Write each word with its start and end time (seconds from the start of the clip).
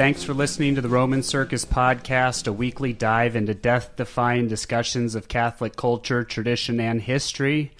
Thanks 0.00 0.24
for 0.24 0.32
listening 0.32 0.76
to 0.76 0.80
the 0.80 0.88
Roman 0.88 1.22
Circus 1.22 1.66
Podcast, 1.66 2.46
a 2.46 2.54
weekly 2.54 2.94
dive 2.94 3.36
into 3.36 3.52
death 3.52 3.96
defying 3.96 4.48
discussions 4.48 5.14
of 5.14 5.28
Catholic 5.28 5.76
culture, 5.76 6.24
tradition, 6.24 6.80
and 6.80 7.02
history. 7.02 7.72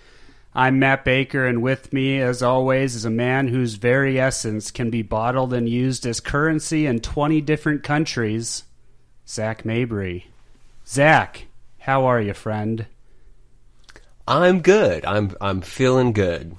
I'm 0.54 0.78
Matt 0.78 1.02
Baker, 1.02 1.46
and 1.46 1.62
with 1.62 1.94
me, 1.94 2.20
as 2.20 2.42
always, 2.42 2.94
is 2.94 3.06
a 3.06 3.10
man 3.10 3.48
whose 3.48 3.76
very 3.76 4.20
essence 4.20 4.70
can 4.70 4.90
be 4.90 5.00
bottled 5.00 5.54
and 5.54 5.66
used 5.66 6.04
as 6.04 6.20
currency 6.20 6.84
in 6.84 7.00
20 7.00 7.40
different 7.40 7.82
countries, 7.82 8.64
Zach 9.26 9.64
Mabry. 9.64 10.26
Zach, 10.86 11.46
how 11.78 12.04
are 12.04 12.20
you, 12.20 12.34
friend? 12.34 12.84
I'm 14.28 14.60
good. 14.60 15.06
I'm 15.06 15.34
I'm 15.40 15.62
feeling 15.62 16.12
good. 16.12 16.54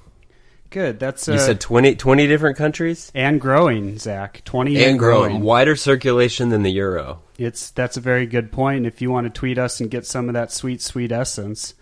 Good. 0.71 0.99
That's 0.99 1.30
uh, 1.30 1.34
You 1.34 1.39
said 1.39 1.59
20, 1.59 1.95
20 1.95 2.27
different 2.27 2.55
countries 2.57 3.12
and 3.13 3.39
growing, 3.41 3.99
Zach. 3.99 4.41
20 4.45 4.77
and, 4.77 4.85
and 4.85 4.98
growing. 4.99 5.41
Wider 5.41 5.75
circulation 5.75 6.48
than 6.49 6.63
the 6.63 6.71
euro. 6.71 7.21
It's 7.38 7.71
that's 7.71 7.98
a 7.98 8.02
very 8.02 8.25
good 8.25 8.53
point. 8.53 8.85
If 8.85 9.02
you 9.02 9.12
want 9.12 9.27
to 9.27 9.31
tweet 9.38 9.57
us 9.57 9.81
and 9.81 9.91
get 9.91 10.05
some 10.05 10.29
of 10.29 10.34
that 10.34 10.49
sweet, 10.52 10.81
sweet 10.81 11.12
essence, 11.12 11.73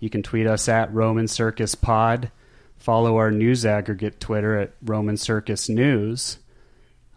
you 0.00 0.08
can 0.08 0.22
tweet 0.22 0.46
us 0.46 0.66
at 0.68 0.90
Roman 0.92 1.28
Circus 1.28 1.74
Pod. 1.74 2.30
Follow 2.78 3.18
our 3.18 3.30
news 3.30 3.66
aggregate 3.66 4.18
Twitter 4.18 4.58
at 4.58 4.72
Roman 4.82 5.18
Circus 5.18 5.68
News. 5.68 6.38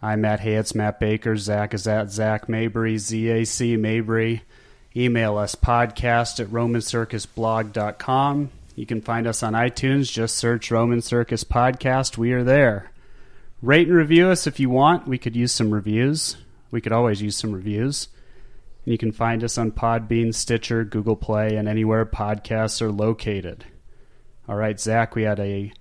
I'm 0.02 0.24
at 0.26 0.40
Hey, 0.40 0.56
it's 0.56 0.74
Matt 0.74 1.00
Baker. 1.00 1.34
Zach 1.36 1.72
is 1.72 1.88
at 1.88 2.10
Zach 2.10 2.46
Mabry, 2.48 2.98
Z 2.98 3.30
A 3.30 3.44
C 3.44 3.76
Mabry. 3.76 4.42
Email 4.94 5.38
us 5.38 5.54
podcast 5.54 6.40
at 6.40 6.48
romancircusblog.com. 6.48 8.50
You 8.76 8.84
can 8.86 9.00
find 9.00 9.26
us 9.26 9.42
on 9.42 9.54
iTunes. 9.54 10.12
Just 10.12 10.36
search 10.36 10.70
Roman 10.70 11.00
Circus 11.00 11.44
Podcast. 11.44 12.18
We 12.18 12.32
are 12.32 12.44
there. 12.44 12.90
Rate 13.62 13.88
and 13.88 13.96
review 13.96 14.28
us 14.28 14.46
if 14.46 14.60
you 14.60 14.68
want. 14.68 15.08
We 15.08 15.16
could 15.16 15.34
use 15.34 15.50
some 15.52 15.70
reviews. 15.72 16.36
We 16.70 16.82
could 16.82 16.92
always 16.92 17.22
use 17.22 17.36
some 17.36 17.52
reviews. 17.52 18.08
And 18.84 18.92
you 18.92 18.98
can 18.98 19.12
find 19.12 19.42
us 19.42 19.56
on 19.56 19.72
Podbean, 19.72 20.34
Stitcher, 20.34 20.84
Google 20.84 21.16
Play, 21.16 21.56
and 21.56 21.66
anywhere 21.68 22.04
podcasts 22.04 22.82
are 22.82 22.92
located. 22.92 23.64
All 24.46 24.56
right, 24.56 24.78
Zach, 24.78 25.14
we 25.14 25.22
had 25.22 25.40
a 25.40 25.72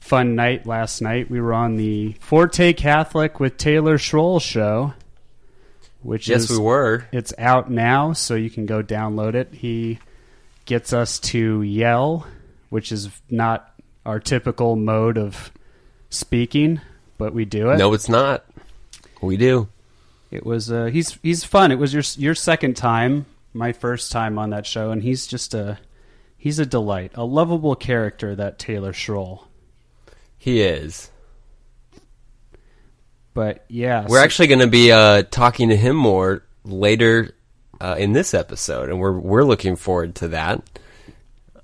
fun 0.00 0.34
night 0.34 0.66
last 0.66 1.02
night. 1.02 1.30
We 1.30 1.42
were 1.42 1.52
on 1.52 1.76
the 1.76 2.14
Forte 2.18 2.72
Catholic 2.72 3.38
with 3.38 3.58
Taylor 3.58 3.98
Schroll 3.98 4.40
show, 4.40 4.94
which 6.00 6.28
Yes, 6.30 6.44
is 6.44 6.52
we 6.58 6.64
were. 6.64 7.04
it's 7.12 7.34
out 7.36 7.70
now, 7.70 8.14
so 8.14 8.34
you 8.36 8.48
can 8.48 8.64
go 8.64 8.82
download 8.82 9.34
it. 9.34 9.52
He 9.52 9.98
gets 10.64 10.92
us 10.94 11.20
to 11.20 11.62
yell, 11.62 12.26
which 12.70 12.92
is 12.92 13.08
not 13.30 13.72
our 14.04 14.20
typical 14.20 14.76
mode 14.76 15.18
of 15.18 15.50
speaking, 16.10 16.80
but 17.18 17.34
we 17.34 17.44
do 17.44 17.70
it. 17.70 17.78
No, 17.78 17.92
it's 17.94 18.08
not. 18.08 18.44
We 19.20 19.36
do. 19.36 19.68
It 20.30 20.44
was 20.44 20.70
uh, 20.70 20.86
he's 20.86 21.18
he's 21.22 21.44
fun. 21.44 21.72
It 21.72 21.78
was 21.78 21.92
your 21.92 22.02
your 22.16 22.34
second 22.34 22.76
time, 22.76 23.26
my 23.54 23.72
first 23.72 24.12
time 24.12 24.38
on 24.38 24.50
that 24.50 24.66
show, 24.66 24.90
and 24.90 25.02
he's 25.02 25.26
just 25.26 25.54
a 25.54 25.78
he's 26.36 26.58
a 26.58 26.66
delight, 26.66 27.12
a 27.14 27.24
lovable 27.24 27.74
character. 27.74 28.34
That 28.34 28.58
Taylor 28.58 28.92
Schroll. 28.92 29.44
He 30.36 30.60
is. 30.60 31.10
But 33.34 33.64
yeah, 33.68 34.02
We're 34.08 34.18
so- 34.18 34.24
actually 34.24 34.48
going 34.48 34.60
to 34.60 34.66
be 34.66 34.92
uh, 34.92 35.22
talking 35.30 35.68
to 35.68 35.76
him 35.76 35.96
more 35.96 36.42
later 36.64 37.34
uh, 37.80 37.96
in 37.98 38.12
this 38.12 38.34
episode, 38.34 38.88
and 38.90 38.98
we're 39.00 39.18
we're 39.18 39.44
looking 39.44 39.76
forward 39.76 40.14
to 40.16 40.28
that 40.28 40.62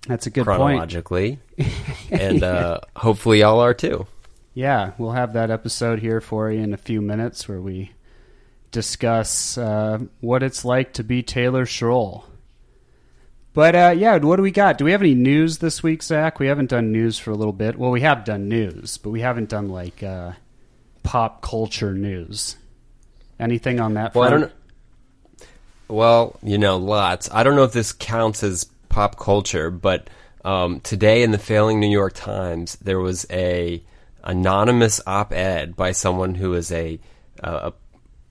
that's 0.06 0.26
a 0.26 0.30
good 0.30 0.46
point. 0.46 0.58
chronologically, 0.58 1.38
and 2.10 2.42
uh, 2.42 2.80
hopefully 2.96 3.40
y'all 3.40 3.60
are 3.60 3.74
too. 3.74 4.06
Yeah, 4.54 4.92
we'll 4.98 5.12
have 5.12 5.32
that 5.32 5.50
episode 5.50 5.98
here 5.98 6.20
for 6.20 6.50
you 6.50 6.60
in 6.60 6.72
a 6.74 6.78
few 6.78 7.00
minutes 7.02 7.48
where 7.48 7.60
we 7.60 7.90
discuss 8.70 9.56
uh, 9.58 9.98
what 10.20 10.42
it's 10.42 10.64
like 10.64 10.92
to 10.94 11.04
be 11.04 11.22
Taylor 11.22 11.64
Schroll. 11.64 12.24
But 13.52 13.76
uh, 13.76 13.94
yeah, 13.96 14.16
what 14.18 14.36
do 14.36 14.42
we 14.42 14.50
got? 14.50 14.78
Do 14.78 14.84
we 14.84 14.92
have 14.92 15.00
any 15.02 15.14
news 15.14 15.58
this 15.58 15.82
week, 15.82 16.02
Zach? 16.02 16.40
We 16.40 16.48
haven't 16.48 16.70
done 16.70 16.90
news 16.92 17.18
for 17.18 17.30
a 17.30 17.34
little 17.36 17.52
bit. 17.52 17.78
Well, 17.78 17.90
we 17.92 18.00
have 18.00 18.24
done 18.24 18.48
news, 18.48 18.98
but 18.98 19.10
we 19.10 19.20
haven't 19.20 19.48
done 19.48 19.68
like 19.68 20.02
uh, 20.02 20.32
pop 21.04 21.40
culture 21.40 21.94
news. 21.94 22.56
Anything 23.38 23.78
on 23.80 23.94
that? 23.94 24.14
Well, 24.14 24.24
I 24.24 24.28
front? 24.28 24.42
don't 24.42 24.50
know. 24.50 24.56
Well, 25.86 26.36
you 26.42 26.58
know, 26.58 26.78
lots. 26.78 27.28
I 27.32 27.42
don't 27.42 27.56
know 27.56 27.64
if 27.64 27.72
this 27.72 27.92
counts 27.92 28.42
as 28.42 28.66
pop 28.94 29.18
culture, 29.18 29.70
but 29.70 30.08
um, 30.44 30.78
today 30.80 31.24
in 31.24 31.32
the 31.32 31.38
failing 31.38 31.80
New 31.80 31.90
York 31.90 32.12
Times, 32.14 32.76
there 32.76 33.00
was 33.00 33.26
a 33.28 33.82
anonymous 34.22 35.00
op-ed 35.04 35.74
by 35.74 35.90
someone 35.90 36.36
who 36.36 36.54
is 36.54 36.70
a, 36.70 37.00
uh, 37.42 37.72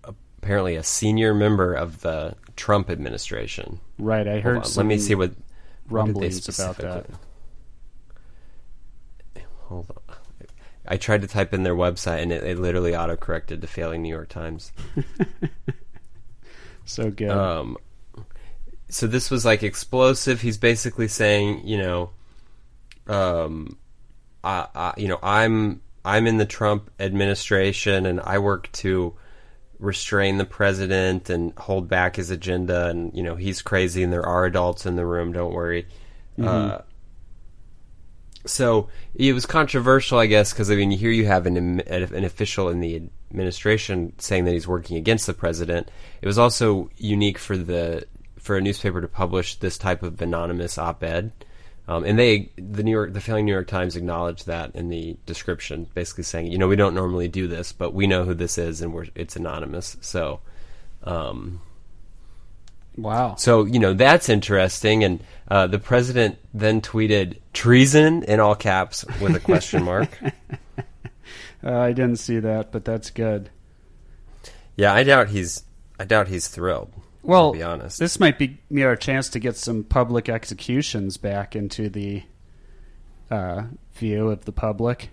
a 0.06 0.14
apparently 0.42 0.76
a 0.78 0.84
senior 0.84 1.34
member 1.34 1.74
of 1.74 2.00
the 2.00 2.36
Trump 2.56 2.90
administration. 2.90 3.82
Right, 3.98 4.26
I 4.26 4.40
heard. 4.40 4.66
Let 4.78 4.86
me 4.86 5.00
see 5.00 5.16
what 5.16 5.32
what 5.32 5.38
rumblings 5.90 6.48
about 6.48 6.78
that. 6.78 7.08
Hold 9.64 9.92
on. 9.92 10.16
I 10.88 10.98
tried 10.98 11.22
to 11.22 11.28
type 11.28 11.54
in 11.54 11.64
their 11.64 11.76
website 11.76 12.22
and 12.22 12.32
it, 12.32 12.44
it 12.44 12.60
literally 12.60 12.96
auto-corrected 12.96 13.62
to 13.62 13.68
failing 13.68 14.02
New 14.02 14.10
York 14.10 14.30
Times. 14.30 14.72
So 16.86 17.10
good. 17.10 17.30
Um, 17.30 17.78
so 18.94 19.08
this 19.08 19.32
was 19.32 19.44
like 19.44 19.64
explosive. 19.64 20.42
He's 20.42 20.58
basically 20.58 21.08
saying, 21.08 21.68
you 21.68 21.80
know, 21.80 22.12
um, 23.08 23.78
I, 24.44 24.68
I, 24.76 24.94
you 24.98 25.08
know, 25.08 25.18
I'm 25.24 25.82
I'm 26.06 26.28
in 26.28 26.38
the 26.38 26.46
Trump 26.46 26.92
administration 27.00 28.06
and 28.06 28.22
I 28.22 28.38
work 28.38 28.72
to 28.74 29.16
restrain 29.80 30.38
the 30.38 30.46
president 30.46 31.30
and 31.32 31.58
hold 31.58 31.88
back 31.88 32.18
his 32.18 32.30
agenda. 32.30 32.88
And 32.88 33.12
you 33.16 33.24
know, 33.24 33.36
he's 33.36 33.64
crazy 33.64 34.04
and 34.04 34.14
there 34.14 34.26
are 34.26 34.46
adults 34.46 34.86
in 34.86 34.96
the 34.96 35.06
room. 35.06 35.32
Don't 35.32 35.54
worry. 35.54 35.88
Uh, 36.40 36.82
so 38.46 38.90
it 39.16 39.34
was 39.34 39.48
controversial, 39.48 40.20
I 40.20 40.28
guess, 40.28 40.54
because 40.54 40.70
I 40.70 40.76
mean, 40.76 40.92
here 40.92 41.12
you 41.12 41.26
have 41.26 41.48
an 41.48 41.80
an 41.82 42.24
official 42.24 42.70
in 42.70 42.80
the 42.80 43.10
administration 43.32 44.14
saying 44.20 44.46
that 44.46 44.52
he's 44.54 44.68
working 44.68 44.98
against 44.98 45.26
the 45.26 45.34
president. 45.34 45.90
It 46.22 46.28
was 46.28 46.38
also 46.38 46.92
unique 46.98 47.40
for 47.40 47.58
the 47.58 48.06
for 48.44 48.58
a 48.58 48.62
newspaper 48.62 49.02
to 49.02 49.08
publish 49.08 49.56
this 49.56 49.78
type 49.78 50.04
of 50.04 50.22
anonymous 50.22 50.78
op-ed, 50.78 51.32
um, 51.88 52.04
and 52.04 52.20
they 52.20 52.50
the 52.58 52.84
New 52.84 52.92
York 52.92 53.14
the 53.14 53.22
failing 53.22 53.46
New 53.46 53.52
York 53.52 53.68
Times 53.68 53.96
acknowledged 53.96 54.46
that 54.48 54.76
in 54.76 54.90
the 54.90 55.18
description, 55.26 55.88
basically 55.94 56.24
saying, 56.24 56.52
you 56.52 56.58
know, 56.58 56.68
we 56.68 56.76
don't 56.76 56.94
normally 56.94 57.28
do 57.28 57.48
this, 57.48 57.72
but 57.72 57.94
we 57.94 58.06
know 58.06 58.24
who 58.24 58.34
this 58.34 58.58
is, 58.58 58.82
and 58.82 58.94
we're 58.94 59.08
it's 59.16 59.36
anonymous. 59.36 59.98
So. 60.02 60.40
Um, 61.06 61.60
wow. 62.96 63.36
so 63.36 63.66
you 63.66 63.78
know 63.80 63.94
that's 63.94 64.30
interesting, 64.30 65.04
and 65.04 65.22
uh, 65.50 65.68
the 65.68 65.80
president 65.80 66.38
then 66.54 66.80
tweeted 66.80 67.40
treason 67.52 68.24
in 68.24 68.40
all 68.40 68.56
caps 68.56 69.04
with 69.20 69.36
a 69.36 69.40
question 69.42 69.84
mark. 69.92 70.18
Uh, 71.64 71.78
I 71.78 71.94
didn't 71.94 72.18
see 72.18 72.40
that, 72.40 72.72
but 72.72 72.84
that's 72.84 73.10
good. 73.10 73.50
yeah, 74.76 74.94
I 74.94 75.04
doubt 75.04 75.30
he's 75.30 75.64
I 76.00 76.06
doubt 76.06 76.28
he's 76.28 76.48
thrilled. 76.48 76.92
Well, 77.24 77.54
to 77.54 77.58
be 77.58 77.64
honest, 77.64 78.00
this 78.00 78.20
might 78.20 78.38
be 78.38 78.58
our 78.84 78.96
chance 78.96 79.30
to 79.30 79.40
get 79.40 79.56
some 79.56 79.84
public 79.84 80.28
executions 80.30 81.18
back 81.18 81.56
into 81.56 81.90
the 81.90 82.24
uh, 83.32 83.64
view 83.96 84.30
of 84.30 84.46
the 84.46 84.52
public. 84.52 85.10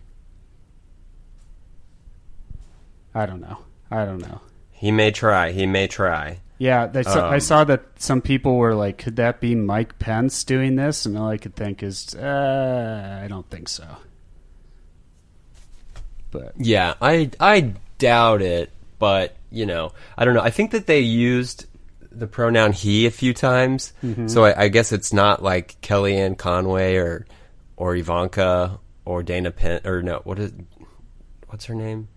I 3.15 3.26
don't 3.26 3.41
know. 3.41 3.59
I 3.91 4.04
don't 4.04 4.21
know. 4.21 4.41
he 4.72 4.91
may 4.91 5.10
try. 5.10 5.50
He 5.53 5.66
may 5.66 5.87
try. 5.87 6.38
Yeah, 6.59 6.87
they 6.87 7.03
saw, 7.03 7.28
I 7.31 7.34
Um, 7.34 7.41
saw 7.41 7.65
that 7.65 7.82
some 7.97 8.21
people 8.21 8.56
were 8.56 8.75
like, 8.75 8.98
"Could 8.98 9.16
that 9.16 9.41
be 9.41 9.54
Mike 9.54 9.98
Pence 9.98 10.45
doing 10.45 10.77
this?" 10.77 11.06
And 11.06 11.16
all 11.16 11.28
I 11.28 11.39
could 11.39 11.54
think 11.56 11.83
is, 11.83 12.15
uh, 12.15 13.21
"I 13.24 13.28
don't 13.28 13.48
think 13.51 13.68
so." 13.68 13.84
But 16.30 16.53
Yeah, 16.59 16.95
I 17.01 17.30
I 17.41 17.74
doubt 17.98 18.42
it, 18.42 18.71
but 18.98 19.36
you 19.51 19.66
know, 19.66 19.92
I 20.16 20.24
don't 20.24 20.34
know. 20.34 20.42
I 20.42 20.51
think 20.51 20.71
that 20.72 20.86
they 20.86 21.01
used 21.01 21.66
the 22.12 22.27
pronoun 22.27 22.72
he 22.72 23.07
a 23.07 23.10
few 23.10 23.33
times, 23.34 23.92
so 24.27 24.45
I, 24.45 24.65
I 24.65 24.68
guess 24.68 24.92
it's 24.92 25.12
not 25.12 25.42
like 25.42 25.80
Kellyanne 25.80 26.36
Conway 26.36 26.97
or 26.97 27.27
or 27.77 27.95
Ivanka 27.97 28.78
or 29.04 29.22
Dana 29.22 29.51
Penn 29.51 29.80
or 29.84 30.03
no, 30.03 30.21
what 30.24 30.39
is 30.39 30.53
what's 31.48 31.66
her 31.66 31.74
name? 31.74 32.09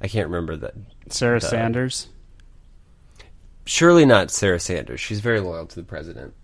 I 0.00 0.08
can't 0.08 0.26
remember 0.28 0.56
that. 0.56 0.74
Sarah 1.08 1.38
The- 1.40 1.46
Sanders, 1.48 2.08
surely 3.64 4.04
not 4.04 4.30
Sarah 4.30 4.58
Sanders. 4.60 5.00
She's 5.00 5.20
very 5.20 5.40
loyal 5.40 5.66
to 5.66 5.76
the 5.76 5.84
president. 5.84 6.34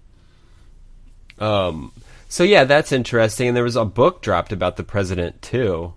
Um. 1.38 1.92
So 2.28 2.44
yeah, 2.44 2.64
that's 2.64 2.92
interesting. 2.92 3.48
And 3.48 3.56
there 3.56 3.64
was 3.64 3.76
a 3.76 3.84
book 3.86 4.20
dropped 4.22 4.52
about 4.52 4.76
the 4.76 4.84
president 4.84 5.40
too, 5.40 5.94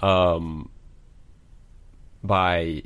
um, 0.00 0.70
by 2.22 2.84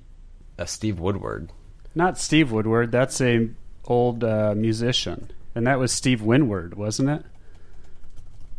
uh, 0.58 0.64
Steve 0.64 0.98
Woodward. 0.98 1.50
not 1.94 2.16
Steve 2.18 2.50
Woodward. 2.52 2.90
That's 2.92 3.20
a 3.20 3.50
old 3.86 4.24
uh, 4.24 4.54
musician, 4.56 5.30
and 5.54 5.66
that 5.66 5.78
was 5.78 5.92
Steve 5.92 6.22
Winwood, 6.22 6.74
wasn't 6.74 7.10
it? 7.10 7.24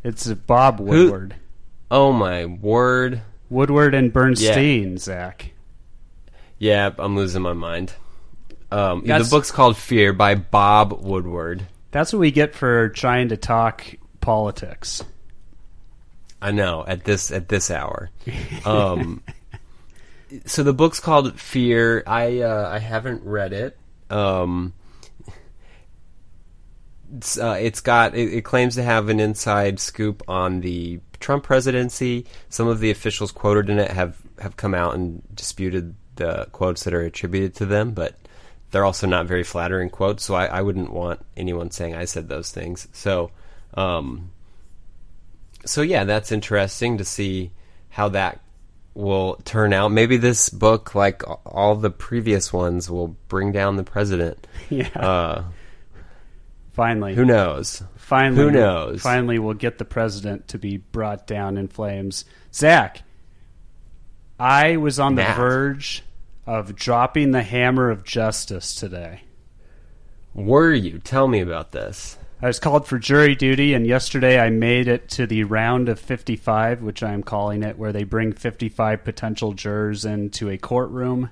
It's 0.03 0.27
Bob 0.27 0.79
Woodward. 0.79 1.35
Oh 1.89 2.11
my 2.11 2.45
word! 2.45 3.21
Woodward 3.49 3.93
and 3.93 4.11
Bernstein, 4.11 4.97
Zach. 4.97 5.51
Yeah, 6.59 6.91
I'm 6.97 7.15
losing 7.15 7.41
my 7.41 7.53
mind. 7.53 7.93
Um, 8.71 9.05
the 9.05 9.27
book's 9.29 9.51
called 9.51 9.77
Fear 9.77 10.13
by 10.13 10.35
Bob 10.35 11.01
Woodward. 11.01 11.65
That's 11.91 12.11
what 12.11 12.19
we 12.19 12.31
get 12.31 12.55
for 12.55 12.89
trying 12.89 13.29
to 13.29 13.37
talk 13.37 13.85
politics. 14.19 15.03
I 16.41 16.51
know 16.51 16.83
at 16.87 17.03
this 17.03 17.31
at 17.31 17.49
this 17.49 17.71
hour. 17.71 18.09
Um, 18.65 19.23
so 20.45 20.63
the 20.63 20.73
book's 20.73 20.99
called 20.99 21.39
Fear. 21.39 22.03
I 22.05 22.41
uh, 22.41 22.69
I 22.69 22.79
haven't 22.79 23.23
read 23.23 23.53
it. 23.53 23.77
Um, 24.09 24.73
it's, 27.15 27.37
uh, 27.37 27.57
it's 27.59 27.81
got 27.81 28.15
it, 28.15 28.33
it 28.33 28.41
claims 28.43 28.75
to 28.75 28.83
have 28.83 29.09
an 29.09 29.19
inside 29.19 29.79
scoop 29.79 30.23
on 30.27 30.61
the 30.61 30.99
Trump 31.19 31.43
presidency. 31.43 32.25
Some 32.49 32.67
of 32.67 32.79
the 32.79 32.91
officials 32.91 33.31
quoted 33.31 33.69
in 33.69 33.79
it 33.79 33.91
have 33.91 34.17
have 34.39 34.57
come 34.57 34.73
out 34.73 34.95
and 34.95 35.23
disputed 35.35 35.95
the 36.15 36.47
quotes 36.51 36.83
that 36.83 36.93
are 36.93 37.01
attributed 37.01 37.55
to 37.55 37.65
them, 37.65 37.91
but 37.91 38.15
they're 38.71 38.85
also 38.85 39.07
not 39.07 39.25
very 39.25 39.43
flattering 39.43 39.89
quotes. 39.89 40.23
So 40.23 40.35
I, 40.35 40.45
I 40.45 40.61
wouldn't 40.61 40.91
want 40.91 41.25
anyone 41.35 41.71
saying 41.71 41.95
I 41.95 42.05
said 42.05 42.29
those 42.29 42.51
things. 42.51 42.87
So. 42.91 43.31
Um, 43.73 44.31
so 45.67 45.81
yeah, 45.81 46.05
that's 46.05 46.31
interesting 46.31 46.97
to 46.97 47.05
see 47.05 47.51
how 47.89 48.09
that 48.09 48.39
will 48.93 49.35
turn 49.45 49.73
out. 49.73 49.91
Maybe 49.91 50.17
this 50.17 50.49
book, 50.49 50.95
like 50.95 51.23
all 51.45 51.75
the 51.75 51.89
previous 51.89 52.51
ones, 52.51 52.89
will 52.89 53.09
bring 53.27 53.51
down 53.51 53.75
the 53.75 53.83
president. 53.83 54.45
Yeah. 54.69 54.89
Uh, 54.99 55.43
finally. 56.77 57.13
who 57.13 57.25
knows? 57.25 57.83
Finally, 57.97 58.41
Who 58.41 58.51
knows? 58.51 59.01
Finally, 59.01 59.39
we'll 59.39 59.53
get 59.53 59.79
the 59.79 59.85
president 59.85 60.47
to 60.47 60.57
be 60.57 60.77
brought 60.77 61.27
down 61.27 61.57
in 61.57 61.67
flames. 61.67 62.23
Zach, 62.53 63.01
I 64.39 64.77
was 64.77 64.97
on 64.97 65.15
the 65.15 65.25
verge 65.35 66.03
of 66.45 66.73
dropping 66.75 67.31
the 67.31 67.43
hammer 67.43 67.89
of 67.89 68.05
justice 68.05 68.73
today. 68.73 69.23
Were 70.33 70.71
you? 70.71 70.99
Tell 70.99 71.27
me 71.27 71.41
about 71.41 71.73
this. 71.73 72.17
I 72.41 72.47
was 72.47 72.59
called 72.59 72.87
for 72.87 72.99
jury 72.99 73.35
duty, 73.35 73.73
and 73.73 73.85
yesterday 73.85 74.39
I 74.39 74.49
made 74.51 74.87
it 74.87 75.09
to 75.09 75.25
the 75.25 75.43
round 75.43 75.89
of 75.89 75.99
55, 75.99 76.83
which 76.83 77.03
I'm 77.03 77.23
calling 77.23 77.63
it, 77.63 77.77
where 77.77 77.91
they 77.91 78.03
bring 78.03 78.31
55 78.31 79.03
potential 79.03 79.53
jurors 79.53 80.05
into 80.05 80.49
a 80.49 80.57
courtroom 80.57 81.31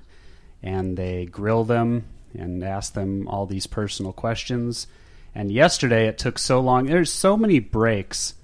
and 0.62 0.96
they 0.96 1.26
grill 1.26 1.64
them 1.64 2.04
and 2.34 2.62
ask 2.64 2.94
them 2.94 3.28
all 3.28 3.46
these 3.46 3.66
personal 3.66 4.12
questions. 4.12 4.88
And 5.36 5.52
yesterday 5.52 6.06
it 6.06 6.18
took 6.18 6.38
so 6.38 6.60
long. 6.60 6.86
There's 6.86 7.12
so 7.12 7.36
many 7.36 7.58
breaks 7.58 8.34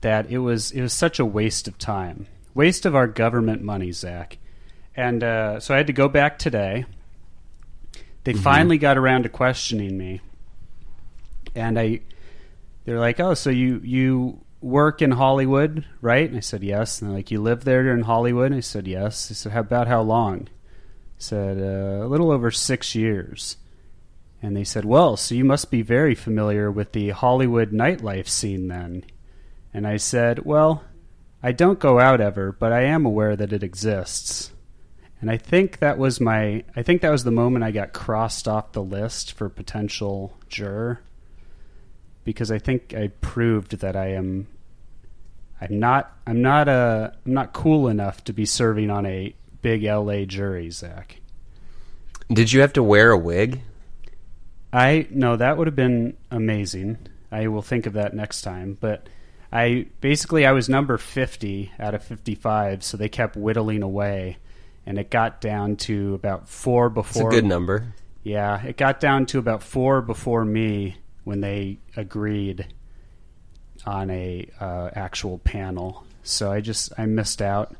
that 0.00 0.30
it 0.30 0.38
was 0.38 0.72
it 0.72 0.82
was 0.82 0.92
such 0.92 1.18
a 1.18 1.24
waste 1.24 1.68
of 1.68 1.78
time, 1.78 2.26
waste 2.54 2.86
of 2.86 2.94
our 2.94 3.06
government 3.06 3.62
money, 3.62 3.92
Zach. 3.92 4.38
And 4.96 5.22
uh, 5.22 5.60
so 5.60 5.74
I 5.74 5.76
had 5.76 5.86
to 5.86 5.92
go 5.92 6.08
back 6.08 6.38
today. 6.38 6.86
They 8.24 8.32
finally 8.32 8.78
got 8.78 8.98
around 8.98 9.22
to 9.22 9.28
questioning 9.28 9.96
me 9.96 10.20
and 11.56 11.78
I 11.78 12.00
they're 12.84 13.00
like, 13.00 13.18
"Oh, 13.18 13.34
so 13.34 13.50
you 13.50 13.80
you 13.82 14.40
work 14.60 15.02
in 15.02 15.10
Hollywood, 15.10 15.84
right?" 16.00 16.28
And 16.28 16.36
I 16.36 16.40
said, 16.40 16.62
"Yes." 16.62 17.00
And 17.00 17.10
they're 17.10 17.16
like, 17.16 17.30
"You 17.30 17.40
live 17.40 17.64
there 17.64 17.92
in 17.92 18.02
Hollywood?" 18.02 18.46
And 18.46 18.56
I 18.56 18.60
said, 18.60 18.86
"Yes." 18.86 19.28
They 19.28 19.34
said, 19.34 19.52
"How 19.52 19.60
about 19.60 19.88
how 19.88 20.02
long?" 20.02 20.48
I 20.48 21.18
said, 21.18 21.58
uh, 21.58 22.04
"A 22.04 22.08
little 22.08 22.30
over 22.30 22.50
6 22.50 22.94
years." 22.94 23.56
And 24.46 24.56
they 24.56 24.62
said, 24.62 24.84
"Well, 24.84 25.16
so 25.16 25.34
you 25.34 25.44
must 25.44 25.72
be 25.72 25.82
very 25.82 26.14
familiar 26.14 26.70
with 26.70 26.92
the 26.92 27.10
Hollywood 27.10 27.72
nightlife 27.72 28.28
scene 28.28 28.68
then." 28.68 29.02
And 29.74 29.88
I 29.88 29.96
said, 29.96 30.44
"Well, 30.44 30.84
I 31.42 31.50
don't 31.50 31.80
go 31.80 31.98
out 31.98 32.20
ever, 32.20 32.52
but 32.52 32.72
I 32.72 32.82
am 32.82 33.04
aware 33.04 33.34
that 33.34 33.52
it 33.52 33.64
exists." 33.64 34.52
And 35.20 35.32
I 35.32 35.36
think 35.36 35.80
that 35.80 35.98
was 35.98 36.20
my 36.20 36.62
I 36.76 36.82
think 36.82 37.02
that 37.02 37.10
was 37.10 37.24
the 37.24 37.32
moment 37.32 37.64
I 37.64 37.72
got 37.72 37.92
crossed 37.92 38.46
off 38.46 38.70
the 38.70 38.84
list 38.84 39.32
for 39.32 39.48
potential 39.48 40.36
juror 40.48 41.00
because 42.22 42.52
I 42.52 42.60
think 42.60 42.94
I 42.94 43.08
proved 43.20 43.80
that 43.80 43.96
I 43.96 44.12
am 44.12 44.46
I'm 45.60 45.80
not 45.80 46.16
I'm 46.24 46.40
not 46.40 46.68
a 46.68 47.14
I'm 47.26 47.34
not 47.34 47.52
cool 47.52 47.88
enough 47.88 48.22
to 48.26 48.32
be 48.32 48.46
serving 48.46 48.90
on 48.90 49.06
a 49.06 49.34
big 49.60 49.82
LA 49.82 50.24
jury, 50.24 50.70
Zach. 50.70 51.18
Did 52.28 52.52
you 52.52 52.60
have 52.60 52.74
to 52.74 52.82
wear 52.84 53.10
a 53.10 53.18
wig? 53.18 53.62
I 54.76 55.06
no, 55.10 55.36
that 55.36 55.56
would 55.56 55.66
have 55.66 55.74
been 55.76 56.16
amazing. 56.30 56.98
I 57.32 57.48
will 57.48 57.62
think 57.62 57.86
of 57.86 57.94
that 57.94 58.12
next 58.14 58.42
time. 58.42 58.76
But 58.78 59.08
I 59.50 59.86
basically 60.00 60.44
I 60.44 60.52
was 60.52 60.68
number 60.68 60.98
fifty 60.98 61.72
out 61.80 61.94
of 61.94 62.04
fifty 62.04 62.34
five, 62.34 62.84
so 62.84 62.96
they 62.98 63.08
kept 63.08 63.36
whittling 63.36 63.82
away, 63.82 64.36
and 64.84 64.98
it 64.98 65.10
got 65.10 65.40
down 65.40 65.76
to 65.76 66.12
about 66.14 66.48
four 66.48 66.86
It's 66.88 66.94
before. 66.94 67.30
a 67.30 67.32
good 67.32 67.46
number. 67.46 67.94
Yeah, 68.22 68.62
it 68.62 68.76
got 68.76 69.00
down 69.00 69.24
to 69.26 69.38
about 69.38 69.62
four 69.62 70.02
before 70.02 70.44
me 70.44 70.96
when 71.24 71.40
they 71.40 71.78
agreed 71.96 72.66
on 73.86 74.10
a 74.10 74.46
uh, 74.60 74.90
actual 74.94 75.38
panel. 75.38 76.04
So 76.22 76.52
I 76.52 76.60
just 76.60 76.92
I 76.98 77.06
missed 77.06 77.40
out. 77.40 77.74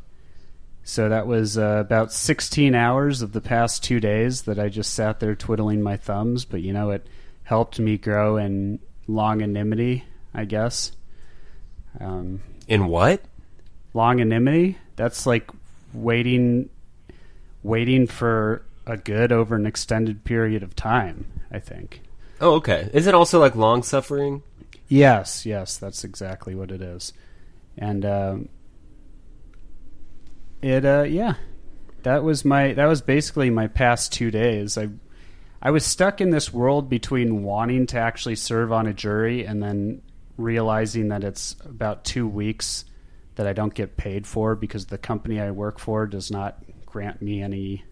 So 0.89 1.09
that 1.09 1.27
was 1.27 1.59
uh, 1.59 1.79
about 1.81 2.13
16 2.13 2.73
hours 2.77 3.21
of 3.21 3.33
the 3.33 3.41
past 3.41 3.83
two 3.83 3.99
days 3.99 4.43
that 4.43 4.57
I 4.61 4.69
just 4.69 4.95
sat 4.95 5.19
there 5.19 5.35
twiddling 5.35 5.83
my 5.83 5.97
thumbs. 5.97 6.45
But 6.45 6.63
you 6.63 6.73
know, 6.73 6.91
it 6.91 7.05
helped 7.43 7.81
me 7.81 7.99
grow 7.99 8.37
in 8.37 8.79
longanimity, 9.09 10.03
I 10.33 10.45
guess. 10.45 10.93
Um, 12.01 12.41
In 12.69 12.87
what? 12.87 13.21
longanimity 13.95 14.77
that's 14.97 15.27
like 15.27 15.51
waiting 15.95 16.69
waiting 17.63 18.07
for 18.07 18.63
a 18.87 18.97
good 18.99 19.33
over 19.33 19.57
an 19.57 19.65
extended 19.65 20.23
period 20.25 20.63
of 20.63 20.77
time 20.77 21.25
i 21.51 21.59
think 21.59 22.03
Oh, 22.39 22.57
okay. 22.57 22.91
Is 22.93 23.07
it 23.07 23.15
also 23.15 23.41
like 23.41 23.57
long 23.57 23.83
suffering? 23.83 24.43
yes 24.89 25.47
yes 25.47 25.79
that's 25.79 26.05
exactly 26.05 26.55
what 26.55 26.71
it 26.71 26.83
is 26.83 27.15
and 27.79 28.05
um, 28.05 28.49
it 30.67 30.85
uh 30.85 31.03
yeah. 31.03 31.35
That 32.03 32.23
was 32.23 32.45
my 32.45 32.73
that 32.75 32.87
was 32.87 33.03
basically 33.03 33.51
my 33.51 33.67
past 33.67 34.13
two 34.13 34.31
days. 34.31 34.77
I 34.79 34.89
i 35.63 35.71
was 35.71 35.85
stuck 35.85 36.21
in 36.21 36.31
this 36.31 36.53
world 36.53 36.89
between 36.89 37.43
wanting 37.43 37.87
to 37.89 37.99
actually 37.99 38.37
serve 38.37 38.73
on 38.73 38.87
a 38.87 38.93
jury 38.93 39.45
and 39.45 39.63
then 39.63 40.03
realizing 40.37 41.09
that 41.09 41.25
it's 41.25 41.57
about 41.65 42.05
two 42.05 42.29
weeks 42.29 42.85
that 43.37 43.47
i 43.47 43.55
don't 43.55 43.73
get 43.73 43.97
paid 43.97 44.27
for 44.27 44.55
because 44.55 44.85
the 44.85 44.99
company 44.99 45.41
i 45.41 45.51
work 45.51 45.79
for 45.79 46.07
does 46.07 46.31
not 46.31 46.63
grant 46.85 47.23
me 47.23 47.41
any 47.43 47.83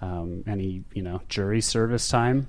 um, 0.00 0.44
any 0.46 0.84
you 0.92 1.02
know 1.02 1.20
jury 1.28 1.60
service 1.60 2.08
time. 2.08 2.48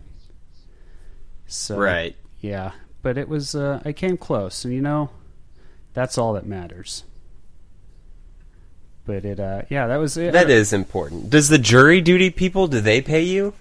So 1.48 1.78
Right. 1.78 2.16
yeah. 2.40 2.72
But 3.02 3.18
it 3.18 3.30
was 3.30 3.56
uh, 3.56 3.82
i 3.86 3.94
came 3.94 4.18
close. 4.18 4.66
And 4.66 4.74
you 4.74 4.82
know 4.82 5.10
that's 5.94 6.18
all 6.18 6.34
that 6.34 6.46
matters 6.46 7.04
but 9.06 9.24
it 9.26 9.40
uh 9.40 9.62
yeah 9.70 9.88
that 9.88 9.98
was 9.98 10.18
it 10.18 10.34
That 10.34 10.50
is 10.50 10.74
important. 10.74 11.30
Does 11.30 11.50
the 11.50 11.58
jury 11.58 12.02
duty 12.02 12.30
people 12.30 12.68
do 12.68 12.82
they 12.82 13.02
pay 13.02 13.22
you? 13.24 13.54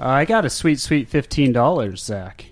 uh, 0.00 0.06
i 0.08 0.24
got 0.24 0.44
a 0.44 0.50
sweet 0.50 0.78
sweet 0.80 1.10
$15 1.10 1.96
zach 1.98 2.46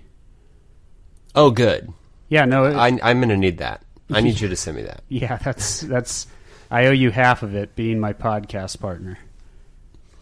Oh, 1.35 1.51
good. 1.51 1.91
yeah 2.29 2.45
no 2.45 2.65
it, 2.65 2.75
I, 2.75 2.87
I'm 3.03 3.19
going 3.19 3.29
to 3.29 3.37
need 3.37 3.59
that. 3.59 3.81
I 4.11 4.21
need 4.21 4.39
you 4.41 4.47
to 4.47 4.55
send 4.55 4.77
me 4.77 4.83
that. 4.83 5.03
yeah 5.09 5.37
that's 5.37 5.81
that's 5.81 6.27
i 6.71 6.85
owe 6.87 6.91
you 6.91 7.11
half 7.11 7.43
of 7.43 7.55
it 7.55 7.75
being 7.75 7.99
my 7.99 8.13
podcast 8.13 8.79
partner 8.79 9.17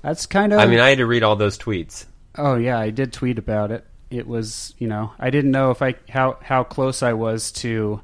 that's 0.01 0.25
kind 0.27 0.53
of 0.53 0.59
I 0.59 0.67
mean, 0.67 0.79
I 0.79 0.89
had 0.89 0.99
to 0.99 1.05
read 1.07 1.23
all 1.23 1.35
those 1.35 1.57
tweets. 1.57 2.05
Oh 2.37 2.57
yeah, 2.57 2.77
I 2.77 2.91
did 2.91 3.11
tweet 3.11 3.39
about 3.39 3.71
it. 3.71 3.83
It 4.11 4.27
was, 4.27 4.75
you 4.77 4.87
know, 4.87 5.13
I 5.17 5.31
didn't 5.31 5.49
know 5.49 5.71
if 5.71 5.81
I 5.81 5.95
how 6.09 6.37
how 6.43 6.63
close 6.63 7.01
I 7.01 7.13
was 7.13 7.51
to 7.53 8.01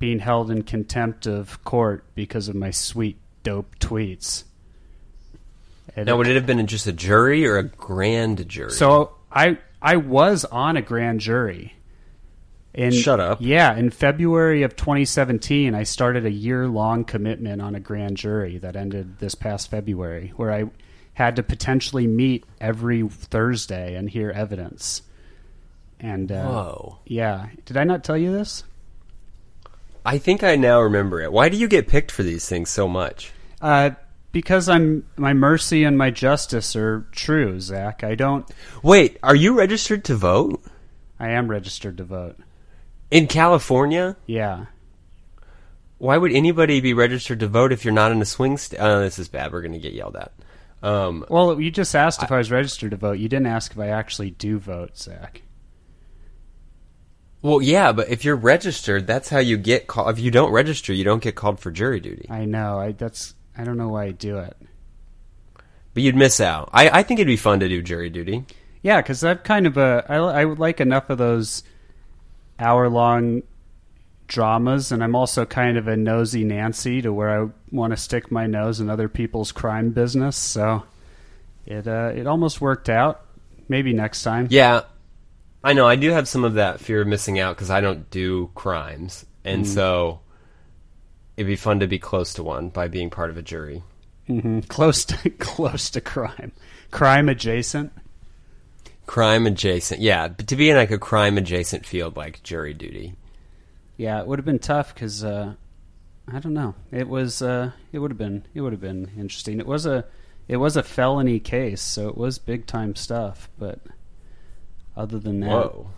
being 0.00 0.18
held 0.18 0.50
in 0.50 0.62
contempt 0.64 1.28
of 1.28 1.62
court 1.62 2.02
because 2.16 2.48
of 2.48 2.56
my 2.56 2.72
sweet 2.72 3.20
dope 3.42 3.78
tweets. 3.78 4.44
And 5.96 6.06
Now, 6.06 6.16
would 6.16 6.26
it 6.26 6.36
have 6.36 6.46
been 6.46 6.66
just 6.66 6.86
a 6.86 6.92
jury 6.92 7.46
or 7.46 7.58
a 7.58 7.64
grand 7.64 8.48
jury? 8.48 8.70
so 8.70 9.12
I 9.30 9.58
I 9.80 9.96
was 9.96 10.44
on 10.46 10.76
a 10.76 10.82
grand 10.82 11.20
jury. 11.20 11.74
In, 12.74 12.92
Shut 12.92 13.20
up. 13.20 13.38
Yeah, 13.42 13.76
in 13.76 13.90
February 13.90 14.62
of 14.62 14.76
2017, 14.76 15.74
I 15.74 15.82
started 15.82 16.24
a 16.24 16.30
year 16.30 16.66
long 16.68 17.04
commitment 17.04 17.60
on 17.60 17.74
a 17.74 17.80
grand 17.80 18.16
jury 18.16 18.56
that 18.58 18.76
ended 18.76 19.18
this 19.18 19.34
past 19.34 19.70
February, 19.70 20.32
where 20.36 20.50
I 20.50 20.70
had 21.12 21.36
to 21.36 21.42
potentially 21.42 22.06
meet 22.06 22.44
every 22.62 23.06
Thursday 23.06 23.94
and 23.94 24.08
hear 24.08 24.30
evidence. 24.30 25.02
And 26.00 26.32
uh, 26.32 26.46
Whoa. 26.46 26.98
yeah, 27.04 27.48
did 27.66 27.76
I 27.76 27.84
not 27.84 28.04
tell 28.04 28.16
you 28.16 28.32
this? 28.32 28.64
I 30.04 30.18
think 30.18 30.42
I 30.42 30.56
now 30.56 30.80
remember 30.80 31.20
it. 31.20 31.32
Why 31.32 31.48
do 31.48 31.56
you 31.56 31.68
get 31.68 31.88
picked 31.88 32.10
for 32.10 32.22
these 32.22 32.48
things 32.48 32.70
so 32.70 32.88
much? 32.88 33.32
Uh, 33.60 33.90
because 34.32 34.68
I'm 34.68 35.06
my 35.16 35.32
mercy 35.32 35.84
and 35.84 35.96
my 35.96 36.10
justice 36.10 36.74
are 36.74 37.06
true, 37.12 37.60
Zach. 37.60 38.02
I 38.02 38.14
don't. 38.14 38.48
Wait, 38.82 39.18
are 39.22 39.36
you 39.36 39.54
registered 39.56 40.04
to 40.06 40.16
vote 40.16 40.62
I 41.20 41.28
am 41.30 41.48
registered 41.48 41.98
to 41.98 42.04
vote. 42.04 42.36
in 43.10 43.26
California? 43.28 44.16
Yeah. 44.26 44.66
Why 45.98 46.16
would 46.18 46.32
anybody 46.32 46.80
be 46.80 46.94
registered 46.94 47.38
to 47.40 47.46
vote 47.46 47.70
if 47.70 47.84
you're 47.84 47.94
not 47.94 48.10
in 48.10 48.20
a 48.20 48.24
swing 48.24 48.56
state? 48.58 48.78
Oh, 48.80 49.00
this 49.00 49.20
is 49.20 49.28
bad. 49.28 49.52
We're 49.52 49.62
going 49.62 49.72
to 49.74 49.78
get 49.78 49.92
yelled 49.92 50.16
at. 50.16 50.32
Um, 50.82 51.24
Well, 51.30 51.60
you 51.60 51.70
just 51.70 51.94
asked 51.94 52.24
if 52.24 52.32
I 52.32 52.38
was 52.38 52.50
registered 52.50 52.90
to 52.90 52.96
vote. 52.96 53.20
You 53.20 53.28
didn't 53.28 53.46
ask 53.46 53.70
if 53.70 53.78
I 53.78 53.86
actually 53.88 54.32
do 54.32 54.58
vote, 54.58 54.98
Zach. 54.98 55.42
Well, 57.42 57.60
yeah, 57.60 57.90
but 57.92 58.08
if 58.08 58.24
you're 58.24 58.36
registered, 58.36 59.06
that's 59.06 59.28
how 59.28 59.38
you 59.38 59.56
get 59.56 59.88
called. 59.88 60.10
If 60.10 60.20
you 60.20 60.30
don't 60.30 60.52
register, 60.52 60.92
you 60.92 61.02
don't 61.02 61.22
get 61.22 61.34
called 61.34 61.58
for 61.58 61.72
jury 61.72 61.98
duty. 61.98 62.26
I 62.30 62.44
know. 62.44 62.78
I 62.78 62.92
that's 62.92 63.34
I 63.56 63.64
don't 63.64 63.76
know 63.76 63.88
why 63.88 64.04
I 64.04 64.10
do 64.12 64.38
it. 64.38 64.56
But 65.94 66.02
you'd 66.02 66.16
miss 66.16 66.40
out. 66.40 66.70
I, 66.72 66.88
I 66.88 67.02
think 67.02 67.20
it'd 67.20 67.26
be 67.26 67.36
fun 67.36 67.60
to 67.60 67.68
do 67.68 67.82
jury 67.82 68.08
duty. 68.10 68.44
Yeah, 68.80 69.02
because 69.02 69.22
I've 69.24 69.42
kind 69.42 69.66
of 69.66 69.76
a 69.76 70.04
I, 70.08 70.16
I 70.16 70.44
would 70.44 70.60
like 70.60 70.80
enough 70.80 71.10
of 71.10 71.18
those 71.18 71.64
hour 72.60 72.88
long 72.88 73.42
dramas, 74.28 74.92
and 74.92 75.02
I'm 75.02 75.16
also 75.16 75.44
kind 75.44 75.76
of 75.76 75.88
a 75.88 75.96
nosy 75.96 76.44
Nancy 76.44 77.02
to 77.02 77.12
where 77.12 77.42
I 77.42 77.48
want 77.70 77.92
to 77.92 77.96
stick 77.96 78.30
my 78.30 78.46
nose 78.46 78.80
in 78.80 78.88
other 78.88 79.08
people's 79.08 79.50
crime 79.50 79.90
business. 79.90 80.36
So 80.36 80.84
it 81.66 81.88
uh, 81.88 82.12
it 82.14 82.28
almost 82.28 82.60
worked 82.60 82.88
out. 82.88 83.26
Maybe 83.68 83.92
next 83.92 84.22
time. 84.22 84.46
Yeah, 84.50 84.82
I 85.64 85.72
know. 85.72 85.86
I 85.86 85.96
do 85.96 86.10
have 86.10 86.26
some 86.28 86.44
of 86.44 86.54
that 86.54 86.80
fear 86.80 87.02
of 87.02 87.06
missing 87.08 87.38
out 87.38 87.56
because 87.56 87.70
I 87.70 87.80
don't 87.80 88.10
do 88.10 88.50
crimes, 88.54 89.24
and 89.44 89.66
so 89.66 90.20
it'd 91.36 91.46
be 91.46 91.56
fun 91.56 91.80
to 91.80 91.86
be 91.86 91.98
close 91.98 92.34
to 92.34 92.42
one 92.42 92.68
by 92.68 92.88
being 92.88 93.10
part 93.10 93.30
of 93.30 93.36
a 93.36 93.42
jury. 93.42 93.82
hmm 94.26 94.60
Close 94.60 95.04
to 95.06 95.30
close 95.38 95.90
to 95.90 96.00
crime, 96.00 96.52
crime 96.90 97.28
adjacent. 97.28 97.92
Crime 99.06 99.46
adjacent, 99.46 100.00
yeah, 100.00 100.28
but 100.28 100.46
to 100.48 100.56
be 100.56 100.70
in 100.70 100.76
like 100.76 100.90
a 100.90 100.98
crime 100.98 101.36
adjacent 101.38 101.84
field 101.86 102.16
like 102.16 102.42
jury 102.42 102.72
duty. 102.74 103.14
Yeah, 103.96 104.20
it 104.20 104.26
would 104.26 104.38
have 104.38 104.46
been 104.46 104.58
tough 104.58 104.94
because 104.94 105.22
uh, 105.24 105.54
I 106.28 106.38
don't 106.38 106.54
know. 106.54 106.74
It 106.90 107.08
was 107.08 107.42
uh, 107.42 107.72
it 107.92 107.98
would 107.98 108.10
have 108.10 108.18
been 108.18 108.44
it 108.54 108.60
would 108.60 108.72
have 108.72 108.80
been 108.80 109.10
interesting. 109.16 109.60
It 109.60 109.66
was 109.66 109.86
a 109.86 110.04
it 110.48 110.56
was 110.56 110.76
a 110.76 110.82
felony 110.82 111.40
case, 111.40 111.80
so 111.82 112.08
it 112.08 112.16
was 112.16 112.38
big 112.38 112.66
time 112.66 112.94
stuff. 112.94 113.48
But 113.58 113.80
other 114.96 115.18
than 115.18 115.40
that, 115.40 115.48
Whoa. 115.48 115.90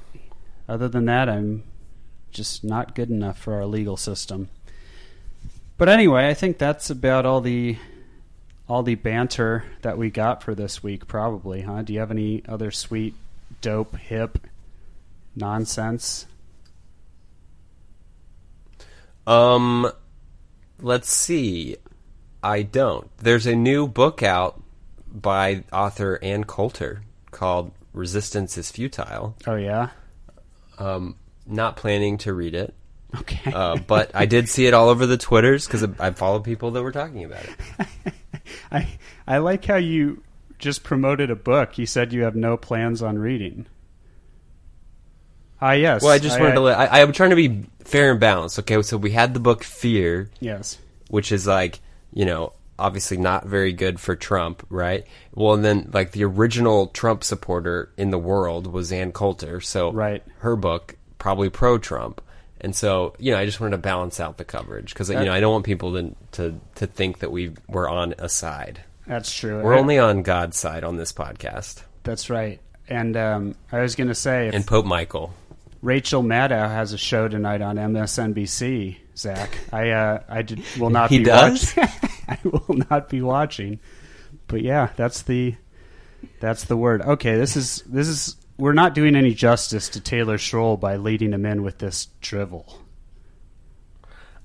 other 0.68 0.88
than 0.88 1.06
that, 1.06 1.28
I'm 1.28 1.64
just 2.30 2.64
not 2.64 2.94
good 2.94 3.10
enough 3.10 3.38
for 3.38 3.54
our 3.54 3.66
legal 3.66 3.96
system. 3.96 4.48
But 5.76 5.88
anyway, 5.88 6.28
I 6.28 6.34
think 6.34 6.58
that's 6.58 6.90
about 6.90 7.26
all 7.26 7.40
the 7.40 7.76
all 8.68 8.82
the 8.82 8.94
banter 8.94 9.64
that 9.82 9.98
we 9.98 10.10
got 10.10 10.42
for 10.42 10.54
this 10.54 10.82
week. 10.82 11.06
Probably, 11.06 11.62
huh? 11.62 11.82
Do 11.82 11.92
you 11.92 12.00
have 12.00 12.10
any 12.10 12.42
other 12.48 12.70
sweet, 12.70 13.14
dope, 13.60 13.96
hip 13.96 14.38
nonsense? 15.36 16.26
Um, 19.26 19.90
let's 20.80 21.10
see. 21.10 21.76
I 22.42 22.62
don't. 22.62 23.08
There's 23.18 23.46
a 23.46 23.56
new 23.56 23.88
book 23.88 24.22
out 24.22 24.62
by 25.10 25.64
author 25.72 26.18
Ann 26.22 26.44
Coulter 26.44 27.02
called 27.30 27.72
"Resistance 27.94 28.58
is 28.58 28.70
Futile." 28.70 29.34
Oh 29.46 29.54
yeah. 29.56 29.88
Um, 30.78 31.16
not 31.46 31.76
planning 31.76 32.18
to 32.18 32.32
read 32.34 32.54
it, 32.54 32.74
Okay. 33.20 33.52
uh, 33.52 33.76
but 33.86 34.10
I 34.14 34.26
did 34.26 34.48
see 34.48 34.66
it 34.66 34.74
all 34.74 34.88
over 34.90 35.06
the 35.06 35.16
Twitters 35.16 35.66
because 35.66 35.82
I 35.98 36.10
followed 36.10 36.44
people 36.44 36.72
that 36.72 36.82
were 36.82 36.92
talking 36.92 37.24
about 37.24 37.44
it. 37.44 38.14
I 38.72 38.88
I 39.26 39.38
like 39.38 39.64
how 39.64 39.76
you 39.76 40.22
just 40.58 40.82
promoted 40.82 41.30
a 41.30 41.36
book. 41.36 41.78
You 41.78 41.86
said 41.86 42.12
you 42.12 42.22
have 42.24 42.36
no 42.36 42.56
plans 42.56 43.00
on 43.02 43.18
reading. 43.18 43.66
Ah, 45.60 45.72
yes. 45.72 46.02
Well, 46.02 46.10
I 46.12 46.18
just 46.18 46.38
wanted 46.38 46.54
to. 46.54 46.60
Let, 46.60 46.78
I, 46.78 47.00
I'm 47.00 47.12
trying 47.12 47.30
to 47.30 47.36
be 47.36 47.64
fair 47.84 48.10
and 48.10 48.20
balanced. 48.20 48.58
Okay, 48.58 48.82
so 48.82 48.96
we 48.96 49.12
had 49.12 49.32
the 49.34 49.40
book 49.40 49.64
Fear, 49.64 50.28
Yes. 50.40 50.78
which 51.08 51.32
is 51.32 51.46
like 51.46 51.80
you 52.12 52.24
know 52.24 52.52
obviously 52.78 53.16
not 53.16 53.46
very 53.46 53.72
good 53.72 54.00
for 54.00 54.16
Trump, 54.16 54.66
right? 54.70 55.04
Well, 55.34 55.54
and 55.54 55.64
then 55.64 55.90
like 55.92 56.12
the 56.12 56.24
original 56.24 56.88
Trump 56.88 57.24
supporter 57.24 57.92
in 57.96 58.10
the 58.10 58.18
world 58.18 58.66
was 58.66 58.90
Ann 58.92 59.12
Coulter, 59.12 59.60
so 59.60 59.92
Right. 59.92 60.22
her 60.38 60.56
book 60.56 60.96
probably 61.18 61.50
pro 61.50 61.78
Trump. 61.78 62.20
And 62.60 62.74
so, 62.74 63.14
you 63.18 63.30
know, 63.32 63.38
I 63.38 63.44
just 63.44 63.60
wanted 63.60 63.72
to 63.72 63.78
balance 63.82 64.20
out 64.20 64.38
the 64.38 64.44
coverage 64.44 64.94
because 64.94 65.10
you 65.10 65.16
know 65.16 65.32
I 65.32 65.40
don't 65.40 65.52
want 65.52 65.64
people 65.66 65.92
to 65.92 66.14
to 66.32 66.60
to 66.76 66.86
think 66.86 67.18
that 67.18 67.30
we 67.30 67.52
we're 67.68 67.88
on 67.88 68.14
a 68.18 68.28
side. 68.28 68.80
That's 69.06 69.30
true. 69.34 69.60
We're 69.62 69.74
only 69.76 69.98
on 69.98 70.22
God's 70.22 70.56
side 70.56 70.82
on 70.82 70.96
this 70.96 71.12
podcast. 71.12 71.82
That's 72.04 72.30
right. 72.30 72.60
And 72.88 73.16
um, 73.18 73.54
I 73.70 73.80
was 73.80 73.94
going 73.96 74.08
to 74.08 74.14
say, 74.14 74.50
And 74.52 74.66
Pope 74.66 74.86
Michael. 74.86 75.34
Rachel 75.82 76.22
Maddow 76.22 76.68
has 76.70 76.94
a 76.94 76.98
show 76.98 77.28
tonight 77.28 77.60
on 77.60 77.76
MSNBC, 77.76 78.96
Zach, 79.16 79.56
I 79.73 79.90
uh, 79.90 80.23
I 80.28 80.42
did, 80.42 80.62
will 80.78 80.90
not 80.90 81.11
He 81.11 81.18
be 81.18 81.25
does? 81.25 81.75
watching. 81.76 82.11
I 82.28 82.38
will 82.44 82.76
not 82.90 83.09
be 83.09 83.23
watching. 83.23 83.80
But 84.49 84.62
yeah, 84.62 84.90
that's 84.97 85.23
the 85.23 85.54
that's 86.40 86.64
the 86.64 86.76
word. 86.76 87.02
Okay, 87.02 87.37
this 87.37 87.56
is 87.56 87.83
this 87.87 88.09
is 88.09 88.37
we're 88.56 88.73
not 88.73 88.94
doing 88.94 89.16
any 89.16 89.35
justice 89.35 89.88
to 89.90 90.00
Taylor 90.00 90.37
Schroll 90.38 90.78
by 90.78 90.97
leading 90.97 91.33
him 91.33 91.44
in 91.47 91.62
with 91.62 91.78
this 91.78 92.09
drivel. 92.21 92.80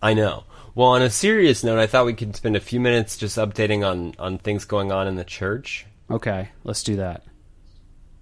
I 0.02 0.14
know. 0.14 0.46
Well, 0.76 0.90
on 0.90 1.02
a 1.02 1.10
serious 1.10 1.64
note, 1.64 1.80
I 1.80 1.88
thought 1.88 2.06
we 2.06 2.14
could 2.14 2.36
spend 2.36 2.56
a 2.56 2.60
few 2.62 2.80
minutes 2.80 3.18
just 3.18 3.38
updating 3.38 3.86
on 3.86 4.14
on 4.20 4.38
things 4.38 4.66
going 4.66 4.92
on 4.92 5.08
in 5.08 5.16
the 5.16 5.24
church. 5.26 5.86
Okay, 6.10 6.50
let's 6.64 6.84
do 6.84 6.96
that. 6.98 7.24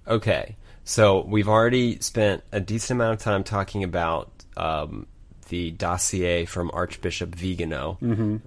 Okay, 0.08 0.56
so 0.84 1.24
we've 1.26 1.50
already 1.50 2.00
spent 2.00 2.44
a 2.52 2.60
decent 2.60 2.98
amount 2.98 3.14
of 3.16 3.20
time 3.20 3.44
talking 3.44 3.84
about 3.84 4.32
um, 4.56 5.06
the 5.48 5.72
dossier 5.72 6.46
from 6.46 6.72
Archbishop 6.74 7.36
Vigano, 7.36 7.98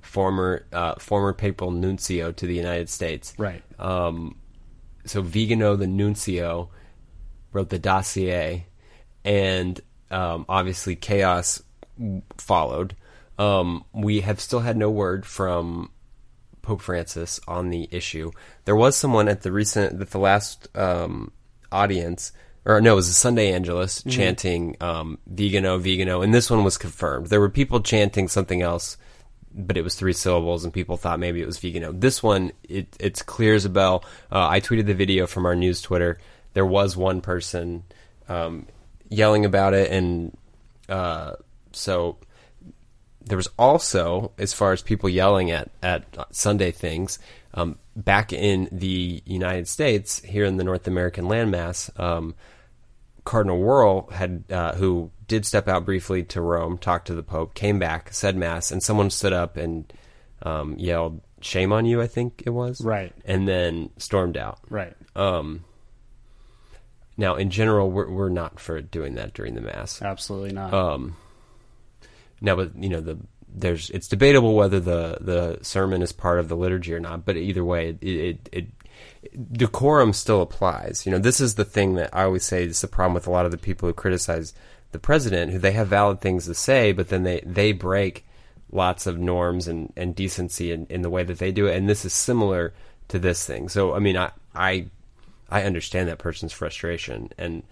former 0.02 0.66
uh, 0.73 0.95
former 0.97 1.33
papal 1.33 1.71
nuncio 1.71 2.33
to 2.33 2.47
the 2.47 2.54
United 2.54 2.88
States. 2.88 3.35
Right. 3.38 3.62
Um, 3.78 4.37
so 5.04 5.23
Vigano, 5.23 5.76
the 5.76 5.87
nuncio, 5.87 6.71
wrote 7.52 7.69
the 7.71 7.78
dossier, 7.78 8.66
and 9.25 9.80
um, 10.11 10.45
obviously 10.49 10.97
chaos 10.97 11.62
followed. 12.38 12.97
Um, 13.38 13.85
we 13.92 14.21
have 14.21 14.40
still 14.40 14.61
had 14.61 14.76
no 14.76 14.90
word 14.90 15.25
from 15.25 15.90
Pope 16.62 16.83
Francis 16.83 17.40
on 17.49 17.71
the 17.71 17.88
issue. 17.90 18.30
There 18.64 18.76
was 18.76 18.97
someone 18.97 19.28
at 19.28 19.42
the 19.42 19.52
recent, 19.52 20.00
at 20.00 20.11
the 20.11 20.19
last 20.19 20.69
um, 20.76 21.33
audience, 21.73 22.33
or 22.64 22.80
no, 22.80 22.92
it 22.92 22.96
was 22.96 23.08
a 23.08 23.14
Sunday 23.14 23.52
Angelus 23.52 24.02
chanting 24.04 24.76
um, 24.80 25.18
"Vigano, 25.26 25.78
Vigano," 25.78 26.22
and 26.22 26.32
this 26.32 26.50
one 26.50 26.64
was 26.64 26.76
confirmed. 26.76 27.28
There 27.28 27.40
were 27.40 27.50
people 27.50 27.80
chanting 27.80 28.28
something 28.28 28.60
else, 28.60 28.96
but 29.54 29.76
it 29.76 29.82
was 29.82 29.94
three 29.94 30.12
syllables, 30.12 30.64
and 30.64 30.72
people 30.72 30.96
thought 30.96 31.18
maybe 31.18 31.40
it 31.40 31.46
was 31.46 31.58
Vigano. 31.58 31.92
This 31.92 32.22
one, 32.22 32.52
it, 32.68 32.96
it's 33.00 33.22
clear 33.22 33.54
as 33.54 33.64
a 33.64 33.70
bell. 33.70 34.04
Uh, 34.30 34.46
I 34.48 34.60
tweeted 34.60 34.86
the 34.86 34.94
video 34.94 35.26
from 35.26 35.46
our 35.46 35.56
news 35.56 35.80
Twitter. 35.80 36.18
There 36.52 36.66
was 36.66 36.96
one 36.96 37.20
person 37.20 37.84
um, 38.28 38.66
yelling 39.08 39.44
about 39.44 39.74
it, 39.74 39.90
and 39.90 40.36
uh, 40.88 41.34
so 41.72 42.18
there 43.24 43.36
was 43.36 43.48
also, 43.58 44.32
as 44.38 44.52
far 44.52 44.72
as 44.72 44.82
people 44.82 45.08
yelling 45.08 45.50
at 45.50 45.70
at 45.82 46.04
Sunday 46.30 46.72
things, 46.72 47.18
um, 47.54 47.78
back 48.04 48.33
in 48.33 48.69
the 48.73 49.23
United 49.25 49.69
States, 49.69 50.21
here 50.23 50.45
in 50.45 50.57
the 50.57 50.64
North 50.64 50.87
American 50.87 51.26
landmass, 51.26 51.90
um, 52.00 52.35
Cardinal 53.25 53.61
Wuerl 53.61 54.11
had, 54.11 54.45
uh, 54.50 54.75
who 54.75 55.11
did 55.28 55.45
step 55.47 55.69
out 55.69 55.85
briefly 55.85 56.23
to 56.25 56.40
Rome, 56.40 56.78
talked 56.78 57.07
to 57.09 57.14
the 57.14 57.23
Pope, 57.23 57.54
came 57.54 57.78
back, 57.78 58.12
said 58.12 58.37
mass, 58.37 58.71
and 58.71 58.83
someone 58.83 59.11
stood 59.11 59.33
up 59.33 59.57
and 59.57 59.92
um, 60.42 60.75
yelled, 60.78 61.21
"Shame 61.40 61.73
on 61.73 61.85
you!" 61.85 62.00
I 62.00 62.07
think 62.07 62.42
it 62.47 62.50
was, 62.50 62.80
Right. 62.80 63.12
and 63.25 63.47
then 63.47 63.90
stormed 63.99 64.37
out. 64.37 64.59
Right. 64.69 64.95
Um, 65.14 65.64
now, 67.16 67.35
in 67.37 67.50
general, 67.50 67.90
we're, 67.90 68.11
we're 68.11 68.28
not 68.30 68.59
for 68.59 68.80
doing 68.80 69.14
that 69.16 69.35
during 69.35 69.54
the 69.54 69.61
mass. 69.61 70.00
Absolutely 70.00 70.52
not. 70.52 70.73
Um, 70.73 71.16
now, 72.40 72.57
but 72.57 72.75
you 72.76 72.88
know, 72.88 73.00
the 73.02 73.19
there's 73.54 73.90
it's 73.90 74.09
debatable 74.09 74.54
whether 74.54 74.80
the 74.80 75.19
the 75.21 75.59
sermon 75.62 76.02
is 76.02 76.12
part 76.12 76.38
of 76.38 76.49
the 76.49 76.57
liturgy 76.57 76.95
or 76.95 77.00
not. 77.00 77.25
But 77.25 77.37
either 77.37 77.64
way, 77.64 77.97
it 78.00 78.07
it, 78.07 78.49
it 78.52 78.66
decorum 79.52 80.12
still 80.12 80.42
applies. 80.42 81.04
You 81.04 81.12
know, 81.12 81.19
this 81.19 81.40
is 81.40 81.54
the 81.54 81.64
thing 81.64 81.95
that 81.95 82.11
I 82.12 82.25
always 82.25 82.45
say 82.45 82.64
is 82.64 82.80
the 82.80 82.88
problem 82.88 83.14
with 83.14 83.26
a 83.26 83.30
lot 83.30 83.45
of 83.45 83.50
the 83.50 83.59
people 83.59 83.88
who 83.88 83.92
criticize 83.92 84.52
the 84.92 84.99
president, 84.99 85.52
who 85.52 85.59
they 85.59 85.73
have 85.73 85.88
valid 85.88 86.21
things 86.21 86.47
to 86.47 86.54
say, 86.54 86.92
but 86.92 87.09
then 87.09 87.23
they 87.23 87.42
they 87.45 87.73
break 87.73 88.25
lots 88.73 89.07
of 89.07 89.19
norms 89.19 89.66
and, 89.66 89.92
and 89.97 90.14
decency 90.14 90.71
in, 90.71 90.87
in 90.87 91.02
the 91.02 91.11
way 91.11 91.25
that 91.25 91.38
they 91.38 91.50
do 91.50 91.66
it. 91.66 91.76
And 91.76 91.88
this 91.88 92.04
is 92.04 92.12
similar 92.12 92.73
to 93.09 93.19
this 93.19 93.45
thing. 93.45 93.69
So, 93.69 93.95
I 93.95 93.99
mean, 93.99 94.16
I 94.16 94.30
I 94.54 94.87
I 95.49 95.64
understand 95.64 96.09
that 96.09 96.19
person's 96.19 96.52
frustration 96.52 97.30
and 97.37 97.62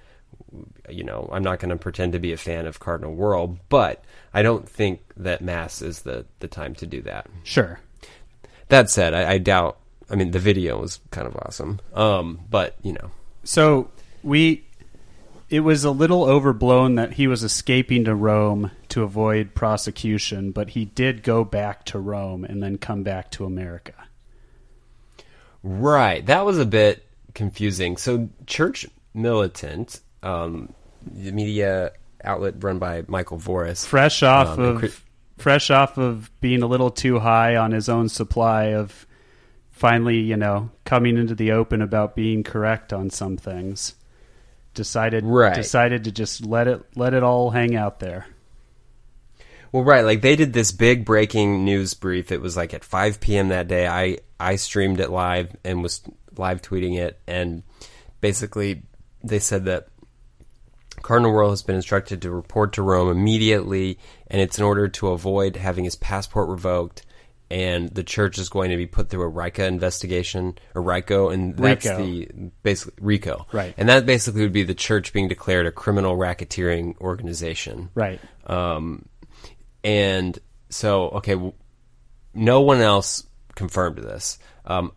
you 0.88 1.04
know, 1.04 1.28
I'm 1.32 1.42
not 1.42 1.58
going 1.58 1.70
to 1.70 1.76
pretend 1.76 2.12
to 2.12 2.18
be 2.18 2.32
a 2.32 2.36
fan 2.36 2.66
of 2.66 2.80
Cardinal 2.80 3.14
Wuerl, 3.14 3.58
but 3.68 4.02
I 4.32 4.42
don't 4.42 4.68
think 4.68 5.00
that 5.16 5.42
Mass 5.42 5.82
is 5.82 6.02
the, 6.02 6.26
the 6.40 6.48
time 6.48 6.74
to 6.76 6.86
do 6.86 7.02
that. 7.02 7.26
sure. 7.44 7.80
That 8.68 8.90
said, 8.90 9.14
I, 9.14 9.32
I 9.32 9.38
doubt. 9.38 9.78
I 10.10 10.14
mean, 10.14 10.30
the 10.30 10.38
video 10.38 10.80
was 10.80 11.00
kind 11.10 11.26
of 11.26 11.36
awesome, 11.36 11.80
um, 11.94 12.40
but 12.50 12.76
you 12.82 12.92
know, 12.92 13.10
So 13.44 13.90
we, 14.22 14.64
it 15.50 15.60
was 15.60 15.84
a 15.84 15.90
little 15.90 16.24
overblown 16.24 16.94
that 16.96 17.14
he 17.14 17.26
was 17.26 17.42
escaping 17.44 18.04
to 18.04 18.14
Rome 18.14 18.70
to 18.90 19.02
avoid 19.02 19.54
prosecution, 19.54 20.50
but 20.50 20.70
he 20.70 20.84
did 20.86 21.22
go 21.22 21.44
back 21.44 21.84
to 21.86 21.98
Rome 21.98 22.44
and 22.44 22.62
then 22.62 22.78
come 22.78 23.02
back 23.02 23.30
to 23.32 23.44
America. 23.44 23.94
Right. 25.62 26.24
That 26.24 26.44
was 26.44 26.58
a 26.58 26.66
bit 26.66 27.06
confusing. 27.34 27.96
So, 27.96 28.28
Church 28.46 28.86
Militant, 29.14 30.00
um, 30.22 30.72
the 31.06 31.32
media 31.32 31.92
outlet 32.24 32.54
run 32.62 32.78
by 32.78 33.04
Michael 33.08 33.38
Voris, 33.38 33.86
fresh 33.86 34.22
off 34.22 34.58
Um, 34.58 34.64
of 34.64 34.78
Chris- 34.78 35.00
fresh 35.36 35.70
off 35.70 35.96
of 35.98 36.30
being 36.40 36.62
a 36.62 36.66
little 36.66 36.90
too 36.90 37.18
high 37.20 37.54
on 37.56 37.70
his 37.72 37.88
own 37.88 38.08
supply 38.08 38.72
of 38.74 39.06
finally, 39.70 40.18
you 40.18 40.36
know, 40.36 40.70
coming 40.84 41.16
into 41.16 41.34
the 41.34 41.52
open 41.52 41.80
about 41.80 42.16
being 42.16 42.42
correct 42.42 42.92
on 42.92 43.10
some 43.10 43.36
things. 43.36 43.94
Decided 44.74 45.24
Right. 45.24 45.54
decided 45.54 46.04
to 46.04 46.12
just 46.12 46.44
let 46.44 46.68
it 46.68 46.84
let 46.94 47.14
it 47.14 47.22
all 47.22 47.50
hang 47.50 47.74
out 47.76 48.00
there. 48.00 48.26
Well, 49.72 49.82
right, 49.84 50.04
like 50.04 50.22
they 50.22 50.34
did 50.36 50.52
this 50.52 50.72
big 50.72 51.04
breaking 51.04 51.64
news 51.64 51.94
brief. 51.94 52.32
It 52.32 52.40
was 52.40 52.56
like 52.56 52.72
at 52.74 52.84
5 52.84 53.20
p.m. 53.20 53.48
that 53.48 53.68
day. 53.68 53.86
I 53.86 54.18
I 54.40 54.56
streamed 54.56 55.00
it 55.00 55.10
live 55.10 55.54
and 55.64 55.82
was 55.82 56.00
live 56.36 56.62
tweeting 56.62 56.96
it, 56.96 57.18
and 57.26 57.62
basically 58.20 58.82
they 59.24 59.38
said 59.40 59.64
that 59.66 59.88
Cardinal 61.02 61.32
Royal 61.32 61.50
has 61.50 61.62
been 61.62 61.76
instructed 61.76 62.22
to 62.22 62.30
report 62.30 62.72
to 62.74 62.82
Rome 62.82 63.10
immediately, 63.10 63.98
and 64.28 64.40
it's 64.40 64.58
in 64.58 64.64
order 64.64 64.88
to 64.88 65.08
avoid 65.08 65.56
having 65.56 65.84
his 65.84 65.96
passport 65.96 66.48
revoked. 66.48 67.04
And 67.50 67.88
the 67.88 68.04
church 68.04 68.36
is 68.36 68.50
going 68.50 68.70
to 68.70 68.76
be 68.76 68.86
put 68.86 69.08
through 69.08 69.22
a 69.22 69.28
RICA 69.28 69.64
investigation, 69.66 70.58
or 70.74 70.82
RICO, 70.82 71.30
and 71.30 71.56
that's 71.56 71.86
RICO. 71.86 71.96
the 71.96 72.28
basically 72.62 72.94
RICO, 73.00 73.46
Right. 73.52 73.72
And 73.78 73.88
that 73.88 74.04
basically 74.04 74.42
would 74.42 74.52
be 74.52 74.64
the 74.64 74.74
church 74.74 75.14
being 75.14 75.28
declared 75.28 75.64
a 75.66 75.72
criminal 75.72 76.14
racketeering 76.18 76.98
organization, 77.00 77.88
Right. 77.94 78.20
um, 78.46 79.06
and 79.82 80.38
so, 80.68 81.08
okay, 81.08 81.32
w- 81.32 81.54
no 82.34 82.60
one 82.60 82.82
else 82.82 83.24
confirmed 83.54 83.96
this. 83.98 84.38
Um, 84.66 84.92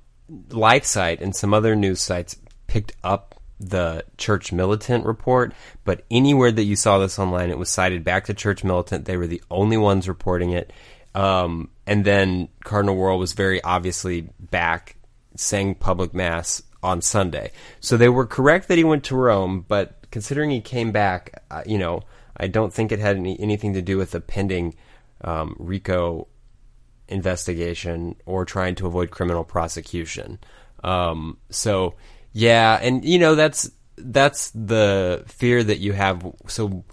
LifeSite 0.49 1.21
and 1.21 1.33
some 1.35 1.53
other 1.53 1.75
news 1.75 2.01
sites 2.01 2.35
picked 2.67 2.91
up 3.03 3.40
the 3.61 4.03
Church 4.17 4.51
Militant 4.51 5.05
report, 5.05 5.53
but 5.83 6.03
anywhere 6.09 6.51
that 6.51 6.63
you 6.63 6.75
saw 6.75 6.97
this 6.97 7.19
online, 7.19 7.49
it 7.49 7.57
was 7.57 7.69
cited 7.69 8.03
back 8.03 8.25
to 8.25 8.33
Church 8.33 8.63
Militant. 8.63 9.05
They 9.05 9.17
were 9.17 9.27
the 9.27 9.43
only 9.49 9.77
ones 9.77 10.07
reporting 10.07 10.51
it. 10.51 10.73
Um, 11.13 11.69
and 11.85 12.03
then 12.03 12.49
Cardinal 12.63 12.95
Wuerl 12.95 13.19
was 13.19 13.33
very 13.33 13.61
obviously 13.63 14.29
back 14.39 14.95
saying 15.35 15.75
public 15.75 16.13
mass 16.13 16.63
on 16.81 17.01
Sunday. 17.01 17.51
So 17.79 17.97
they 17.97 18.09
were 18.09 18.25
correct 18.25 18.67
that 18.67 18.77
he 18.77 18.83
went 18.83 19.03
to 19.05 19.15
Rome, 19.15 19.65
but 19.67 20.09
considering 20.09 20.49
he 20.49 20.61
came 20.61 20.91
back, 20.91 21.43
uh, 21.51 21.63
you 21.65 21.77
know, 21.77 22.01
I 22.35 22.47
don't 22.47 22.73
think 22.73 22.91
it 22.91 22.99
had 22.99 23.17
any, 23.17 23.39
anything 23.39 23.73
to 23.73 23.81
do 23.81 23.97
with 23.97 24.11
the 24.11 24.21
pending 24.21 24.75
um, 25.23 25.55
RICO 25.59 26.27
investigation 27.07 28.15
or 28.25 28.45
trying 28.45 28.73
to 28.75 28.87
avoid 28.87 29.11
criminal 29.11 29.43
prosecution. 29.43 30.39
Um, 30.83 31.37
so 31.49 31.95
yeah, 32.33 32.79
and 32.81 33.03
you 33.03 33.19
know 33.19 33.35
that's 33.35 33.69
that's 33.97 34.51
the 34.51 35.23
fear 35.27 35.63
that 35.63 35.79
you 35.79 35.93
have. 35.93 36.25
So 36.47 36.83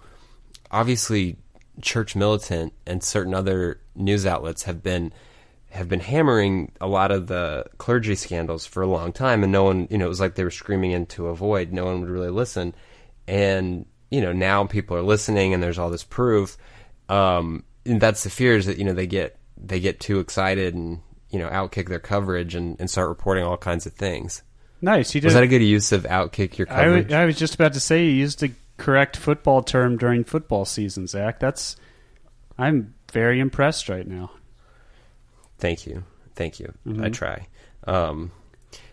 obviously, 0.71 1.37
Church 1.81 2.17
Militant 2.17 2.73
and 2.87 3.03
certain 3.03 3.35
other 3.35 3.81
news 3.95 4.27
outlets 4.27 4.65
have 4.65 4.83
been 4.83 5.13
have 5.71 5.89
been 5.89 6.01
hammering 6.01 6.73
a 6.81 6.87
lot 6.87 7.11
of 7.11 7.27
the 7.27 7.67
clergy 7.77 8.15
scandals 8.15 8.67
for 8.67 8.83
a 8.83 8.87
long 8.87 9.13
time, 9.13 9.43
and 9.43 9.53
no 9.53 9.65
one, 9.65 9.87
you 9.91 9.99
know, 9.99 10.07
it 10.07 10.09
was 10.09 10.21
like 10.21 10.35
they 10.35 10.45
were 10.45 10.51
screaming 10.51 10.93
into 10.93 11.29
a 11.29 11.37
void. 11.37 11.73
No 11.73 11.85
one 11.85 12.01
would 12.01 12.11
really 12.11 12.31
listen, 12.31 12.75
and 13.27 13.87
you 14.11 14.21
know 14.21 14.33
now 14.33 14.65
people 14.65 14.97
are 14.97 15.03
listening, 15.03 15.55
and 15.55 15.63
there's 15.63 15.79
all 15.79 15.91
this 15.91 16.05
proof. 16.05 16.57
Um, 17.09 17.65
and 17.87 18.01
that's 18.01 18.25
the 18.25 18.31
fear 18.31 18.57
is 18.57 18.67
that 18.67 18.79
you 18.79 18.85
know 18.85 18.93
they 18.95 19.07
get 19.07 19.39
they 19.57 19.81
get 19.81 20.01
too 20.01 20.19
excited 20.21 20.75
and 20.75 21.01
you 21.31 21.39
know 21.39 21.49
outkick 21.49 21.89
their 21.89 21.99
coverage 21.99 22.55
and, 22.55 22.77
and 22.81 22.91
start 22.91 23.09
reporting 23.09 23.45
all 23.45 23.57
kinds 23.57 23.87
of 23.87 23.93
things. 23.93 24.43
Nice. 24.81 25.15
You 25.15 25.21
did 25.21 25.27
Was 25.29 25.35
that 25.35 25.43
a 25.43 25.49
good 25.49 25.63
use 25.63 25.93
of 25.93 26.05
outkick 26.05 26.57
your 26.59 26.71
I 26.71 26.85
coverage? 26.85 27.11
wa- 27.11 27.17
I 27.17 27.25
was 27.25 27.37
just 27.37 27.55
about 27.55 27.73
to 27.75 27.81
say 27.81 28.05
you 28.05 28.13
used 28.13 28.41
the 28.41 28.53
correct 28.77 29.17
football 29.17 29.63
term 29.63 29.97
during 29.97 30.25
football 30.25 30.65
season, 30.65 31.07
Zach. 31.07 31.41
That's 31.41 31.77
I'm 32.57 32.95
very 33.13 33.41
impressed 33.41 33.89
right 33.89 34.07
now. 34.07 34.31
Thank 35.59 35.87
you, 35.87 36.05
thank 36.37 36.61
you. 36.61 36.73
Mm-hmm. 36.87 37.05
I 37.05 37.09
try. 37.11 37.47
Um, 37.87 38.31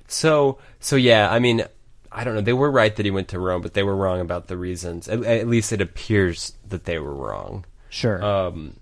so 0.08 0.58
so 0.80 0.96
yeah, 0.96 1.30
I 1.32 1.40
mean, 1.40 1.64
I 2.12 2.24
don't 2.24 2.34
know. 2.36 2.42
They 2.42 2.54
were 2.54 2.72
right 2.72 2.96
that 2.96 3.06
he 3.06 3.12
went 3.12 3.28
to 3.30 3.40
Rome, 3.40 3.62
but 3.62 3.74
they 3.74 3.84
were 3.84 3.96
wrong 3.96 4.22
about 4.22 4.48
the 4.48 4.58
reasons. 4.58 5.08
At, 5.08 5.24
at 5.24 5.48
least 5.48 5.72
it 5.72 5.82
appears 5.82 6.54
that 6.68 6.86
they 6.86 6.98
were 6.98 7.14
wrong. 7.14 7.66
Sure. 7.90 8.24
Um, 8.24 8.78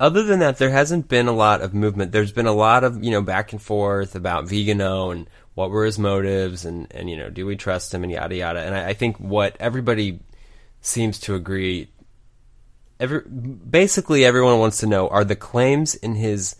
other 0.00 0.24
than 0.24 0.40
that, 0.40 0.58
there 0.58 0.70
hasn't 0.70 1.08
been 1.08 1.28
a 1.28 1.32
lot 1.32 1.60
of 1.60 1.72
movement. 1.74 2.10
There's 2.10 2.32
been 2.32 2.46
a 2.46 2.52
lot 2.52 2.82
of 2.82 3.04
you 3.04 3.10
know 3.12 3.22
back 3.22 3.52
and 3.52 3.62
forth 3.62 4.16
about 4.16 4.48
Vigano 4.48 5.10
and 5.10 5.28
what 5.54 5.70
were 5.70 5.84
his 5.84 5.98
motives 5.98 6.64
and 6.64 6.86
and 6.92 7.10
you 7.10 7.16
know 7.16 7.30
do 7.30 7.44
we 7.46 7.56
trust 7.56 7.92
him 7.92 8.02
and 8.02 8.12
yada 8.12 8.34
yada. 8.34 8.60
And 8.60 8.74
I, 8.74 8.88
I 8.88 8.94
think 8.94 9.18
what 9.18 9.56
everybody 9.60 10.20
seems 10.80 11.18
to 11.20 11.34
agree, 11.34 11.90
every 12.98 13.22
basically 13.22 14.24
everyone 14.24 14.58
wants 14.58 14.78
to 14.78 14.86
know 14.86 15.08
are 15.08 15.24
the 15.24 15.36
claims 15.36 15.94
in 15.94 16.14
his 16.14 16.56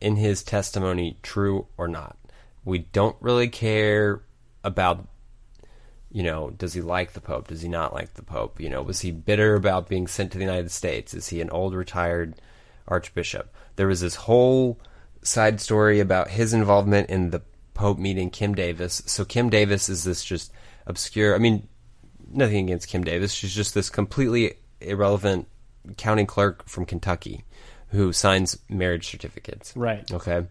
in 0.00 0.16
his 0.16 0.42
testimony 0.42 1.18
true 1.22 1.66
or 1.76 1.88
not. 1.88 2.16
We 2.64 2.80
don't 2.80 3.16
really 3.20 3.48
care 3.48 4.22
about 4.62 5.06
you 6.12 6.24
know, 6.24 6.50
does 6.50 6.72
he 6.72 6.80
like 6.80 7.12
the 7.12 7.20
Pope? 7.20 7.48
Does 7.48 7.62
he 7.62 7.68
not 7.68 7.94
like 7.94 8.14
the 8.14 8.22
Pope? 8.22 8.60
You 8.60 8.68
know, 8.68 8.82
was 8.82 9.00
he 9.00 9.12
bitter 9.12 9.54
about 9.54 9.88
being 9.88 10.08
sent 10.08 10.32
to 10.32 10.38
the 10.38 10.44
United 10.44 10.72
States? 10.72 11.14
Is 11.14 11.28
he 11.28 11.40
an 11.40 11.50
old 11.50 11.72
retired 11.72 12.34
archbishop? 12.88 13.54
There 13.76 13.86
was 13.86 14.00
this 14.00 14.16
whole 14.16 14.80
side 15.22 15.60
story 15.60 16.00
about 16.00 16.28
his 16.28 16.52
involvement 16.52 17.10
in 17.10 17.30
the 17.30 17.42
Pope 17.80 17.98
meeting 17.98 18.28
Kim 18.28 18.54
Davis. 18.54 19.02
So 19.06 19.24
Kim 19.24 19.48
Davis 19.48 19.88
is 19.88 20.04
this 20.04 20.22
just 20.22 20.52
obscure. 20.86 21.34
I 21.34 21.38
mean, 21.38 21.66
nothing 22.30 22.66
against 22.66 22.88
Kim 22.88 23.02
Davis. 23.02 23.32
She's 23.32 23.54
just 23.54 23.72
this 23.72 23.88
completely 23.88 24.56
irrelevant 24.82 25.48
county 25.96 26.26
clerk 26.26 26.68
from 26.68 26.84
Kentucky 26.84 27.42
who 27.88 28.12
signs 28.12 28.58
marriage 28.68 29.08
certificates. 29.08 29.72
right. 29.74 30.12
Okay. 30.12 30.46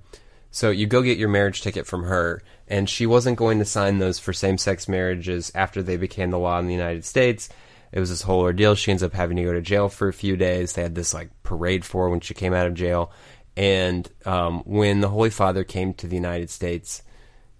So 0.49 0.71
you 0.71 0.87
go 0.87 1.03
get 1.03 1.19
your 1.19 1.29
marriage 1.29 1.61
ticket 1.61 1.85
from 1.85 2.01
her, 2.05 2.41
and 2.67 2.89
she 2.89 3.05
wasn't 3.05 3.37
going 3.37 3.59
to 3.59 3.65
sign 3.65 3.99
those 3.99 4.17
for 4.17 4.33
same 4.33 4.57
sex 4.57 4.87
marriages 4.87 5.51
after 5.53 5.83
they 5.83 5.97
became 5.97 6.31
the 6.31 6.39
law 6.39 6.57
in 6.57 6.65
the 6.65 6.73
United 6.73 7.05
States. 7.05 7.47
It 7.91 7.99
was 7.99 8.09
this 8.09 8.23
whole 8.23 8.41
ordeal. 8.41 8.73
She 8.73 8.89
ends 8.89 9.03
up 9.03 9.13
having 9.13 9.37
to 9.37 9.43
go 9.43 9.53
to 9.53 9.61
jail 9.61 9.87
for 9.87 10.07
a 10.07 10.13
few 10.13 10.35
days. 10.35 10.73
They 10.73 10.81
had 10.81 10.95
this 10.95 11.13
like 11.13 11.29
parade 11.43 11.85
for 11.85 12.09
when 12.09 12.21
she 12.21 12.33
came 12.33 12.55
out 12.55 12.65
of 12.65 12.73
jail. 12.73 13.11
And 13.55 14.09
um, 14.25 14.63
when 14.65 15.01
the 15.01 15.09
Holy 15.09 15.29
Father 15.29 15.63
came 15.63 15.93
to 15.93 16.07
the 16.07 16.15
United 16.15 16.49
States 16.49 17.03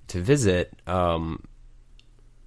to 0.10 0.22
visit, 0.22 0.74
um, 0.88 1.44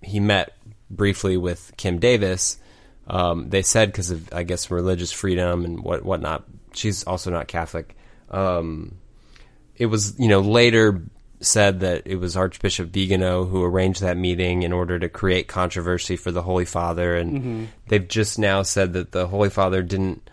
he 0.03 0.20
met 0.20 0.57
briefly 0.90 1.37
with 1.37 1.72
Kim 1.77 1.98
Davis. 1.98 2.59
Um, 3.07 3.48
they 3.48 3.62
said 3.62 3.90
because 3.90 4.11
of 4.11 4.33
I 4.33 4.42
guess 4.42 4.70
religious 4.70 5.12
freedom 5.12 5.64
and 5.64 5.83
what 5.83 6.05
whatnot. 6.05 6.44
She's 6.75 7.05
also 7.05 7.31
not 7.31 7.48
Catholic. 7.48 7.96
Um, 8.31 8.98
it 9.77 9.87
was 9.87 10.18
you 10.18 10.29
know 10.29 10.40
later 10.40 11.03
said 11.40 11.81
that 11.81 12.03
it 12.07 12.16
was 12.16 12.37
Archbishop 12.37 12.90
Vigano 12.90 13.44
who 13.44 13.64
arranged 13.64 14.01
that 14.01 14.16
meeting 14.16 14.62
in 14.62 14.72
order 14.72 14.98
to 14.98 15.09
create 15.09 15.48
controversy 15.48 16.16
for 16.16 16.31
the 16.31 16.42
Holy 16.42 16.64
Father, 16.64 17.16
and 17.16 17.68
they've 17.88 18.07
just 18.07 18.38
now 18.38 18.62
said 18.62 18.92
that 18.92 19.12
the 19.12 19.27
Holy 19.27 19.51
Father 19.51 19.83
didn't. 19.83 20.29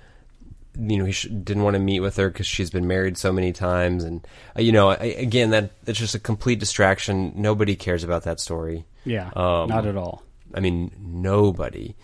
You 0.78 0.98
know, 0.98 1.06
he 1.06 1.12
sh- 1.12 1.28
didn't 1.28 1.64
want 1.64 1.76
to 1.76 1.80
meet 1.80 2.00
with 2.00 2.18
her 2.18 2.30
because 2.30 2.48
she's 2.48 2.70
been 2.70 2.88
married 2.88 3.18
so 3.18 3.32
many 3.32 3.52
times, 3.52 4.04
and 4.04 4.26
uh, 4.58 4.62
you 4.62 4.72
know, 4.72 4.90
I, 4.90 4.96
again, 4.96 5.50
that 5.50 5.72
that's 5.84 6.00
just 6.00 6.16
a 6.16 6.20
complete 6.20 6.60
distraction. 6.60 7.34
Nobody 7.36 7.76
cares 7.76 8.04
about 8.04 8.24
that 8.24 8.40
story. 8.40 8.86
Yeah. 9.04 9.32
Um, 9.36 9.70
not 9.70 9.86
at 9.86 9.98
all. 9.98 10.24
I 10.54 10.60
mean, 10.60 10.92
nobody. 11.00 11.96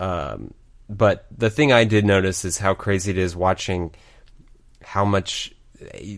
Um, 0.00 0.54
but 0.88 1.26
the 1.36 1.50
thing 1.50 1.72
I 1.72 1.84
did 1.84 2.04
notice 2.04 2.44
is 2.44 2.58
how 2.58 2.74
crazy 2.74 3.10
it 3.10 3.18
is 3.18 3.34
watching 3.34 3.94
how 4.82 5.04
much 5.04 5.52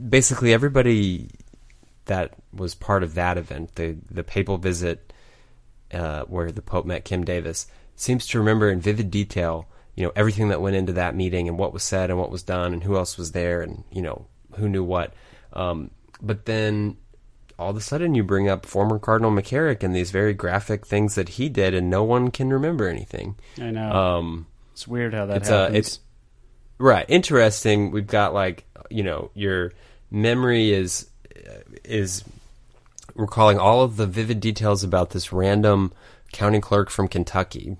basically 0.08 0.52
everybody 0.52 1.30
that 2.04 2.34
was 2.52 2.74
part 2.74 3.02
of 3.02 3.14
that 3.14 3.38
event, 3.38 3.74
the 3.76 3.96
the 4.10 4.24
papal 4.24 4.58
visit 4.58 5.12
uh, 5.92 6.24
where 6.24 6.50
the 6.50 6.62
Pope 6.62 6.86
met 6.86 7.04
Kim 7.04 7.24
Davis, 7.24 7.66
seems 7.96 8.26
to 8.28 8.38
remember 8.38 8.70
in 8.70 8.80
vivid 8.80 9.10
detail, 9.10 9.66
you 9.98 10.04
know, 10.04 10.12
everything 10.14 10.50
that 10.50 10.62
went 10.62 10.76
into 10.76 10.92
that 10.92 11.16
meeting 11.16 11.48
and 11.48 11.58
what 11.58 11.72
was 11.72 11.82
said 11.82 12.08
and 12.08 12.20
what 12.20 12.30
was 12.30 12.44
done 12.44 12.72
and 12.72 12.84
who 12.84 12.94
else 12.94 13.18
was 13.18 13.32
there 13.32 13.62
and 13.62 13.82
you 13.90 14.00
know 14.00 14.26
who 14.54 14.68
knew 14.68 14.84
what. 14.84 15.12
Um, 15.54 15.90
but 16.22 16.44
then 16.46 16.98
all 17.58 17.70
of 17.70 17.76
a 17.76 17.80
sudden 17.80 18.14
you 18.14 18.22
bring 18.22 18.48
up 18.48 18.64
former 18.64 19.00
Cardinal 19.00 19.32
McCarrick 19.32 19.82
and 19.82 19.96
these 19.96 20.12
very 20.12 20.34
graphic 20.34 20.86
things 20.86 21.16
that 21.16 21.30
he 21.30 21.48
did, 21.48 21.74
and 21.74 21.90
no 21.90 22.04
one 22.04 22.30
can 22.30 22.52
remember 22.52 22.86
anything. 22.86 23.34
I 23.60 23.72
know. 23.72 23.90
Um, 23.90 24.46
it's 24.72 24.86
weird 24.86 25.14
how 25.14 25.26
that 25.26 25.38
it's 25.38 25.50
uh, 25.50 25.70
it's 25.72 25.98
right 26.78 27.04
interesting. 27.08 27.90
We've 27.90 28.06
got 28.06 28.32
like 28.32 28.66
you 28.90 29.02
know 29.02 29.32
your 29.34 29.72
memory 30.12 30.70
is 30.70 31.10
is 31.82 32.22
recalling 33.16 33.58
all 33.58 33.82
of 33.82 33.96
the 33.96 34.06
vivid 34.06 34.38
details 34.38 34.84
about 34.84 35.10
this 35.10 35.32
random 35.32 35.92
county 36.30 36.60
clerk 36.60 36.88
from 36.88 37.08
Kentucky. 37.08 37.76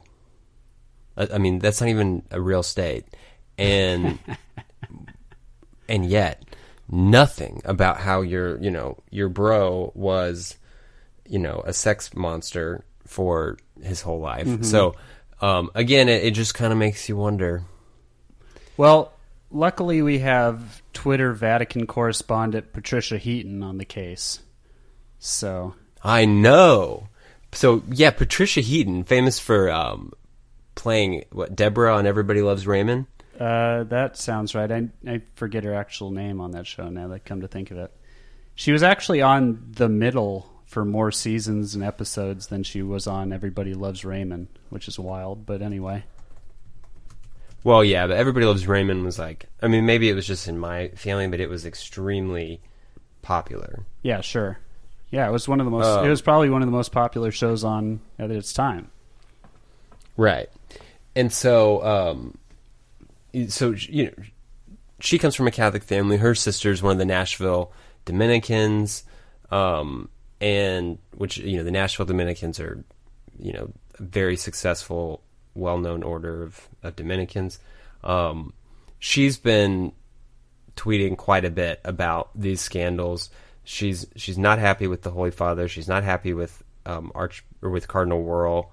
I, 1.19 1.39
mean, 1.39 1.59
that's 1.59 1.81
not 1.81 1.91
even 1.91 2.23
a 2.31 2.41
real 2.41 2.63
state, 2.63 3.05
and 3.57 4.19
and 5.89 6.07
yet 6.07 6.45
nothing 6.91 7.61
about 7.65 7.99
how 7.99 8.23
your 8.23 8.59
you 8.63 8.71
know 8.71 8.97
your 9.11 9.29
bro 9.29 9.93
was 9.95 10.57
you 11.27 11.39
know 11.39 11.63
a 11.67 11.73
sex 11.73 12.15
monster 12.15 12.85
for 13.07 13.59
his 13.83 14.01
whole 14.03 14.21
life. 14.21 14.47
Mm-hmm. 14.47 14.63
So 14.63 14.95
um, 15.41 15.71
again, 15.75 16.09
it, 16.09 16.25
it 16.25 16.31
just 16.33 16.55
kind 16.55 16.73
of 16.73 16.79
makes 16.79 17.09
you 17.09 17.17
wonder. 17.17 17.63
Well, 18.77 19.13
luckily 19.51 20.03
we 20.03 20.21
have 20.21 20.83
Twitter 20.93 21.33
Vatican 21.33 21.87
correspondent 21.87 22.73
Patricia 22.73 23.19
Heaton 23.19 23.63
on 23.63 23.79
the 23.79 23.85
case. 23.85 24.41
So 25.19 25.75
I 26.03 26.25
know. 26.25 27.09
So 27.53 27.83
yeah, 27.91 28.11
Patricia 28.11 28.61
Heaton, 28.61 29.05
famous 29.05 29.39
for 29.39 29.71
um, 29.71 30.13
playing 30.79 31.25
what 31.33 31.55
Deborah 31.55 31.95
on 31.95 32.07
Everybody 32.07 32.41
Loves 32.41 32.67
Raymond. 32.67 33.07
uh, 33.39 33.85
that 33.85 34.17
sounds 34.17 34.55
right. 34.55 34.71
I, 34.73 34.89
I 35.07 35.23
forget 35.35 35.65
her 35.65 35.75
actual 35.75 36.11
name 36.11 36.41
on 36.41 36.53
that 36.53 36.67
show 36.67 36.89
now 36.89 37.09
that 37.09 37.15
I 37.15 37.19
come 37.19 37.43
to 37.43 37.49
think 37.49 37.71
of 37.71 37.77
it. 37.79 37.93
She 38.55 38.73
was 38.73 38.83
actually 38.83 39.21
on 39.21 39.67
the 39.73 39.89
middle 39.89 40.51
for 40.67 40.85
more 40.85 41.11
seasons 41.13 41.75
and 41.75 41.83
episodes 41.85 42.47
than 42.49 42.63
she 42.63 42.83
was 42.83 43.07
on 43.07 43.33
Everybody 43.33 43.75
Loves 43.75 44.05
Raymond, 44.05 44.49
which 44.71 44.89
is 44.89 44.99
wild. 44.99 45.47
But 45.47 45.63
anyway, 45.63 46.05
Well, 47.65 47.83
yeah, 47.85 48.07
but 48.07 48.17
Everybody 48.17 48.47
Loves 48.47 48.67
Raymond 48.67 49.05
was 49.05 49.19
like, 49.19 49.47
I 49.63 49.69
mean, 49.69 49.87
maybe 49.87 50.09
it 50.09 50.15
was 50.15 50.27
just 50.27 50.49
in 50.49 50.59
my 50.59 50.89
family, 50.89 51.27
but 51.29 51.41
it 51.41 51.49
was 51.49 51.67
extremely 51.67 52.61
popular. 53.23 53.85
yeah, 54.03 54.21
sure. 54.21 54.59
Yeah, 55.11 55.27
it 55.27 55.33
was 55.33 55.49
one 55.49 55.59
of 55.59 55.65
the 55.65 55.71
most. 55.71 55.87
Oh. 55.87 56.05
it 56.05 56.09
was 56.11 56.21
probably 56.21 56.51
one 56.51 56.61
of 56.63 56.69
the 56.69 56.73
most 56.73 56.93
popular 56.93 57.31
shows 57.31 57.65
on 57.65 58.01
at 58.19 58.31
its 58.31 58.53
time. 58.53 58.91
Right. 60.19 60.51
And 61.19 61.33
so, 61.33 61.85
um, 61.85 62.39
so 63.49 63.71
you 63.71 64.05
know, 64.05 64.13
she 65.01 65.19
comes 65.19 65.35
from 65.35 65.49
a 65.49 65.51
Catholic 65.51 65.83
family. 65.83 66.17
Her 66.17 66.33
sister's 66.33 66.81
one 66.81 66.93
of 66.93 66.99
the 66.99 67.05
Nashville 67.05 67.73
Dominicans, 68.05 69.03
um, 69.51 70.11
and 70.41 70.97
which 71.17 71.37
you 71.39 71.57
know 71.57 71.65
the 71.65 71.73
Nashville 71.73 72.07
Dominicans 72.07 72.61
are, 72.61 72.85
you 73.37 73.53
know, 73.53 73.73
a 73.99 74.03
very 74.05 74.37
successful, 74.37 75.21
well-known 75.57 76.05
order 76.05 76.45
of, 76.45 76.69
of 76.85 76.95
Dominicans. 76.95 77.59
Um, 78.05 78.53
she's 79.01 79.39
been 79.39 79.91
tweeting 80.77 81.17
quite 81.17 81.45
a 81.45 81.51
bit 81.51 81.81
about 81.85 82.31
these 82.37 82.61
scandals. 82.61 83.29
She's 83.65 84.07
she's 84.15 84.39
not 84.39 84.61
happy 84.61 84.87
with 84.87 85.03
the 85.03 85.11
Holy 85.11 85.33
Father. 85.33 85.67
She's 85.67 85.89
not 85.89 86.05
happy 86.05 86.33
with 86.33 86.63
um, 86.87 87.11
Arch 87.13 87.45
or 87.61 87.71
with 87.71 87.89
Cardinal 87.89 88.23
Wuerl 88.23 88.69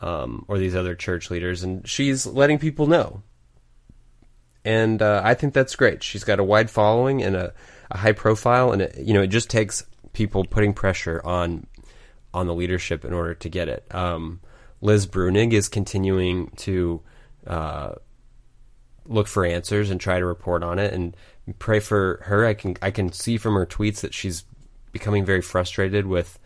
um, 0.00 0.44
or 0.48 0.58
these 0.58 0.74
other 0.74 0.94
church 0.94 1.30
leaders, 1.30 1.62
and 1.62 1.86
she's 1.86 2.26
letting 2.26 2.58
people 2.58 2.86
know. 2.86 3.22
And 4.64 5.00
uh, 5.00 5.22
I 5.24 5.34
think 5.34 5.54
that's 5.54 5.76
great. 5.76 6.02
She's 6.02 6.24
got 6.24 6.38
a 6.38 6.44
wide 6.44 6.70
following 6.70 7.22
and 7.22 7.34
a, 7.34 7.52
a 7.90 7.98
high 7.98 8.12
profile, 8.12 8.72
and 8.72 8.82
it, 8.82 8.98
you 8.98 9.14
know 9.14 9.22
it 9.22 9.28
just 9.28 9.50
takes 9.50 9.84
people 10.12 10.44
putting 10.44 10.74
pressure 10.74 11.20
on 11.24 11.66
on 12.32 12.46
the 12.46 12.54
leadership 12.54 13.04
in 13.04 13.12
order 13.12 13.34
to 13.34 13.48
get 13.48 13.68
it. 13.68 13.84
Um, 13.94 14.40
Liz 14.80 15.06
Bruenig 15.06 15.52
is 15.52 15.68
continuing 15.68 16.50
to 16.56 17.02
uh, 17.46 17.94
look 19.06 19.26
for 19.26 19.44
answers 19.44 19.90
and 19.90 20.00
try 20.00 20.18
to 20.18 20.26
report 20.26 20.62
on 20.62 20.78
it 20.78 20.94
and 20.94 21.16
pray 21.58 21.80
for 21.80 22.20
her. 22.24 22.46
I 22.46 22.54
can 22.54 22.76
I 22.82 22.90
can 22.90 23.12
see 23.12 23.36
from 23.36 23.54
her 23.54 23.66
tweets 23.66 24.00
that 24.00 24.14
she's 24.14 24.44
becoming 24.92 25.24
very 25.24 25.42
frustrated 25.42 26.06
with 26.06 26.38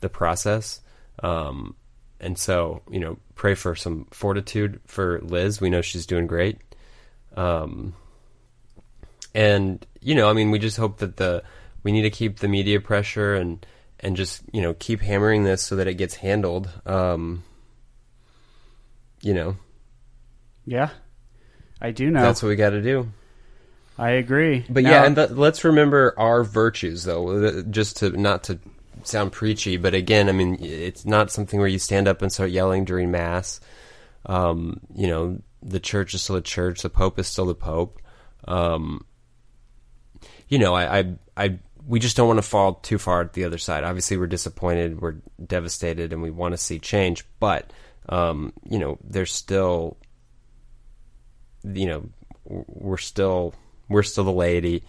the 0.00 0.08
process. 0.08 0.80
Um, 1.22 1.76
and 2.20 2.38
so, 2.38 2.82
you 2.90 3.00
know, 3.00 3.18
pray 3.34 3.54
for 3.54 3.74
some 3.74 4.06
fortitude 4.10 4.80
for 4.86 5.20
Liz. 5.20 5.60
We 5.60 5.70
know 5.70 5.82
she's 5.82 6.06
doing 6.06 6.26
great. 6.26 6.58
Um, 7.36 7.94
and 9.34 9.84
you 10.00 10.14
know, 10.14 10.28
I 10.28 10.32
mean, 10.32 10.50
we 10.50 10.58
just 10.58 10.76
hope 10.76 10.98
that 10.98 11.16
the 11.16 11.42
we 11.82 11.92
need 11.92 12.02
to 12.02 12.10
keep 12.10 12.38
the 12.38 12.48
media 12.48 12.80
pressure 12.80 13.34
and 13.34 13.64
and 14.00 14.16
just 14.16 14.42
you 14.52 14.62
know 14.62 14.74
keep 14.74 15.00
hammering 15.00 15.44
this 15.44 15.62
so 15.62 15.76
that 15.76 15.86
it 15.88 15.94
gets 15.94 16.14
handled. 16.14 16.68
Um, 16.86 17.42
you 19.22 19.34
know, 19.34 19.56
Yeah, 20.66 20.90
I 21.80 21.90
do 21.90 22.10
know. 22.10 22.20
that's 22.20 22.42
what 22.42 22.50
we 22.50 22.56
got 22.56 22.70
to 22.70 22.82
do. 22.82 23.08
I 23.98 24.10
agree. 24.10 24.64
But 24.68 24.82
Now- 24.82 24.90
yeah, 24.90 25.04
and 25.04 25.16
th- 25.16 25.30
let's 25.30 25.64
remember 25.64 26.14
our 26.18 26.42
virtues, 26.44 27.04
though. 27.04 27.62
Just 27.62 27.98
to 27.98 28.10
not 28.10 28.44
to 28.44 28.58
sound 29.06 29.32
preachy, 29.32 29.76
but 29.76 29.94
again, 29.94 30.28
I 30.28 30.32
mean, 30.32 30.58
it's 30.60 31.04
not 31.04 31.30
something 31.30 31.58
where 31.58 31.68
you 31.68 31.78
stand 31.78 32.08
up 32.08 32.22
and 32.22 32.32
start 32.32 32.50
yelling 32.50 32.84
during 32.84 33.10
mass. 33.10 33.60
Um, 34.26 34.80
you 34.94 35.06
know, 35.06 35.40
the 35.62 35.80
church 35.80 36.14
is 36.14 36.22
still 36.22 36.36
the 36.36 36.42
church. 36.42 36.82
The 36.82 36.90
pope 36.90 37.18
is 37.18 37.26
still 37.26 37.46
the 37.46 37.54
pope. 37.54 38.00
Um, 38.46 39.04
you 40.48 40.58
know, 40.58 40.74
I, 40.74 40.98
I, 40.98 41.14
I, 41.36 41.58
we 41.86 41.98
just 41.98 42.16
don't 42.16 42.28
want 42.28 42.38
to 42.38 42.42
fall 42.42 42.74
too 42.74 42.98
far 42.98 43.20
at 43.20 43.32
the 43.32 43.44
other 43.44 43.58
side. 43.58 43.84
Obviously, 43.84 44.16
we're 44.16 44.26
disappointed, 44.26 45.00
we're 45.00 45.16
devastated, 45.44 46.12
and 46.12 46.22
we 46.22 46.30
want 46.30 46.52
to 46.52 46.58
see 46.58 46.78
change. 46.78 47.24
But, 47.40 47.72
um, 48.08 48.52
you 48.68 48.78
know, 48.78 48.98
there's 49.02 49.32
still, 49.32 49.96
you 51.62 51.86
know, 51.86 52.08
we're 52.44 52.98
still, 52.98 53.54
we're 53.88 54.02
still 54.02 54.24
the 54.24 54.32
laity. 54.32 54.84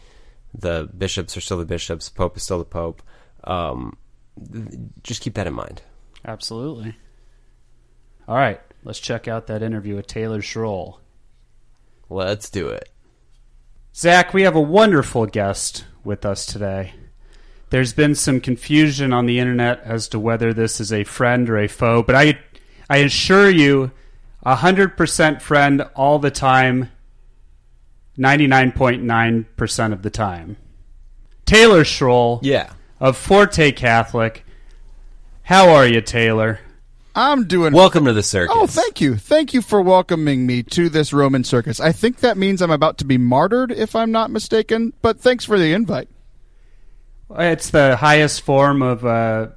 The 0.54 0.89
bishops 0.97 1.36
are 1.36 1.41
still 1.41 1.58
the 1.58 1.65
bishops. 1.65 2.10
Pope 2.10 2.38
is 2.38 2.43
still 2.43 2.60
the 2.60 2.65
pope. 2.65 3.01
Um, 3.43 3.97
just 5.04 5.21
keep 5.21 5.36
that 5.36 5.48
in 5.48 5.54
mind. 5.54 5.82
Absolutely. 6.26 6.95
All 8.28 8.36
right, 8.36 8.60
let's 8.84 9.00
check 9.00 9.28
out 9.28 9.48
that 9.48 9.62
interview 9.62 9.95
with 9.95 10.08
Taylor 10.08 10.41
Schroll. 10.41 11.00
Let's 12.10 12.50
do 12.50 12.67
it. 12.69 12.89
Zach, 13.95 14.34
we 14.34 14.41
have 14.41 14.56
a 14.56 14.62
wonderful 14.62 15.26
guest 15.26 15.86
with 16.04 16.26
us 16.26 16.45
today. 16.45 16.93
There's 17.69 17.93
been 17.93 18.15
some 18.15 18.41
confusion 18.41 19.13
on 19.13 19.26
the 19.26 19.39
internet 19.39 19.82
as 19.84 20.08
to 20.10 20.19
whether 20.19 20.54
this 20.54 20.80
is 20.80 20.91
a 20.91 21.04
friend 21.04 21.50
or 21.50 21.58
a 21.58 21.67
foe, 21.67 22.04
but 22.04 22.15
I, 22.15 22.39
I 22.89 22.98
assure 22.98 23.50
you, 23.50 23.91
hundred 24.45 24.98
percent 24.98 25.41
friend 25.41 25.82
all 25.95 26.19
the 26.19 26.32
time, 26.32 26.91
ninety 28.17 28.48
nine 28.48 28.71
point 28.71 29.04
nine 29.04 29.45
percent 29.56 29.93
of 29.93 30.04
the 30.04 30.10
time. 30.10 30.58
Taylor 31.45 31.84
Schroll 31.84 32.39
Yeah. 32.41 32.71
Of 33.00 33.18
Forte 33.18 33.72
Catholic. 33.74 34.46
How 35.44 35.70
are 35.70 35.86
you, 35.86 36.02
Taylor? 36.02 36.60
I'm 37.18 37.48
doing. 37.48 37.72
Welcome 37.72 38.06
to 38.06 38.14
the 38.14 38.24
circus. 38.24 38.56
oh, 38.58 38.68
thank 38.68 39.00
you, 39.00 39.16
thank 39.16 39.54
you 39.54 39.62
for 39.62 39.82
welcoming 39.82 40.46
me 40.46 40.64
to 40.64 40.90
this 40.90 41.14
Roman 41.14 41.44
circus. 41.46 41.80
I 41.80 41.92
think 41.94 42.20
that 42.20 42.38
means 42.38 42.62
I'm 42.62 42.72
about 42.72 42.98
to 42.98 43.06
be 43.06 43.18
martyred, 43.18 43.72
if 43.72 43.96
I'm 43.96 44.12
not 44.12 44.32
mistaken. 44.32 44.92
But 45.02 45.20
thanks 45.20 45.46
for 45.46 45.58
the 45.58 45.72
invite. 45.74 46.10
It's 47.32 47.70
the 47.70 47.96
highest 47.96 48.42
form 48.42 48.82
of 48.82 49.06
uh, 49.06 49.48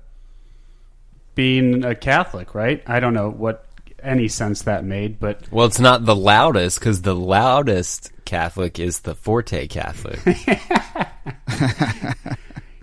being 1.35 1.85
a 1.85 1.95
Catholic, 1.95 2.55
right? 2.55 2.83
I 2.87 3.01
don't 3.01 3.15
know 3.15 3.29
what 3.31 3.65
any 4.03 4.29
sense 4.29 4.63
that 4.63 4.85
made, 4.85 5.19
but 5.19 5.51
Well, 5.51 5.67
it's 5.67 5.81
not 5.81 6.05
the 6.05 6.15
loudest 6.15 6.79
because 6.79 7.03
the 7.03 7.15
loudest 7.15 8.13
Catholic 8.25 8.79
is 8.79 9.01
the 9.01 9.15
Forte 9.17 9.67
Catholic. 9.67 10.21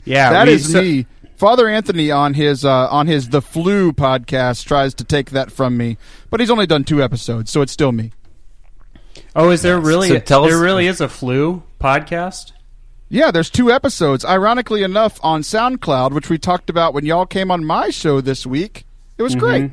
yeah, 0.06 0.32
That 0.32 0.48
we- 0.48 0.54
is 0.54 0.72
so- 0.72 0.82
me. 0.82 1.06
Father 1.36 1.68
Anthony 1.68 2.12
on 2.12 2.34
his 2.34 2.64
uh, 2.64 2.88
on 2.90 3.08
his 3.08 3.28
The 3.30 3.42
Flu 3.42 3.92
podcast 3.92 4.64
tries 4.66 4.94
to 4.94 5.04
take 5.04 5.32
that 5.32 5.52
from 5.52 5.76
me, 5.76 5.98
but 6.30 6.40
he's 6.40 6.50
only 6.50 6.66
done 6.66 6.86
two 6.86 7.04
episodes, 7.04 7.52
so 7.52 7.62
it's 7.62 7.74
still 7.74 7.92
me. 7.92 8.12
Oh, 9.36 9.50
is 9.50 9.62
there 9.62 9.78
really? 9.80 10.08
So 10.08 10.20
tell 10.20 10.44
there 10.44 10.56
us- 10.56 10.62
really 10.62 10.88
is 10.88 11.02
a 11.02 11.10
flu 11.10 11.64
podcast. 11.80 12.54
Yeah, 13.10 13.32
there's 13.32 13.50
two 13.50 13.70
episodes. 13.72 14.24
Ironically 14.26 14.82
enough, 14.82 15.20
on 15.22 15.42
SoundCloud, 15.42 16.12
which 16.12 16.30
we 16.30 16.38
talked 16.38 16.70
about 16.70 16.94
when 16.94 17.06
y'all 17.06 17.26
came 17.26 17.52
on 17.52 17.64
my 17.66 17.90
show 17.90 18.22
this 18.22 18.46
week. 18.46 18.86
It 19.18 19.24
was 19.24 19.36
great. 19.36 19.72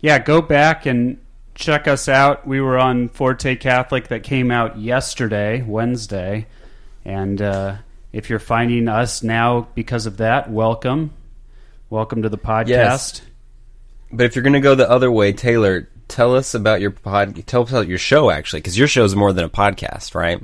Yeah, 0.00 0.18
go 0.20 0.40
back 0.40 0.86
and 0.86 1.18
check 1.54 1.86
us 1.88 2.08
out. 2.08 2.46
We 2.46 2.60
were 2.60 2.78
on 2.78 3.08
Forte 3.08 3.56
Catholic 3.56 4.08
that 4.08 4.22
came 4.22 4.50
out 4.52 4.78
yesterday, 4.78 5.60
Wednesday, 5.62 6.46
and 7.04 7.42
uh, 7.42 7.74
if 8.12 8.30
you're 8.30 8.38
finding 8.38 8.88
us 8.88 9.22
now 9.22 9.68
because 9.74 10.06
of 10.06 10.18
that, 10.18 10.50
welcome, 10.50 11.12
welcome 11.90 12.22
to 12.22 12.28
the 12.28 12.38
podcast. 12.38 12.68
Yes. 12.68 13.22
but 14.12 14.26
if 14.26 14.34
you're 14.36 14.42
going 14.42 14.54
to 14.54 14.60
go 14.60 14.74
the 14.74 14.88
other 14.88 15.10
way, 15.10 15.32
Taylor, 15.32 15.88
tell 16.08 16.34
us 16.34 16.54
about 16.54 16.80
your 16.80 16.90
pod. 16.90 17.46
Tell 17.46 17.62
us 17.62 17.70
about 17.70 17.88
your 17.88 17.98
show, 17.98 18.30
actually, 18.30 18.60
because 18.60 18.78
your 18.78 18.88
show 18.88 19.04
is 19.04 19.14
more 19.14 19.32
than 19.32 19.44
a 19.44 19.50
podcast, 19.50 20.14
right? 20.14 20.42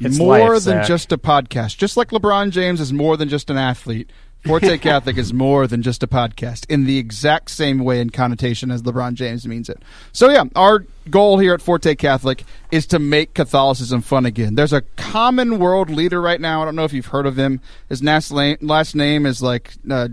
It's 0.00 0.18
more 0.18 0.38
life, 0.38 0.64
than 0.64 0.78
Zach. 0.78 0.86
just 0.86 1.12
a 1.12 1.18
podcast. 1.18 1.76
Just 1.76 1.96
like 1.96 2.08
LeBron 2.10 2.50
James 2.50 2.80
is 2.80 2.92
more 2.92 3.16
than 3.16 3.28
just 3.28 3.48
an 3.48 3.56
athlete, 3.58 4.10
Forte 4.44 4.76
Catholic 4.78 5.16
is 5.16 5.32
more 5.32 5.66
than 5.66 5.80
just 5.80 6.02
a 6.02 6.06
podcast 6.06 6.66
in 6.68 6.84
the 6.84 6.98
exact 6.98 7.50
same 7.50 7.78
way 7.78 8.00
and 8.00 8.12
connotation 8.12 8.70
as 8.70 8.82
LeBron 8.82 9.14
James 9.14 9.48
means 9.48 9.70
it. 9.70 9.82
So 10.12 10.28
yeah, 10.28 10.44
our 10.54 10.84
goal 11.08 11.38
here 11.38 11.54
at 11.54 11.62
Forte 11.62 11.94
Catholic 11.94 12.44
is 12.70 12.86
to 12.88 12.98
make 12.98 13.32
Catholicism 13.32 14.02
fun 14.02 14.26
again. 14.26 14.54
There's 14.54 14.74
a 14.74 14.82
common 14.96 15.58
world 15.58 15.88
leader 15.88 16.20
right 16.20 16.40
now. 16.40 16.60
I 16.60 16.66
don't 16.66 16.76
know 16.76 16.84
if 16.84 16.92
you've 16.92 17.06
heard 17.06 17.26
of 17.26 17.38
him. 17.38 17.60
His 17.88 18.02
last 18.02 18.32
name, 18.94 19.24
is 19.24 19.42
like 19.42 19.72
uh, 19.90 20.08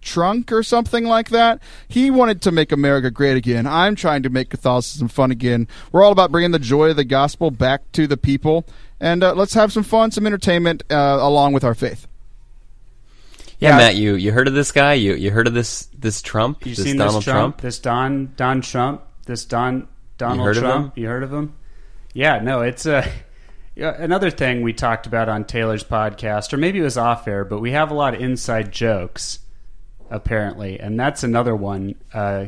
trunk 0.00 0.50
or 0.50 0.62
something 0.62 1.04
like 1.04 1.28
that. 1.28 1.60
He 1.86 2.10
wanted 2.10 2.40
to 2.42 2.50
make 2.50 2.72
America 2.72 3.10
great 3.10 3.36
again. 3.36 3.66
I'm 3.66 3.94
trying 3.94 4.22
to 4.22 4.30
make 4.30 4.48
Catholicism 4.48 5.08
fun 5.08 5.30
again. 5.30 5.68
We're 5.92 6.02
all 6.02 6.12
about 6.12 6.32
bringing 6.32 6.52
the 6.52 6.58
joy 6.58 6.90
of 6.90 6.96
the 6.96 7.04
gospel 7.04 7.50
back 7.50 7.92
to 7.92 8.06
the 8.06 8.16
people, 8.16 8.66
and 8.98 9.22
uh, 9.22 9.34
let's 9.34 9.52
have 9.52 9.70
some 9.70 9.82
fun, 9.82 10.12
some 10.12 10.26
entertainment 10.26 10.82
uh, 10.90 11.18
along 11.20 11.52
with 11.52 11.62
our 11.62 11.74
faith. 11.74 12.07
Yeah, 13.58 13.76
Matt, 13.76 13.96
you, 13.96 14.14
you 14.14 14.30
heard 14.32 14.46
of 14.46 14.54
this 14.54 14.70
guy? 14.70 14.94
You 14.94 15.14
you 15.14 15.30
heard 15.30 15.46
of 15.46 15.54
this 15.54 15.86
this 15.86 16.22
Trump? 16.22 16.64
You 16.64 16.74
this 16.74 16.84
seen 16.84 16.96
Donald 16.96 17.16
this 17.16 17.24
Trump, 17.24 17.60
This 17.60 17.78
Don 17.78 18.32
Don 18.36 18.60
Trump? 18.60 19.02
This 19.26 19.44
Don 19.44 19.88
Donald 20.16 20.48
of 20.48 20.56
Trump? 20.58 20.96
You 20.96 21.08
heard 21.08 21.22
of 21.22 21.32
him? 21.32 21.54
Yeah, 22.12 22.38
no, 22.40 22.62
it's 22.62 22.86
a 22.86 23.10
yeah, 23.74 23.94
another 23.96 24.30
thing 24.30 24.62
we 24.62 24.72
talked 24.72 25.06
about 25.06 25.28
on 25.28 25.44
Taylor's 25.44 25.84
podcast, 25.84 26.52
or 26.52 26.56
maybe 26.56 26.78
it 26.78 26.82
was 26.82 26.96
off 26.96 27.26
air, 27.26 27.44
but 27.44 27.60
we 27.60 27.72
have 27.72 27.90
a 27.90 27.94
lot 27.94 28.14
of 28.14 28.20
inside 28.20 28.72
jokes 28.72 29.40
apparently, 30.10 30.80
and 30.80 30.98
that's 30.98 31.22
another 31.22 31.54
one. 31.54 31.94
Uh, 32.12 32.46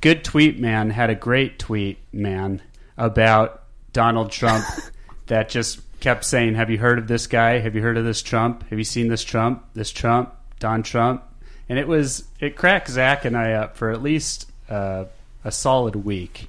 Good 0.00 0.24
tweet 0.24 0.58
man 0.58 0.88
had 0.88 1.10
a 1.10 1.14
great 1.14 1.58
tweet 1.58 1.98
man 2.10 2.62
about 2.96 3.64
Donald 3.92 4.30
Trump 4.30 4.64
that 5.26 5.50
just 5.50 5.80
kept 6.00 6.24
saying, 6.24 6.54
"Have 6.54 6.70
you 6.70 6.78
heard 6.78 6.98
of 6.98 7.06
this 7.08 7.26
guy? 7.26 7.58
Have 7.58 7.74
you 7.74 7.82
heard 7.82 7.96
of 7.98 8.04
this 8.04 8.22
Trump? 8.22 8.68
Have 8.70 8.78
you 8.78 8.84
seen 8.84 9.08
this 9.08 9.22
Trump? 9.24 9.64
This 9.74 9.90
Trump, 9.90 10.34
Don 10.58 10.82
Trump?" 10.82 11.22
And 11.68 11.78
it 11.78 11.86
was 11.86 12.24
it 12.40 12.56
cracked 12.56 12.88
Zach 12.88 13.24
and 13.24 13.36
I 13.36 13.52
up 13.52 13.76
for 13.76 13.90
at 13.90 14.02
least 14.02 14.50
uh, 14.68 15.04
a 15.44 15.52
solid 15.52 15.94
week. 15.96 16.48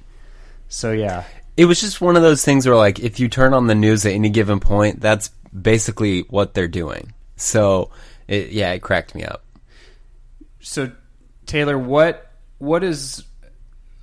So 0.68 0.90
yeah, 0.92 1.24
It 1.56 1.66
was 1.66 1.80
just 1.80 2.00
one 2.00 2.16
of 2.16 2.22
those 2.22 2.44
things 2.44 2.66
where, 2.66 2.76
like, 2.76 2.98
if 2.98 3.20
you 3.20 3.28
turn 3.28 3.52
on 3.52 3.66
the 3.66 3.74
news 3.74 4.06
at 4.06 4.12
any 4.12 4.30
given 4.30 4.58
point, 4.58 5.00
that's 5.00 5.28
basically 5.60 6.22
what 6.22 6.54
they're 6.54 6.66
doing. 6.66 7.12
So, 7.36 7.90
it, 8.26 8.50
yeah, 8.50 8.72
it 8.72 8.80
cracked 8.80 9.14
me 9.14 9.22
up. 9.24 9.44
so 10.60 10.90
Taylor, 11.44 11.76
what 11.76 12.30
what 12.58 12.82
is 12.82 13.24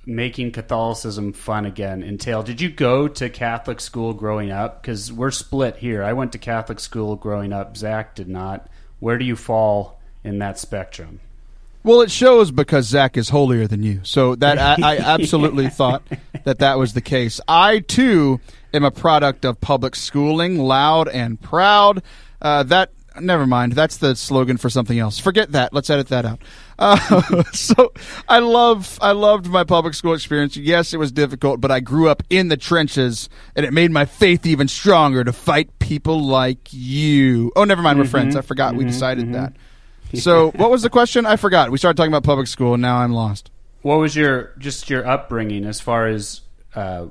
making 0.06 0.52
Catholicism 0.52 1.32
fun 1.32 1.66
again 1.66 2.02
entail? 2.02 2.42
Did 2.42 2.60
you 2.60 2.70
go 2.70 3.08
to 3.08 3.28
Catholic 3.28 3.80
school 3.80 4.12
growing 4.12 4.50
up? 4.50 4.82
Because 4.82 5.12
we're 5.12 5.30
split 5.30 5.76
here. 5.76 6.02
I 6.02 6.12
went 6.12 6.32
to 6.32 6.38
Catholic 6.38 6.80
school 6.80 7.16
growing 7.16 7.52
up. 7.52 7.76
Zach 7.76 8.14
did 8.14 8.28
not. 8.28 8.68
Where 8.98 9.18
do 9.18 9.24
you 9.24 9.36
fall 9.36 10.00
in 10.24 10.38
that 10.38 10.58
spectrum? 10.58 11.20
Well, 11.82 12.02
it 12.02 12.10
shows 12.10 12.50
because 12.50 12.86
Zach 12.86 13.16
is 13.16 13.30
holier 13.30 13.66
than 13.66 13.82
you. 13.82 14.00
So 14.02 14.34
that 14.36 14.58
I, 14.58 14.96
I 14.96 14.96
absolutely 14.98 15.68
thought 15.68 16.02
that 16.44 16.58
that 16.58 16.78
was 16.78 16.92
the 16.92 17.00
case. 17.00 17.40
I 17.48 17.78
too 17.80 18.40
am 18.74 18.84
a 18.84 18.90
product 18.90 19.44
of 19.44 19.60
public 19.60 19.96
schooling, 19.96 20.58
loud 20.58 21.08
and 21.08 21.40
proud. 21.40 22.02
Uh, 22.42 22.64
that 22.64 22.92
never 23.18 23.46
mind. 23.46 23.72
That's 23.72 23.96
the 23.96 24.14
slogan 24.14 24.58
for 24.58 24.68
something 24.68 24.98
else. 24.98 25.18
Forget 25.18 25.52
that. 25.52 25.72
Let's 25.72 25.88
edit 25.90 26.08
that 26.08 26.26
out. 26.26 26.40
Uh, 26.80 27.42
so 27.52 27.92
I 28.28 28.38
love 28.38 28.98
I 29.02 29.12
loved 29.12 29.46
my 29.46 29.64
public 29.64 29.94
school 29.94 30.14
experience. 30.14 30.56
Yes, 30.56 30.94
it 30.94 30.96
was 30.96 31.12
difficult, 31.12 31.60
but 31.60 31.70
I 31.70 31.80
grew 31.80 32.08
up 32.08 32.22
in 32.30 32.48
the 32.48 32.56
trenches, 32.56 33.28
and 33.54 33.66
it 33.66 33.72
made 33.72 33.90
my 33.90 34.06
faith 34.06 34.46
even 34.46 34.66
stronger 34.66 35.22
to 35.22 35.32
fight 35.32 35.78
people 35.78 36.24
like 36.24 36.72
you. 36.72 37.52
Oh, 37.54 37.64
never 37.64 37.82
mind. 37.82 37.98
We're 37.98 38.06
friends. 38.06 38.34
I 38.34 38.40
forgot 38.40 38.74
we 38.74 38.84
decided 38.84 39.34
that. 39.34 39.52
So, 40.12 40.50
what 40.56 40.72
was 40.72 40.82
the 40.82 40.90
question? 40.90 41.24
I 41.24 41.36
forgot. 41.36 41.70
We 41.70 41.78
started 41.78 41.96
talking 41.96 42.10
about 42.10 42.24
public 42.24 42.48
school, 42.48 42.74
and 42.74 42.82
now 42.82 42.96
I'm 42.96 43.12
lost. 43.12 43.52
What 43.82 43.98
was 44.00 44.16
your 44.16 44.54
just 44.58 44.90
your 44.90 45.06
upbringing 45.06 45.64
as 45.64 45.80
far 45.80 46.08
as 46.08 46.40
uh, 46.74 47.06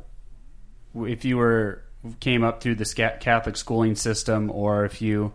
if 0.94 1.24
you 1.24 1.38
were 1.38 1.82
came 2.20 2.44
up 2.44 2.62
through 2.62 2.76
the 2.76 3.18
Catholic 3.22 3.56
schooling 3.56 3.96
system, 3.96 4.52
or 4.52 4.84
if 4.84 5.02
you 5.02 5.32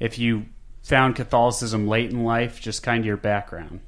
if 0.00 0.18
you 0.18 0.46
found 0.84 1.16
Catholicism 1.16 1.88
late 1.88 2.10
in 2.10 2.22
life, 2.24 2.60
just 2.60 2.82
kind 2.82 3.00
of 3.00 3.06
your 3.06 3.16
background. 3.16 3.80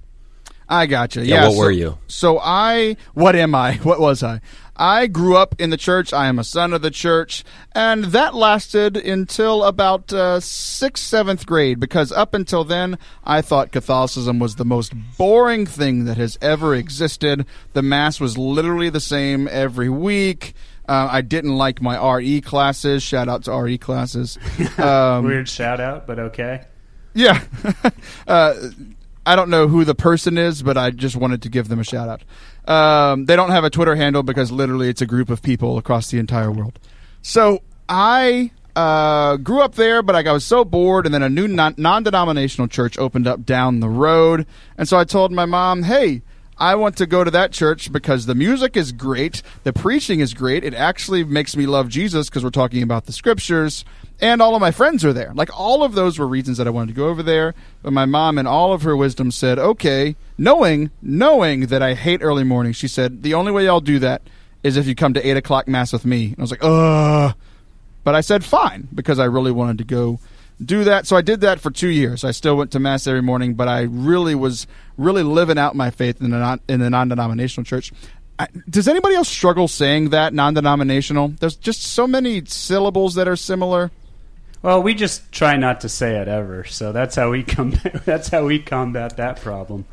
I 0.69 0.87
gotcha. 0.87 1.25
Yeah, 1.25 1.37
Yeah. 1.37 1.45
what 1.45 1.53
so, 1.53 1.59
were 1.59 1.71
you? 1.71 1.99
So 2.09 2.41
I, 2.43 2.97
what 3.15 3.37
am 3.37 3.55
I? 3.55 3.75
What 3.85 4.01
was 4.01 4.23
I? 4.25 4.41
I 4.79 5.07
grew 5.07 5.37
up 5.37 5.55
in 5.59 5.71
the 5.71 5.77
church. 5.77 6.13
I 6.13 6.27
am 6.27 6.39
a 6.39 6.45
son 6.45 6.75
of 6.75 6.83
the 6.83 6.91
church, 6.91 7.45
and 7.73 8.07
that 8.07 8.35
lasted 8.35 8.97
until 8.97 9.65
about 9.65 10.13
uh, 10.13 10.41
sixth, 10.41 11.05
seventh 11.05 11.47
grade. 11.47 11.81
Because 11.81 12.13
up 12.13 12.35
until 12.35 12.65
then, 12.65 12.99
I 13.25 13.41
thought 13.41 13.73
Catholicism 13.73 14.39
was 14.39 14.57
the 14.57 14.67
most 14.67 14.93
boring 15.17 15.65
thing 15.65 16.05
that 16.07 16.19
has 16.19 16.37
ever 16.43 16.75
existed. 16.75 17.47
The 17.73 17.81
mass 17.83 18.21
was 18.21 18.37
literally 18.37 18.91
the 18.91 19.01
same 19.01 19.49
every 19.49 19.89
week. 19.89 20.53
Uh, 20.89 21.09
I 21.11 21.21
didn't 21.23 21.57
like 21.57 21.81
my 21.81 21.97
RE 22.17 22.41
classes. 22.43 23.03
Shout 23.03 23.29
out 23.29 23.45
to 23.45 23.53
RE 23.53 23.79
classes. 23.79 24.39
Um, 24.79 25.25
Weird 25.25 25.49
shout 25.49 25.81
out, 25.81 26.07
but 26.07 26.19
okay. 26.19 26.65
Yeah. 27.17 27.43
uh, 28.29 28.55
I 29.25 29.35
don't 29.35 29.51
know 29.51 29.67
who 29.67 29.85
the 29.85 29.95
person 29.95 30.39
is, 30.39 30.63
but 30.63 30.79
I 30.79 30.91
just 30.91 31.17
wanted 31.17 31.43
to 31.43 31.49
give 31.49 31.67
them 31.67 31.81
a 31.81 31.85
shout 31.85 32.09
out. 32.09 32.23
Um, 32.73 33.25
they 33.25 33.35
don't 33.35 33.51
have 33.51 33.65
a 33.65 33.71
Twitter 33.71 33.97
handle 33.97 34.23
because 34.23 34.53
literally 34.53 34.89
it's 34.89 35.03
a 35.03 35.07
group 35.07 35.31
of 35.31 35.43
people 35.43 35.79
across 35.79 36.11
the 36.11 36.19
entire 36.19 36.53
world. 36.53 36.79
So 37.23 37.63
I 37.89 38.53
uh, 38.77 39.39
grew 39.39 39.63
up 39.63 39.75
there, 39.75 40.03
but 40.03 40.15
I 40.15 40.31
was 40.31 40.45
so 40.45 40.65
bored, 40.65 41.07
and 41.07 41.15
then 41.15 41.23
a 41.23 41.29
new 41.29 41.49
non 41.49 41.75
denominational 41.75 42.69
church 42.69 42.99
opened 42.99 43.27
up 43.27 43.45
down 43.45 43.81
the 43.81 43.89
road. 43.89 44.47
And 44.79 44.89
so 44.89 44.97
I 44.97 45.05
told 45.05 45.33
my 45.33 45.47
mom, 45.47 45.83
hey, 45.83 46.23
I 46.59 46.75
want 46.75 46.97
to 46.97 47.07
go 47.07 47.23
to 47.23 47.31
that 47.33 47.53
church 47.53 47.93
because 47.93 48.25
the 48.25 48.35
music 48.35 48.77
is 48.77 48.93
great, 48.93 49.43
the 49.65 49.75
preaching 49.75 50.21
is 50.21 50.33
great. 50.33 50.65
It 50.65 50.73
actually 50.73 51.23
makes 51.23 51.55
me 51.55 51.67
love 51.67 51.91
Jesus 51.91 52.31
because 52.31 52.43
we're 52.43 52.51
talking 52.51 52.83
about 52.83 53.05
the 53.05 53.13
scriptures, 53.13 53.85
and 54.21 54.41
all 54.41 54.55
of 54.55 54.63
my 54.63 54.71
friends 54.71 55.05
are 55.05 55.13
there. 55.13 55.33
Like 55.35 55.51
all 55.59 55.85
of 55.85 55.95
those 55.95 56.19
were 56.19 56.27
reasons 56.27 56.57
that 56.57 56.67
I 56.67 56.71
wanted 56.71 56.95
to 56.95 56.99
go 56.99 57.09
over 57.09 57.23
there. 57.23 57.55
But 57.83 57.93
my 57.93 58.07
mom, 58.07 58.39
in 58.39 58.47
all 58.47 58.73
of 58.73 58.83
her 58.83 58.97
wisdom, 58.97 59.31
said, 59.31 59.59
"Okay," 59.59 60.17
knowing 60.39 60.91
knowing 61.03 61.67
that 61.67 61.83
I 61.83 61.93
hate 61.93 62.23
early 62.23 62.45
morning, 62.45 62.73
She 62.73 62.89
said, 62.89 63.23
"The 63.23 63.35
only 63.35 63.53
way 63.53 63.69
I'll 63.69 63.81
do 63.83 63.99
that 63.99 64.23
is 64.63 64.79
if 64.79 64.87
you 64.87 64.95
come 64.95 65.13
to 65.13 65.29
eight 65.29 65.37
o'clock 65.37 65.69
mass 65.69 65.93
with 65.93 66.07
me." 66.07 66.29
And 66.29 66.39
I 66.39 66.43
was 66.43 66.51
like, 66.51 66.65
"Ugh." 66.65 67.35
But 68.03 68.15
I 68.15 68.23
said 68.23 68.45
fine 68.45 68.89
because 68.95 69.19
I 69.19 69.25
really 69.25 69.53
wanted 69.53 69.79
to 69.79 69.85
go 69.85 70.21
do 70.65 70.85
that. 70.85 71.07
So 71.07 71.17
I 71.17 71.23
did 71.23 71.41
that 71.43 71.61
for 71.61 71.71
two 71.71 71.89
years. 71.89 72.25
I 72.25 72.31
still 72.31 72.57
went 72.57 72.73
to 72.73 72.79
mass 72.79 73.07
every 73.07 73.23
morning, 73.23 73.55
but 73.55 73.69
I 73.69 73.83
really 73.83 74.35
was 74.35 74.67
really 74.97 75.23
living 75.23 75.59
out 75.59 75.77
my 75.77 75.91
faith 75.91 76.21
in 76.21 76.31
the 76.31 76.39
non, 76.39 76.61
in 76.69 76.81
the 76.81 76.91
non-denominational 76.91 77.65
church. 77.65 77.93
I, 78.39 78.49
does 78.69 78.87
anybody 78.89 79.15
else 79.15 79.29
struggle 79.29 79.67
saying 79.69 80.11
that 80.11 80.35
non-denominational? 80.35 81.29
There's 81.41 81.57
just 81.57 81.83
so 81.83 82.07
many 82.07 82.45
syllables 82.45 83.15
that 83.15 83.29
are 83.29 83.37
similar. 83.37 83.91
Well, 84.63 84.83
we 84.83 84.95
just 84.95 85.31
try 85.33 85.57
not 85.57 85.83
to 85.83 85.89
say 85.89 86.17
it 86.17 86.29
ever, 86.29 86.65
so 86.65 86.93
that's 86.93 87.15
how 87.17 87.31
we 87.31 87.43
come. 87.45 87.79
that's 88.05 88.29
how 88.29 88.47
we 88.47 88.59
combat 88.59 89.17
that 89.19 89.41
problem. 89.41 89.85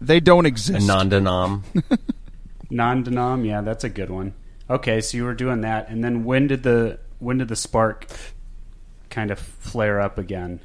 They 0.00 0.20
don't 0.20 0.44
A 0.44 0.48
exist. 0.48 0.86
non-denom. 0.86 1.62
Non-denom, 2.70 3.46
yeah, 3.46 3.62
that's 3.62 3.84
a 3.84 3.88
good 3.88 4.10
one. 4.10 4.34
Okay, 4.68 5.00
so 5.00 5.16
you 5.16 5.24
were 5.24 5.34
doing 5.34 5.62
that, 5.62 5.88
and 5.88 6.04
then 6.04 6.24
when 6.24 6.46
did 6.46 6.62
the 6.62 6.98
when 7.18 7.38
did 7.38 7.48
the 7.48 7.56
spark 7.56 8.06
kind 9.18 9.32
of 9.32 9.38
flare 9.40 10.00
up 10.00 10.16
again? 10.16 10.60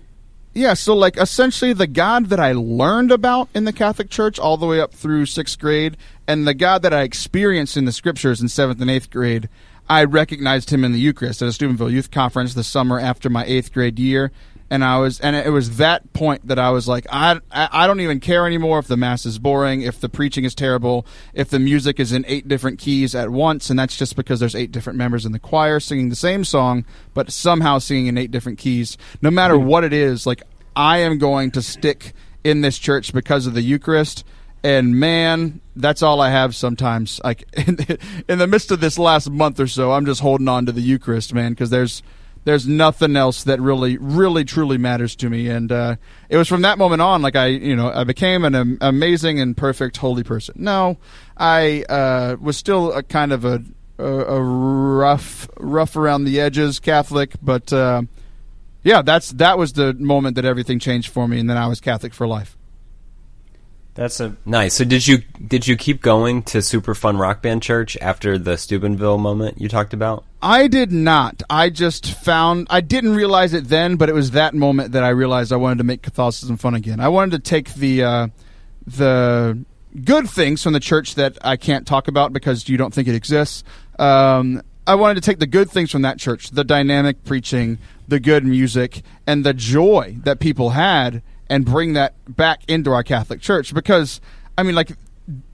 Yeah, 0.53 0.75
so 0.75 0.95
like 0.95 1.17
essentially 1.17 1.73
the 1.73 1.87
God 1.87 2.27
that 2.27 2.39
I 2.39 2.51
learned 2.51 3.11
about 3.11 3.49
in 3.55 3.63
the 3.63 3.73
Catholic 3.73 4.11
Church 4.11 4.37
all 4.37 4.57
the 4.57 4.67
way 4.67 4.79
up 4.79 4.93
through 4.93 5.25
sixth 5.25 5.57
grade, 5.57 5.97
and 6.27 6.45
the 6.45 6.53
God 6.53 6.83
that 6.83 6.93
I 6.93 7.01
experienced 7.01 7.77
in 7.77 7.85
the 7.85 7.91
scriptures 7.91 8.41
in 8.41 8.49
seventh 8.49 8.79
and 8.79 8.91
eighth 8.91 9.09
grade, 9.09 9.49
I 9.89 10.03
recognized 10.03 10.69
him 10.69 10.83
in 10.83 10.91
the 10.91 10.99
Eucharist 10.99 11.41
at 11.41 11.47
a 11.47 11.51
Steubenville 11.51 11.89
Youth 11.89 12.11
Conference 12.11 12.53
the 12.53 12.63
summer 12.63 12.99
after 12.99 13.27
my 13.27 13.43
eighth 13.45 13.73
grade 13.73 13.97
year. 13.97 14.31
And 14.73 14.83
I 14.83 14.97
was, 14.97 15.19
and 15.19 15.35
it 15.35 15.51
was 15.51 15.77
that 15.77 16.13
point 16.13 16.47
that 16.47 16.57
I 16.57 16.71
was 16.71 16.87
like, 16.87 17.05
I, 17.11 17.39
I, 17.51 17.85
don't 17.85 17.99
even 17.99 18.19
care 18.19 18.47
anymore 18.47 18.79
if 18.79 18.87
the 18.87 18.97
mass 18.97 19.23
is 19.23 19.37
boring, 19.37 19.83
if 19.83 20.01
the 20.01 20.09
preaching 20.09 20.45
is 20.45 20.55
terrible, 20.55 21.05
if 21.35 21.49
the 21.49 21.59
music 21.59 21.99
is 21.99 22.11
in 22.11 22.25
eight 22.27 22.47
different 22.47 22.79
keys 22.79 23.13
at 23.13 23.29
once, 23.29 23.69
and 23.69 23.77
that's 23.77 23.95
just 23.95 24.15
because 24.15 24.39
there's 24.39 24.55
eight 24.55 24.71
different 24.71 24.97
members 24.97 25.27
in 25.27 25.31
the 25.31 25.37
choir 25.37 25.79
singing 25.79 26.09
the 26.09 26.15
same 26.15 26.43
song, 26.43 26.85
but 27.13 27.31
somehow 27.31 27.77
singing 27.77 28.07
in 28.07 28.17
eight 28.17 28.31
different 28.31 28.57
keys. 28.57 28.97
No 29.21 29.29
matter 29.29 29.53
mm-hmm. 29.53 29.67
what 29.67 29.83
it 29.83 29.93
is, 29.93 30.25
like 30.25 30.41
I 30.75 30.97
am 31.01 31.19
going 31.19 31.51
to 31.51 31.61
stick 31.61 32.13
in 32.43 32.61
this 32.61 32.79
church 32.79 33.13
because 33.13 33.45
of 33.45 33.53
the 33.53 33.61
Eucharist. 33.61 34.25
And 34.63 34.99
man, 34.99 35.61
that's 35.75 36.01
all 36.01 36.19
I 36.19 36.31
have 36.31 36.55
sometimes. 36.55 37.21
Like 37.23 37.43
in, 37.67 37.77
in 38.27 38.39
the 38.39 38.47
midst 38.47 38.71
of 38.71 38.79
this 38.79 38.97
last 38.97 39.29
month 39.29 39.59
or 39.59 39.67
so, 39.67 39.91
I'm 39.91 40.07
just 40.07 40.21
holding 40.21 40.47
on 40.47 40.65
to 40.65 40.71
the 40.71 40.81
Eucharist, 40.81 41.31
man, 41.31 41.51
because 41.51 41.69
there's 41.69 42.01
there's 42.43 42.67
nothing 42.67 43.15
else 43.15 43.43
that 43.43 43.61
really, 43.61 43.97
really, 43.97 44.43
truly 44.43 44.77
matters 44.77 45.15
to 45.17 45.29
me. 45.29 45.47
And 45.47 45.71
uh, 45.71 45.95
it 46.29 46.37
was 46.37 46.47
from 46.47 46.61
that 46.63 46.77
moment 46.77 47.01
on, 47.01 47.21
like 47.21 47.35
I, 47.35 47.47
you 47.47 47.75
know, 47.75 47.91
I 47.91 48.03
became 48.03 48.43
an 48.45 48.55
am- 48.55 48.77
amazing 48.81 49.39
and 49.39 49.55
perfect 49.55 49.97
holy 49.97 50.23
person. 50.23 50.55
No, 50.57 50.97
I 51.37 51.83
uh, 51.89 52.37
was 52.39 52.57
still 52.57 52.91
a 52.93 53.03
kind 53.03 53.31
of 53.31 53.45
a, 53.45 53.63
a, 53.97 54.03
a 54.05 54.41
rough, 54.41 55.49
rough 55.57 55.95
around 55.95 56.25
the 56.25 56.39
edges 56.39 56.79
Catholic, 56.79 57.33
but. 57.41 57.71
Uh, 57.71 58.03
yeah, 58.85 59.01
that's 59.01 59.29
that 59.31 59.57
was 59.57 59.73
the 59.73 59.93
moment 59.93 60.35
that 60.35 60.43
everything 60.43 60.77
changed 60.77 61.09
for 61.09 61.25
me, 61.25 61.39
and 61.39 61.49
then 61.49 61.55
I 61.55 61.67
was 61.67 61.79
Catholic 61.79 62.13
for 62.13 62.27
life. 62.27 62.57
That's 63.95 64.19
a 64.19 64.35
Nice. 64.45 64.73
So 64.73 64.85
did 64.85 65.07
you 65.07 65.19
did 65.45 65.67
you 65.67 65.77
keep 65.77 66.01
going 66.01 66.43
to 66.43 66.61
Super 66.61 66.95
Fun 66.95 67.17
Rock 67.17 67.41
Band 67.41 67.61
Church 67.61 67.95
after 68.01 68.37
the 68.37 68.57
Steubenville 68.57 69.17
moment 69.17 69.61
you 69.61 69.69
talked 69.69 69.93
about? 69.93 70.25
I 70.41 70.67
did 70.67 70.91
not. 70.91 71.43
I 71.49 71.69
just 71.69 72.11
found 72.11 72.67
I 72.69 72.81
didn't 72.81 73.15
realize 73.15 73.53
it 73.53 73.65
then, 73.65 73.95
but 73.95 74.09
it 74.09 74.13
was 74.13 74.31
that 74.31 74.53
moment 74.55 74.93
that 74.93 75.03
I 75.03 75.09
realized 75.09 75.53
I 75.53 75.57
wanted 75.57 75.77
to 75.77 75.83
make 75.83 76.01
Catholicism 76.01 76.57
fun 76.57 76.73
again. 76.73 76.99
I 76.99 77.09
wanted 77.09 77.43
to 77.43 77.49
take 77.49 77.73
the 77.75 78.03
uh, 78.03 78.27
the 78.87 79.63
good 80.03 80.29
things 80.29 80.63
from 80.63 80.73
the 80.73 80.79
church 80.79 81.15
that 81.15 81.37
I 81.43 81.55
can't 81.55 81.85
talk 81.85 82.07
about 82.07 82.33
because 82.33 82.67
you 82.67 82.77
don't 82.77 82.93
think 82.93 83.07
it 83.07 83.15
exists. 83.15 83.63
Um, 83.99 84.63
I 84.85 84.95
wanted 84.95 85.15
to 85.15 85.21
take 85.21 85.39
the 85.39 85.47
good 85.47 85.69
things 85.69 85.91
from 85.91 86.01
that 86.01 86.17
church, 86.17 86.49
the 86.49 86.63
dynamic 86.63 87.23
preaching, 87.23 87.77
the 88.07 88.19
good 88.19 88.43
music, 88.43 89.01
and 89.25 89.45
the 89.45 89.53
joy 89.53 90.17
that 90.23 90.39
people 90.39 90.71
had, 90.71 91.21
and 91.53 91.65
bring 91.65 91.93
that 91.93 92.13
back 92.27 92.61
into 92.67 92.91
our 92.91 93.03
Catholic 93.03 93.39
Church 93.41 93.73
because 93.73 94.19
I 94.57 94.63
mean, 94.63 94.75
like 94.75 94.91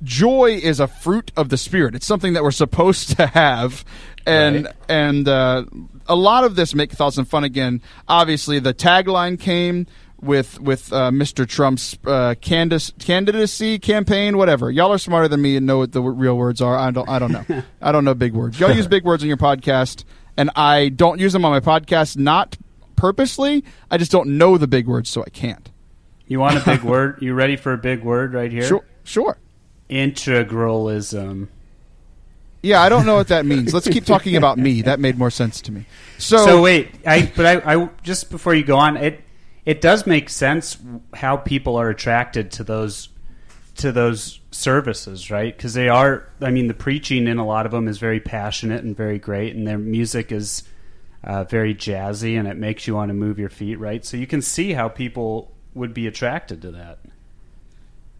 joy 0.03 0.59
is 0.61 0.79
a 0.79 0.87
fruit 0.87 1.31
of 1.37 1.49
the 1.49 1.57
spirit. 1.57 1.95
It's 1.95 2.05
something 2.05 2.33
that 2.33 2.43
we're 2.43 2.51
supposed 2.51 3.15
to 3.17 3.27
have, 3.27 3.85
and 4.25 4.65
Right. 4.65 4.75
and 4.89 5.27
uh, 5.27 5.65
a 6.07 6.15
lot 6.15 6.43
of 6.43 6.55
this 6.55 6.73
make 6.73 6.89
Catholicism 6.89 7.25
fun 7.25 7.43
again. 7.43 7.81
Obviously, 8.07 8.59
the 8.59 8.73
tagline 8.73 9.39
came 9.39 9.85
with 10.21 10.59
with 10.59 10.91
uh, 10.91 11.11
Mr. 11.11 11.47
Trump's 11.47 11.97
uh, 12.05 12.35
candidacy, 12.41 12.93
candidacy 12.99 13.79
campaign, 13.79 14.37
whatever. 14.37 14.69
Y'all 14.71 14.91
are 14.91 14.97
smarter 14.97 15.27
than 15.27 15.41
me 15.41 15.55
and 15.55 15.65
know 15.65 15.77
what 15.77 15.91
the 15.91 16.01
real 16.01 16.35
words 16.37 16.61
are. 16.61 16.75
I 16.77 16.91
don't. 16.91 17.07
I 17.07 17.19
don't 17.19 17.31
know. 17.31 17.45
I 17.81 17.91
don't 17.91 18.03
know 18.05 18.13
big 18.15 18.33
words. 18.33 18.59
Y'all 18.59 18.71
use 18.73 18.87
big 18.87 19.03
words 19.05 19.21
on 19.23 19.27
your 19.29 19.37
podcast, 19.37 20.03
and 20.35 20.49
I 20.55 20.89
don't 20.89 21.19
use 21.19 21.31
them 21.33 21.45
on 21.45 21.51
my 21.51 21.59
podcast. 21.61 22.17
Not 22.17 22.57
purposely. 22.95 23.63
I 23.91 23.97
just 23.97 24.11
don't 24.11 24.37
know 24.37 24.57
the 24.57 24.67
big 24.67 24.87
words, 24.87 25.09
so 25.09 25.21
I 25.21 25.29
can't. 25.29 25.68
You 26.29 26.39
want 26.39 26.57
a 26.57 26.63
big 26.63 26.83
word? 26.83 27.21
You 27.21 27.33
ready 27.33 27.57
for 27.57 27.73
a 27.73 27.77
big 27.77 28.03
word 28.03 28.33
right 28.33 28.51
here? 28.51 28.63
Sure. 28.63 28.85
Sure. 29.03 29.37
Integralism. 29.89 31.49
Yeah, 32.61 32.81
I 32.81 32.89
don't 32.89 33.05
know 33.05 33.15
what 33.15 33.29
that 33.29 33.45
means. 33.45 33.73
Let's 33.73 33.87
keep 33.87 34.05
talking 34.05 34.35
about 34.35 34.57
me. 34.57 34.81
That 34.81 34.99
made 34.99 35.17
more 35.17 35.31
sense 35.31 35.61
to 35.61 35.71
me. 35.71 35.85
So, 36.17 36.37
So, 36.45 36.61
wait, 36.61 36.91
I 37.05 37.31
but 37.35 37.45
I, 37.45 37.75
I 37.75 37.89
just 38.03 38.29
before 38.29 38.53
you 38.53 38.63
go 38.63 38.77
on, 38.77 38.97
it 38.97 39.21
it 39.65 39.81
does 39.81 40.05
make 40.05 40.29
sense 40.29 40.77
how 41.13 41.37
people 41.37 41.77
are 41.77 41.89
attracted 41.89 42.51
to 42.53 42.63
those 42.63 43.09
to 43.77 43.91
those 43.93 44.41
services, 44.51 45.31
right? 45.31 45.55
Because 45.55 45.73
they 45.73 45.87
are. 45.87 46.27
I 46.41 46.51
mean, 46.51 46.67
the 46.67 46.73
preaching 46.73 47.27
in 47.27 47.37
a 47.37 47.45
lot 47.45 47.65
of 47.65 47.71
them 47.71 47.87
is 47.87 47.97
very 47.97 48.19
passionate 48.19 48.83
and 48.83 48.95
very 48.95 49.19
great, 49.19 49.55
and 49.55 49.65
their 49.65 49.77
music 49.77 50.31
is 50.31 50.63
uh, 51.23 51.45
very 51.45 51.73
jazzy, 51.73 52.37
and 52.37 52.47
it 52.47 52.57
makes 52.57 52.87
you 52.87 52.95
want 52.95 53.09
to 53.09 53.13
move 53.13 53.39
your 53.39 53.49
feet, 53.49 53.79
right? 53.79 54.03
So 54.05 54.17
you 54.17 54.27
can 54.27 54.41
see 54.41 54.73
how 54.73 54.89
people 54.89 55.53
would 55.73 55.93
be 55.93 56.07
attracted 56.07 56.61
to 56.63 56.71
that. 56.71 56.99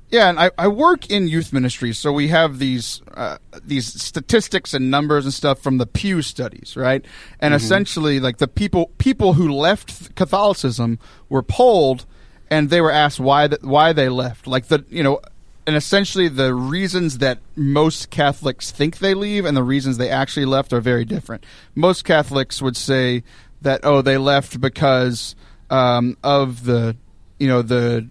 yeah, 0.10 0.30
and 0.30 0.40
I, 0.40 0.52
I 0.58 0.68
work 0.68 1.10
in 1.10 1.28
youth 1.28 1.54
ministry, 1.54 1.94
so 1.94 2.12
we 2.12 2.30
have 2.30 2.60
these 2.60 3.02
uh, 3.14 3.38
these 3.64 4.02
statistics 4.02 4.74
and 4.74 4.90
numbers 4.90 5.26
and 5.26 5.34
stuff 5.34 5.60
from 5.60 5.78
the 5.78 5.86
Pew 5.86 6.22
studies, 6.22 6.76
right? 6.76 7.06
And 7.40 7.54
essentially, 7.54 8.20
like 8.20 8.38
the 8.38 8.48
people 8.48 8.88
people 8.98 9.34
who 9.34 9.52
left 9.52 10.16
Catholicism 10.16 11.00
were 11.30 11.44
polled, 11.44 12.06
and 12.50 12.70
they 12.70 12.82
were 12.82 12.92
asked 12.92 13.20
why 13.20 13.48
th- 13.48 13.62
why 13.62 13.94
they 13.94 14.10
left. 14.10 14.48
Like 14.48 14.68
the 14.68 14.84
you 14.90 15.04
know, 15.04 15.20
and 15.68 15.76
essentially 15.76 16.28
the 16.28 16.56
reasons 16.56 17.20
that 17.20 17.40
most 17.56 18.10
Catholics 18.10 18.72
think 18.72 18.98
they 18.98 19.14
leave 19.14 19.46
and 19.46 19.56
the 19.56 19.64
reasons 19.64 19.98
they 19.98 20.10
actually 20.10 20.46
left 20.46 20.74
are 20.74 20.82
very 20.82 21.06
different. 21.06 21.46
Most 21.76 22.04
Catholics 22.04 22.62
would 22.62 22.76
say 22.78 23.24
that 23.62 23.82
oh 23.84 24.02
they 24.02 24.18
left 24.18 24.60
because 24.60 25.36
um, 25.70 26.18
of 26.24 26.64
the 26.64 26.96
you 27.40 27.48
know 27.48 27.62
the 27.62 28.08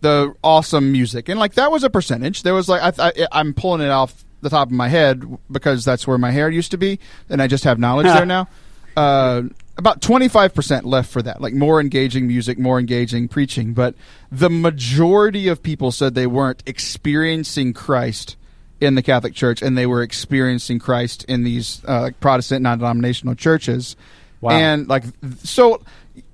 the 0.00 0.34
awesome 0.42 0.92
music. 0.92 1.28
And 1.28 1.38
like 1.38 1.54
that 1.54 1.70
was 1.70 1.84
a 1.84 1.90
percentage. 1.90 2.42
There 2.42 2.54
was 2.54 2.68
like 2.68 2.98
I, 2.98 3.08
I, 3.08 3.26
i'm 3.32 3.54
pulling 3.54 3.82
it 3.82 3.90
off 3.90 4.24
the 4.40 4.50
top 4.50 4.68
of 4.68 4.72
my 4.72 4.88
head 4.88 5.24
because 5.50 5.84
that's 5.84 6.06
where 6.06 6.18
my 6.18 6.30
hair 6.30 6.48
used 6.48 6.70
to 6.70 6.78
be 6.78 6.98
and 7.28 7.42
i 7.42 7.46
just 7.46 7.64
have 7.64 7.78
knowledge 7.78 8.06
there 8.14 8.26
now. 8.26 8.48
Uh, 8.96 9.42
about 9.78 10.00
25% 10.00 10.84
left 10.84 11.10
for 11.10 11.22
that 11.22 11.40
like 11.40 11.54
more 11.54 11.80
engaging 11.80 12.26
music 12.26 12.58
more 12.58 12.78
engaging 12.78 13.28
preaching. 13.28 13.72
But 13.72 13.94
the 14.30 14.50
majority 14.50 15.48
of 15.48 15.62
people 15.62 15.92
said 15.92 16.14
they 16.14 16.26
weren't 16.26 16.62
experiencing 16.66 17.72
christ 17.72 18.36
in 18.80 18.94
the 18.94 19.02
catholic 19.02 19.34
church 19.34 19.60
and 19.60 19.76
they 19.76 19.86
were 19.86 20.02
experiencing 20.02 20.78
christ 20.78 21.24
in 21.24 21.44
these 21.44 21.82
uh, 21.86 22.10
protestant 22.20 22.62
non-denominational 22.62 23.34
churches. 23.34 23.96
Wow. 24.40 24.52
and 24.52 24.88
like 24.88 25.04
so 25.44 25.82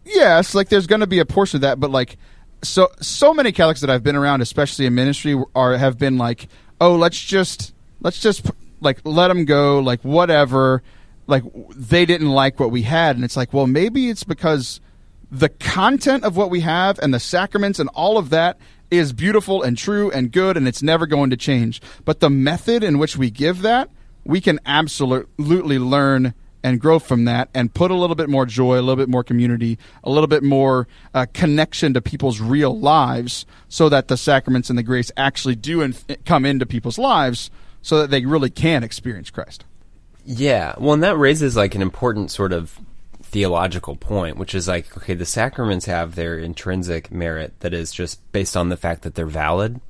yes 0.06 0.54
like 0.54 0.68
there's 0.68 0.86
going 0.86 1.00
to 1.00 1.06
be 1.06 1.18
a 1.18 1.26
portion 1.26 1.58
of 1.58 1.60
that 1.62 1.78
but 1.78 1.90
like 1.90 2.16
so 2.62 2.88
so 3.00 3.34
many 3.34 3.52
catholics 3.52 3.80
that 3.80 3.90
i've 3.90 4.02
been 4.02 4.16
around 4.16 4.40
especially 4.40 4.86
in 4.86 4.94
ministry 4.94 5.40
are 5.54 5.76
have 5.76 5.98
been 5.98 6.16
like 6.16 6.48
oh 6.80 6.96
let's 6.96 7.20
just 7.20 7.74
let's 8.00 8.20
just 8.20 8.50
like 8.80 9.00
let 9.04 9.28
them 9.28 9.44
go 9.44 9.80
like 9.80 10.02
whatever. 10.02 10.82
Like 11.26 11.42
they 11.74 12.06
didn't 12.06 12.30
like 12.30 12.60
what 12.60 12.70
we 12.70 12.82
had 12.82 13.16
and 13.16 13.24
it's 13.24 13.36
like 13.36 13.52
well 13.52 13.66
maybe 13.66 14.08
it's 14.08 14.24
because 14.24 14.80
the 15.30 15.48
content 15.48 16.22
of 16.22 16.36
what 16.36 16.50
we 16.50 16.60
have 16.60 17.00
and 17.00 17.12
the 17.12 17.18
sacraments 17.18 17.80
and 17.80 17.88
all 17.94 18.16
of 18.16 18.30
that 18.30 18.58
is 18.92 19.12
beautiful 19.12 19.62
and 19.64 19.76
true 19.76 20.08
and 20.12 20.30
good 20.30 20.56
and 20.56 20.68
it's 20.68 20.82
never 20.82 21.06
going 21.06 21.30
to 21.30 21.36
change. 21.36 21.82
But 22.04 22.20
the 22.20 22.30
method 22.30 22.84
in 22.84 22.98
which 22.98 23.16
we 23.16 23.30
give 23.30 23.62
that 23.62 23.90
we 24.24 24.40
can 24.40 24.60
absolutely 24.66 25.78
learn 25.78 26.34
and 26.66 26.80
grow 26.80 26.98
from 26.98 27.26
that 27.26 27.48
and 27.54 27.72
put 27.72 27.92
a 27.92 27.94
little 27.94 28.16
bit 28.16 28.28
more 28.28 28.44
joy, 28.44 28.74
a 28.74 28.82
little 28.82 28.96
bit 28.96 29.08
more 29.08 29.22
community, 29.22 29.78
a 30.02 30.10
little 30.10 30.26
bit 30.26 30.42
more 30.42 30.88
uh, 31.14 31.24
connection 31.32 31.94
to 31.94 32.00
people's 32.00 32.40
real 32.40 32.76
lives 32.76 33.46
so 33.68 33.88
that 33.88 34.08
the 34.08 34.16
sacraments 34.16 34.68
and 34.68 34.76
the 34.76 34.82
grace 34.82 35.12
actually 35.16 35.54
do 35.54 35.92
come 36.24 36.44
into 36.44 36.66
people's 36.66 36.98
lives 36.98 37.52
so 37.82 38.00
that 38.00 38.10
they 38.10 38.26
really 38.26 38.50
can 38.50 38.82
experience 38.82 39.30
Christ. 39.30 39.64
Yeah. 40.24 40.74
Well, 40.76 40.94
and 40.94 41.04
that 41.04 41.16
raises 41.16 41.54
like 41.54 41.76
an 41.76 41.82
important 41.82 42.32
sort 42.32 42.52
of 42.52 42.80
theological 43.22 43.94
point, 43.94 44.36
which 44.36 44.52
is 44.52 44.66
like, 44.66 44.96
okay, 44.96 45.14
the 45.14 45.24
sacraments 45.24 45.86
have 45.86 46.16
their 46.16 46.36
intrinsic 46.36 47.12
merit 47.12 47.54
that 47.60 47.74
is 47.74 47.92
just 47.92 48.20
based 48.32 48.56
on 48.56 48.70
the 48.70 48.76
fact 48.76 49.02
that 49.02 49.14
they're 49.14 49.26
valid, 49.26 49.80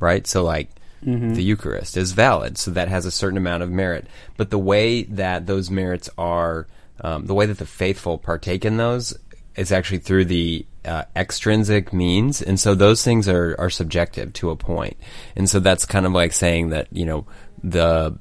right? 0.00 0.26
So, 0.26 0.42
like, 0.42 0.70
the 1.06 1.42
Eucharist 1.42 1.96
is 1.96 2.12
valid, 2.12 2.58
so 2.58 2.72
that 2.72 2.88
has 2.88 3.06
a 3.06 3.10
certain 3.10 3.38
amount 3.38 3.62
of 3.62 3.70
merit. 3.70 4.06
But 4.36 4.50
the 4.50 4.58
way 4.58 5.04
that 5.04 5.46
those 5.46 5.70
merits 5.70 6.10
are, 6.18 6.66
um, 7.00 7.26
the 7.26 7.34
way 7.34 7.46
that 7.46 7.58
the 7.58 7.66
faithful 7.66 8.18
partake 8.18 8.64
in 8.64 8.76
those 8.76 9.16
is 9.54 9.70
actually 9.70 9.98
through 9.98 10.24
the 10.24 10.66
uh, 10.84 11.04
extrinsic 11.14 11.92
means, 11.92 12.42
and 12.42 12.58
so 12.58 12.74
those 12.74 13.04
things 13.04 13.28
are 13.28 13.54
are 13.58 13.70
subjective 13.70 14.32
to 14.34 14.50
a 14.50 14.56
point, 14.56 14.96
and 15.36 15.48
so 15.48 15.60
that's 15.60 15.86
kind 15.86 16.06
of 16.06 16.12
like 16.12 16.32
saying 16.32 16.70
that 16.70 16.88
you 16.90 17.06
know 17.06 17.24
the 17.62 18.18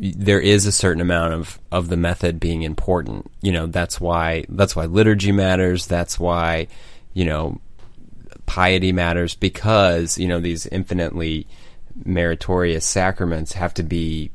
there 0.00 0.40
is 0.40 0.64
a 0.64 0.72
certain 0.72 1.02
amount 1.02 1.34
of, 1.34 1.58
of 1.70 1.88
the 1.88 1.96
method 1.96 2.40
being 2.40 2.62
important. 2.62 3.30
You 3.42 3.52
know, 3.52 3.66
that's 3.66 4.00
why 4.00 4.46
that's 4.48 4.74
why 4.74 4.86
liturgy 4.86 5.32
matters. 5.32 5.86
That's 5.86 6.18
why, 6.18 6.68
you 7.12 7.24
know, 7.24 7.60
piety 8.50 8.90
matters 8.90 9.36
because, 9.36 10.18
you 10.18 10.26
know, 10.26 10.40
these 10.40 10.66
infinitely 10.66 11.46
meritorious 12.04 12.84
sacraments 12.84 13.52
have 13.52 13.72
to 13.72 13.84
be 13.84 14.32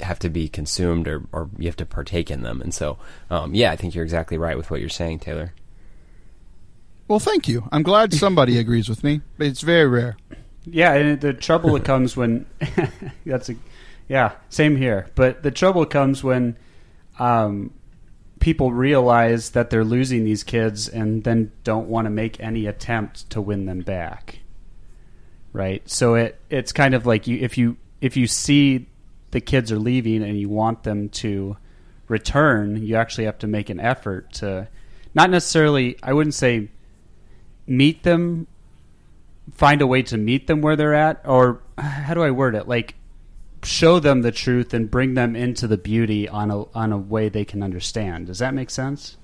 have 0.00 0.20
to 0.20 0.28
be 0.28 0.46
consumed 0.46 1.08
or, 1.08 1.24
or 1.32 1.50
you 1.58 1.66
have 1.66 1.74
to 1.74 1.84
partake 1.84 2.30
in 2.30 2.42
them. 2.42 2.60
And 2.60 2.72
so, 2.72 2.98
um, 3.28 3.52
yeah, 3.52 3.72
I 3.72 3.76
think 3.76 3.96
you're 3.96 4.04
exactly 4.04 4.38
right 4.38 4.56
with 4.56 4.70
what 4.70 4.78
you're 4.78 4.88
saying, 4.88 5.18
Taylor. 5.18 5.54
Well, 7.08 7.18
thank 7.18 7.48
you. 7.48 7.68
I'm 7.72 7.82
glad 7.82 8.14
somebody 8.14 8.58
agrees 8.60 8.88
with 8.88 9.02
me, 9.02 9.22
but 9.38 9.48
it's 9.48 9.62
very 9.62 9.88
rare. 9.88 10.16
Yeah, 10.64 10.92
and 10.94 11.20
the 11.20 11.32
trouble 11.32 11.80
comes 11.92 12.16
when 12.16 12.46
that's 13.26 13.48
a 13.48 13.56
yeah, 14.06 14.36
same 14.50 14.76
here. 14.76 15.08
But 15.16 15.42
the 15.42 15.50
trouble 15.50 15.84
comes 15.84 16.22
when 16.22 16.56
um, 17.18 17.72
people 18.46 18.70
realize 18.70 19.50
that 19.50 19.70
they're 19.70 19.82
losing 19.84 20.22
these 20.22 20.44
kids 20.44 20.88
and 20.88 21.24
then 21.24 21.50
don't 21.64 21.88
want 21.88 22.04
to 22.06 22.10
make 22.10 22.38
any 22.38 22.66
attempt 22.66 23.28
to 23.28 23.40
win 23.40 23.66
them 23.66 23.80
back. 23.80 24.38
Right? 25.52 25.82
So 25.90 26.14
it 26.14 26.40
it's 26.48 26.70
kind 26.70 26.94
of 26.94 27.06
like 27.06 27.26
you 27.26 27.38
if 27.38 27.58
you 27.58 27.76
if 28.00 28.16
you 28.16 28.28
see 28.28 28.86
the 29.32 29.40
kids 29.40 29.72
are 29.72 29.80
leaving 29.80 30.22
and 30.22 30.38
you 30.38 30.48
want 30.48 30.84
them 30.84 31.08
to 31.08 31.56
return, 32.06 32.86
you 32.86 32.94
actually 32.94 33.24
have 33.24 33.38
to 33.38 33.48
make 33.48 33.68
an 33.68 33.80
effort 33.80 34.32
to 34.34 34.68
not 35.12 35.28
necessarily 35.28 35.98
I 36.00 36.12
wouldn't 36.12 36.34
say 36.34 36.68
meet 37.66 38.04
them 38.04 38.46
find 39.54 39.82
a 39.82 39.88
way 39.88 40.02
to 40.02 40.16
meet 40.16 40.46
them 40.46 40.60
where 40.60 40.76
they're 40.76 40.94
at 40.94 41.20
or 41.24 41.62
how 41.78 42.14
do 42.14 42.22
I 42.22 42.30
word 42.30 42.54
it 42.54 42.68
like 42.68 42.94
show 43.62 43.98
them 43.98 44.22
the 44.22 44.32
truth 44.32 44.72
and 44.74 44.90
bring 44.90 45.14
them 45.14 45.34
into 45.34 45.66
the 45.66 45.76
beauty 45.78 46.28
on 46.28 46.50
a 46.50 46.62
on 46.76 46.92
a 46.92 46.98
way 46.98 47.28
they 47.28 47.44
can 47.44 47.62
understand 47.62 48.26
does 48.26 48.38
that 48.38 48.54
make 48.54 48.70
sense 48.70 49.16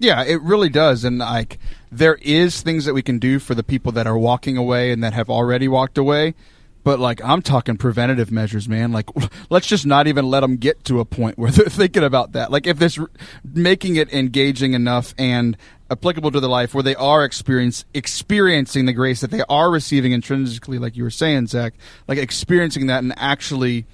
Yeah, 0.00 0.24
it 0.24 0.40
really 0.40 0.70
does. 0.70 1.04
And 1.04 1.18
like, 1.18 1.58
there 1.92 2.14
is 2.22 2.62
things 2.62 2.86
that 2.86 2.94
we 2.94 3.02
can 3.02 3.18
do 3.18 3.38
for 3.38 3.54
the 3.54 3.62
people 3.62 3.92
that 3.92 4.06
are 4.06 4.16
walking 4.16 4.56
away 4.56 4.92
and 4.92 5.04
that 5.04 5.12
have 5.12 5.28
already 5.28 5.68
walked 5.68 5.98
away. 5.98 6.34
But 6.82 6.98
like, 6.98 7.22
I'm 7.22 7.42
talking 7.42 7.76
preventative 7.76 8.32
measures, 8.32 8.66
man. 8.66 8.92
Like, 8.92 9.10
let's 9.50 9.66
just 9.66 9.84
not 9.84 10.06
even 10.06 10.24
let 10.24 10.40
them 10.40 10.56
get 10.56 10.82
to 10.84 11.00
a 11.00 11.04
point 11.04 11.36
where 11.36 11.50
they're 11.54 11.66
thinking 11.66 12.02
about 12.02 12.32
that. 12.32 12.50
Like, 12.50 12.66
if 12.66 12.78
this 12.78 12.98
making 13.44 13.96
it 13.96 14.10
engaging 14.10 14.72
enough 14.72 15.14
and 15.18 15.54
applicable 15.90 16.30
to 16.30 16.40
their 16.40 16.50
life 16.50 16.74
where 16.74 16.82
they 16.82 16.94
are 16.94 17.24
experience 17.24 17.84
experiencing 17.94 18.86
the 18.86 18.92
grace 18.92 19.20
that 19.20 19.30
they 19.30 19.42
are 19.48 19.70
receiving 19.70 20.12
intrinsically, 20.12 20.78
like 20.78 20.96
you 20.96 21.02
were 21.02 21.10
saying, 21.10 21.48
Zach, 21.48 21.74
like 22.06 22.18
experiencing 22.18 22.86
that 22.86 23.02
and 23.02 23.12
actually 23.16 23.86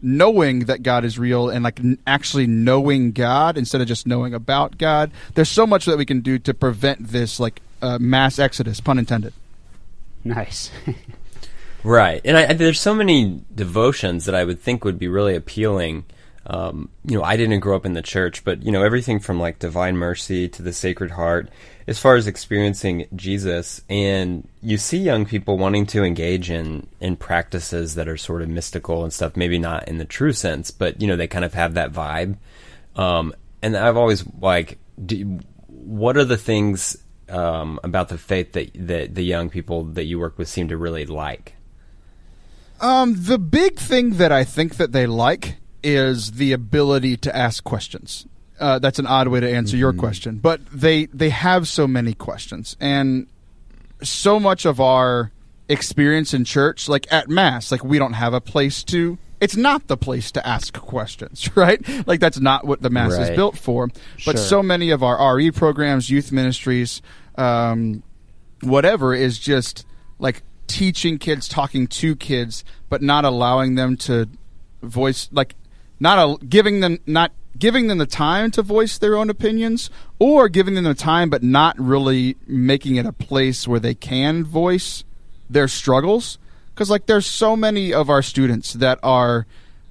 knowing 0.00 0.60
that 0.60 0.82
God 0.82 1.04
is 1.04 1.18
real 1.18 1.48
and 1.48 1.62
like 1.62 1.80
actually 2.06 2.46
knowing 2.46 3.12
God 3.12 3.56
instead 3.56 3.80
of 3.80 3.86
just 3.86 4.06
knowing 4.06 4.34
about 4.34 4.78
God. 4.78 5.12
There's 5.34 5.48
so 5.48 5.66
much 5.66 5.84
that 5.84 5.98
we 5.98 6.06
can 6.06 6.20
do 6.20 6.38
to 6.40 6.54
prevent 6.54 7.08
this 7.08 7.38
like 7.38 7.60
uh, 7.80 7.98
mass 8.00 8.38
exodus, 8.38 8.80
pun 8.80 8.98
intended. 8.98 9.32
Nice. 10.24 10.70
Right, 11.84 12.20
and 12.24 12.36
I, 12.36 12.52
there's 12.52 12.80
so 12.80 12.94
many 12.94 13.42
devotions 13.52 14.26
that 14.26 14.34
I 14.34 14.44
would 14.44 14.60
think 14.60 14.84
would 14.84 14.98
be 14.98 15.08
really 15.08 15.34
appealing. 15.34 16.04
Um, 16.46 16.88
you 17.04 17.16
know, 17.16 17.22
I 17.22 17.36
didn't 17.36 17.60
grow 17.60 17.76
up 17.76 17.86
in 17.86 17.92
the 17.92 18.02
church, 18.02 18.44
but 18.44 18.62
you 18.62 18.72
know, 18.72 18.82
everything 18.82 19.20
from 19.20 19.38
like 19.38 19.58
Divine 19.58 19.96
Mercy 19.96 20.48
to 20.48 20.62
the 20.62 20.72
Sacred 20.72 21.12
Heart, 21.12 21.50
as 21.86 22.00
far 22.00 22.16
as 22.16 22.26
experiencing 22.26 23.06
Jesus, 23.14 23.80
and 23.88 24.48
you 24.60 24.76
see 24.76 24.98
young 24.98 25.24
people 25.24 25.56
wanting 25.56 25.86
to 25.86 26.02
engage 26.02 26.50
in 26.50 26.88
in 27.00 27.16
practices 27.16 27.94
that 27.94 28.08
are 28.08 28.16
sort 28.16 28.42
of 28.42 28.48
mystical 28.48 29.04
and 29.04 29.12
stuff. 29.12 29.36
Maybe 29.36 29.58
not 29.58 29.86
in 29.86 29.98
the 29.98 30.04
true 30.04 30.32
sense, 30.32 30.72
but 30.72 31.00
you 31.00 31.06
know, 31.06 31.16
they 31.16 31.28
kind 31.28 31.44
of 31.44 31.54
have 31.54 31.74
that 31.74 31.92
vibe. 31.92 32.36
Um, 32.96 33.34
and 33.62 33.76
I've 33.76 33.96
always 33.96 34.24
like, 34.40 34.78
do, 35.04 35.40
what 35.68 36.16
are 36.16 36.24
the 36.24 36.36
things 36.36 36.96
um, 37.28 37.78
about 37.84 38.08
the 38.08 38.18
faith 38.18 38.52
that 38.52 38.70
that 38.74 39.14
the 39.14 39.22
young 39.22 39.48
people 39.48 39.84
that 39.84 40.04
you 40.04 40.18
work 40.18 40.38
with 40.38 40.48
seem 40.48 40.68
to 40.68 40.76
really 40.76 41.06
like? 41.06 41.54
Um, 42.80 43.14
the 43.16 43.38
big 43.38 43.76
thing 43.76 44.14
that 44.14 44.32
I 44.32 44.42
think 44.42 44.76
that 44.78 44.90
they 44.90 45.06
like 45.06 45.58
is 45.82 46.32
the 46.32 46.52
ability 46.52 47.16
to 47.18 47.36
ask 47.36 47.64
questions. 47.64 48.26
Uh, 48.60 48.78
that's 48.78 48.98
an 48.98 49.06
odd 49.06 49.28
way 49.28 49.40
to 49.40 49.50
answer 49.50 49.76
your 49.76 49.92
question, 49.92 50.36
but 50.38 50.60
they 50.72 51.06
they 51.06 51.30
have 51.30 51.66
so 51.66 51.86
many 51.88 52.14
questions, 52.14 52.76
and 52.80 53.26
so 54.02 54.38
much 54.38 54.64
of 54.64 54.80
our 54.80 55.32
experience 55.68 56.32
in 56.34 56.44
church, 56.44 56.88
like 56.88 57.10
at 57.12 57.28
mass, 57.28 57.72
like 57.72 57.82
we 57.82 57.98
don't 57.98 58.12
have 58.12 58.34
a 58.34 58.40
place 58.40 58.84
to. 58.84 59.18
It's 59.40 59.56
not 59.56 59.88
the 59.88 59.96
place 59.96 60.30
to 60.32 60.46
ask 60.46 60.72
questions, 60.78 61.48
right? 61.56 61.80
Like 62.06 62.20
that's 62.20 62.38
not 62.38 62.64
what 62.64 62.82
the 62.82 62.90
mass 62.90 63.14
is 63.14 63.30
built 63.30 63.56
for. 63.58 63.88
But 64.24 64.36
Sure. 64.36 64.36
so 64.36 64.62
many 64.62 64.90
of 64.90 65.02
our 65.02 65.36
RE 65.36 65.50
programs, 65.50 66.08
youth 66.10 66.30
ministries, 66.30 67.02
um, 67.36 68.04
whatever 68.60 69.12
is 69.14 69.38
just 69.38 69.84
like 70.20 70.42
teaching 70.68 71.18
kids 71.18 71.48
talking 71.48 71.86
to 71.86 72.14
kids 72.16 72.64
but 72.88 73.02
not 73.02 73.24
allowing 73.24 73.74
them 73.74 73.96
to 73.96 74.26
voice 74.82 75.28
like 75.32 75.54
not 76.02 76.18
a, 76.18 76.44
giving 76.44 76.80
them 76.80 76.98
not 77.06 77.30
giving 77.56 77.86
them 77.86 77.98
the 77.98 78.06
time 78.06 78.50
to 78.50 78.60
voice 78.60 78.98
their 78.98 79.16
own 79.16 79.30
opinions 79.30 79.88
or 80.18 80.48
giving 80.48 80.74
them 80.74 80.84
the 80.84 80.94
time 80.94 81.30
but 81.30 81.42
not 81.42 81.78
really 81.78 82.36
making 82.46 82.96
it 82.96 83.06
a 83.06 83.12
place 83.12 83.68
where 83.68 83.78
they 83.78 83.94
can 83.94 84.42
voice 84.42 85.04
their 85.48 85.68
struggles 85.68 86.38
because 86.74 86.90
like 86.90 87.06
there's 87.06 87.26
so 87.26 87.54
many 87.54 87.94
of 87.94 88.10
our 88.10 88.20
students 88.20 88.72
that 88.72 88.98
are 89.02 89.46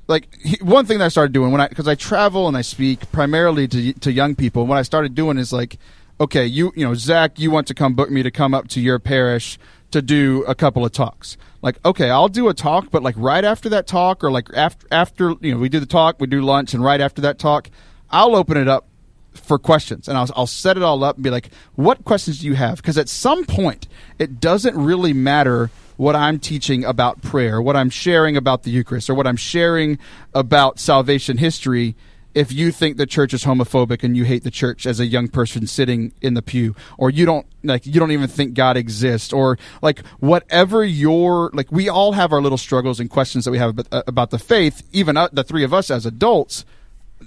like 0.07 0.27
one 0.61 0.85
thing 0.85 0.99
that 0.99 1.05
I 1.05 1.07
started 1.07 1.31
doing 1.31 1.51
when 1.51 1.61
I 1.61 1.69
because 1.69 1.87
I 1.87 1.95
travel 1.95 2.47
and 2.47 2.57
I 2.57 2.61
speak 2.61 3.09
primarily 3.13 3.67
to 3.69 3.93
to 3.93 4.11
young 4.11 4.35
people. 4.35 4.67
What 4.67 4.77
I 4.77 4.81
started 4.81 5.15
doing 5.15 5.37
is 5.37 5.53
like, 5.53 5.77
okay, 6.19 6.45
you 6.45 6.73
you 6.75 6.85
know 6.85 6.93
Zach, 6.93 7.39
you 7.39 7.49
want 7.49 7.67
to 7.67 7.73
come 7.73 7.93
book 7.93 8.11
me 8.11 8.21
to 8.21 8.31
come 8.31 8.53
up 8.53 8.67
to 8.69 8.81
your 8.81 8.99
parish 8.99 9.57
to 9.91 10.01
do 10.01 10.43
a 10.47 10.55
couple 10.55 10.85
of 10.85 10.91
talks. 10.91 11.37
Like, 11.61 11.77
okay, 11.85 12.09
I'll 12.09 12.29
do 12.29 12.49
a 12.49 12.53
talk, 12.53 12.89
but 12.91 13.03
like 13.03 13.15
right 13.17 13.43
after 13.43 13.69
that 13.69 13.87
talk, 13.87 14.23
or 14.23 14.31
like 14.31 14.47
after 14.55 14.87
after 14.91 15.35
you 15.41 15.53
know 15.53 15.59
we 15.59 15.69
do 15.69 15.79
the 15.79 15.85
talk, 15.85 16.19
we 16.19 16.27
do 16.27 16.41
lunch, 16.41 16.73
and 16.73 16.83
right 16.83 16.99
after 16.99 17.21
that 17.21 17.37
talk, 17.37 17.69
I'll 18.09 18.35
open 18.35 18.57
it 18.57 18.67
up 18.67 18.87
for 19.33 19.57
questions 19.57 20.07
and 20.07 20.17
I'll, 20.17 20.29
I'll 20.35 20.47
set 20.47 20.77
it 20.77 20.83
all 20.83 21.03
up 21.03 21.15
and 21.15 21.23
be 21.23 21.29
like 21.29 21.51
what 21.75 22.03
questions 22.03 22.39
do 22.39 22.47
you 22.47 22.53
have 22.55 22.77
because 22.77 22.97
at 22.97 23.07
some 23.07 23.45
point 23.45 23.87
it 24.19 24.41
doesn't 24.41 24.75
really 24.75 25.13
matter 25.13 25.71
what 25.95 26.17
i'm 26.17 26.37
teaching 26.37 26.83
about 26.83 27.21
prayer 27.21 27.61
what 27.61 27.77
i'm 27.77 27.89
sharing 27.89 28.35
about 28.35 28.63
the 28.63 28.71
eucharist 28.71 29.09
or 29.09 29.13
what 29.13 29.27
i'm 29.27 29.37
sharing 29.37 29.97
about 30.33 30.79
salvation 30.79 31.37
history 31.37 31.95
if 32.33 32.51
you 32.51 32.71
think 32.71 32.97
the 32.97 33.05
church 33.05 33.33
is 33.33 33.43
homophobic 33.43 34.03
and 34.03 34.15
you 34.15 34.23
hate 34.23 34.43
the 34.43 34.51
church 34.51 34.85
as 34.85 34.99
a 34.99 35.05
young 35.05 35.27
person 35.27 35.67
sitting 35.67 36.13
in 36.21 36.33
the 36.33 36.41
pew 36.41 36.75
or 36.97 37.09
you 37.09 37.25
don't 37.25 37.45
like 37.63 37.85
you 37.85 37.93
don't 37.93 38.11
even 38.11 38.27
think 38.27 38.53
god 38.53 38.77
exists 38.77 39.33
or 39.33 39.57
like 39.81 40.05
whatever 40.19 40.83
your 40.83 41.49
like 41.53 41.71
we 41.71 41.89
all 41.89 42.13
have 42.13 42.31
our 42.31 42.41
little 42.41 42.57
struggles 42.57 42.99
and 42.99 43.09
questions 43.09 43.45
that 43.45 43.51
we 43.51 43.57
have 43.57 43.77
about, 43.77 44.03
about 44.07 44.29
the 44.29 44.39
faith 44.39 44.87
even 44.91 45.17
uh, 45.17 45.27
the 45.31 45.43
three 45.43 45.63
of 45.63 45.73
us 45.73 45.91
as 45.91 46.05
adults 46.05 46.65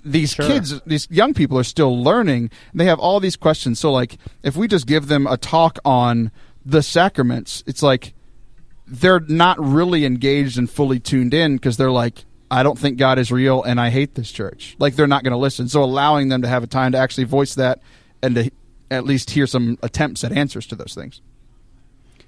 these 0.05 0.33
Sure. 0.33 0.47
kids 0.47 0.81
these 0.83 1.07
young 1.11 1.35
people 1.35 1.59
are 1.59 1.65
still 1.65 2.03
learning 2.03 2.51
they 2.73 2.87
have 2.87 2.99
all 2.99 3.21
these 3.21 3.37
questions 3.37 3.79
so 3.79 3.93
like 3.93 4.19
if 4.43 4.57
we 4.57 4.67
just 4.67 4.87
give 4.87 5.07
them 5.09 5.27
a 5.27 5.37
talk 5.37 5.79
on 5.85 6.31
the 6.65 6.83
sacraments 6.83 7.63
it's 7.67 7.83
like 7.83 8.15
they're 8.87 9.21
not 9.21 9.59
really 9.59 10.05
engaged 10.05 10.59
and 10.59 10.69
fully 10.69 10.99
tuned 10.99 11.33
in 11.33 11.57
because 11.57 11.77
they're 11.77 11.91
like 11.91 12.25
i 12.51 12.63
don't 12.63 12.79
think 12.79 12.99
god 12.99 13.19
is 13.19 13.33
real 13.33 13.63
and 13.63 13.81
i 13.81 13.91
hate 13.91 14.15
this 14.15 14.31
church. 14.31 14.77
Like 14.79 14.97
they're 14.97 15.07
not 15.07 15.23
going 15.23 15.33
to 15.33 15.39
listen. 15.39 15.69
So 15.69 15.83
allowing 15.83 16.29
them 16.29 16.43
to 16.43 16.49
have 16.49 16.63
a 16.63 16.67
time 16.67 16.93
to 16.93 16.99
actually 16.99 17.25
voice 17.25 17.55
that 17.55 17.81
and 18.23 18.35
to 18.35 18.51
at 18.91 19.05
least 19.05 19.31
hear 19.31 19.47
some 19.47 19.79
attempts 19.83 20.25
at 20.25 20.33
answers 20.33 20.67
to 20.69 20.75
those 20.75 20.95
things. 20.95 21.21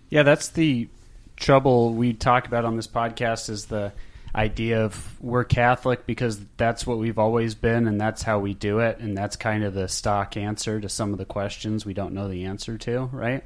Yeah, 0.09 0.23
that's 0.23 0.49
the 0.49 0.89
trouble 1.37 1.93
we 1.93 2.13
talk 2.13 2.47
about 2.47 2.65
on 2.65 2.77
this 2.77 2.87
podcast 2.87 3.51
is 3.51 3.67
the 3.67 3.93
idea 4.35 4.85
of 4.85 5.21
we're 5.21 5.45
Catholic 5.45 6.07
because 6.07 6.39
that's 6.57 6.87
what 6.87 6.99
we've 6.99 7.19
always 7.19 7.55
been 7.55 7.87
and 7.87 8.01
that's 8.01 8.23
how 8.23 8.39
we 8.39 8.55
do 8.55 8.81
it 8.81 8.99
and 8.99 9.17
that's 9.17 9.35
kind 9.37 9.65
of 9.65 9.75
the 9.75 9.89
stock 9.89 10.37
answer 10.37 10.81
to 10.81 10.89
some 10.89 11.13
of 11.13 11.19
the 11.19 11.25
questions 11.25 11.87
we 11.87 11.95
don't 11.95 12.13
know 12.13 12.29
the 12.29 12.45
answer 12.45 12.77
to, 12.77 13.09
right? 13.13 13.43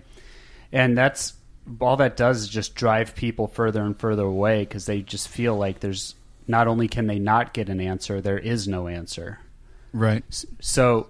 And 0.72 0.96
that's 0.98 1.34
all 1.80 1.96
that 1.96 2.16
does 2.16 2.42
is 2.42 2.48
just 2.48 2.74
drive 2.74 3.14
people 3.14 3.46
further 3.46 3.82
and 3.82 3.98
further 3.98 4.24
away 4.24 4.60
because 4.60 4.86
they 4.86 5.00
just 5.00 5.28
feel 5.28 5.56
like 5.56 5.80
there's 5.80 6.14
not 6.50 6.68
only 6.68 6.88
can 6.88 7.06
they 7.06 7.18
not 7.18 7.54
get 7.54 7.68
an 7.68 7.80
answer, 7.80 8.20
there 8.20 8.38
is 8.38 8.68
no 8.68 8.88
answer. 8.88 9.38
right 9.92 10.24
So, 10.60 11.08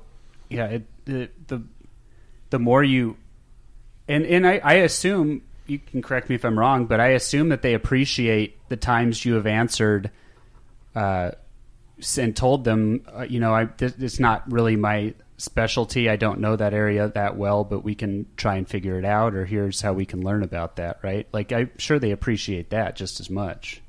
yeah, 0.48 0.66
it, 0.66 0.86
the 1.04 1.30
the 1.46 1.62
the 2.50 2.58
more 2.58 2.84
you 2.84 3.16
and 4.08 4.24
and 4.26 4.46
I, 4.46 4.60
I 4.62 4.74
assume 4.74 5.42
you 5.66 5.78
can 5.78 6.02
correct 6.02 6.28
me 6.28 6.34
if 6.34 6.44
I'm 6.44 6.58
wrong, 6.58 6.86
but 6.86 7.00
I 7.00 7.08
assume 7.08 7.50
that 7.50 7.62
they 7.62 7.74
appreciate 7.74 8.58
the 8.68 8.76
times 8.76 9.24
you 9.24 9.34
have 9.34 9.46
answered 9.46 10.10
uh, 10.94 11.30
and 12.18 12.36
told 12.36 12.64
them, 12.64 13.06
uh, 13.16 13.22
you 13.22 13.38
know, 13.38 13.54
I 13.54 13.66
this, 13.66 13.94
it's 13.98 14.20
not 14.20 14.50
really 14.50 14.76
my 14.76 15.14
specialty. 15.36 16.10
I 16.10 16.16
don't 16.16 16.40
know 16.40 16.56
that 16.56 16.74
area 16.74 17.08
that 17.08 17.36
well, 17.36 17.64
but 17.64 17.84
we 17.84 17.94
can 17.94 18.26
try 18.36 18.56
and 18.56 18.68
figure 18.68 18.98
it 18.98 19.04
out, 19.04 19.34
or 19.34 19.46
here's 19.46 19.80
how 19.80 19.92
we 19.92 20.04
can 20.04 20.22
learn 20.22 20.42
about 20.42 20.76
that. 20.76 20.98
Right? 21.02 21.28
Like 21.32 21.52
I'm 21.52 21.70
sure 21.78 21.98
they 21.98 22.10
appreciate 22.10 22.70
that 22.70 22.96
just 22.96 23.20
as 23.20 23.30
much. 23.30 23.80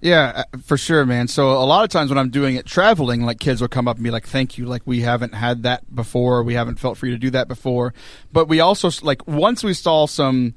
Yeah, 0.00 0.44
uh, 0.52 0.58
for 0.64 0.76
sure, 0.78 1.04
man. 1.04 1.28
So 1.28 1.52
a 1.52 1.64
lot 1.64 1.84
of 1.84 1.90
times 1.90 2.10
when 2.10 2.18
I'm 2.18 2.30
doing 2.30 2.56
it 2.56 2.64
traveling, 2.64 3.22
like 3.22 3.38
kids 3.38 3.60
will 3.60 3.68
come 3.68 3.86
up 3.86 3.96
and 3.96 4.04
be 4.04 4.10
like, 4.10 4.26
"Thank 4.26 4.56
you, 4.56 4.64
like 4.66 4.82
we 4.86 5.00
haven't 5.00 5.34
had 5.34 5.62
that 5.64 5.94
before. 5.94 6.42
We 6.42 6.54
haven't 6.54 6.78
felt 6.78 6.96
free 6.96 7.10
to 7.10 7.18
do 7.18 7.30
that 7.30 7.48
before." 7.48 7.92
But 8.32 8.48
we 8.48 8.60
also 8.60 8.90
like 9.02 9.26
once 9.28 9.62
we 9.62 9.74
saw 9.74 10.06
some 10.06 10.54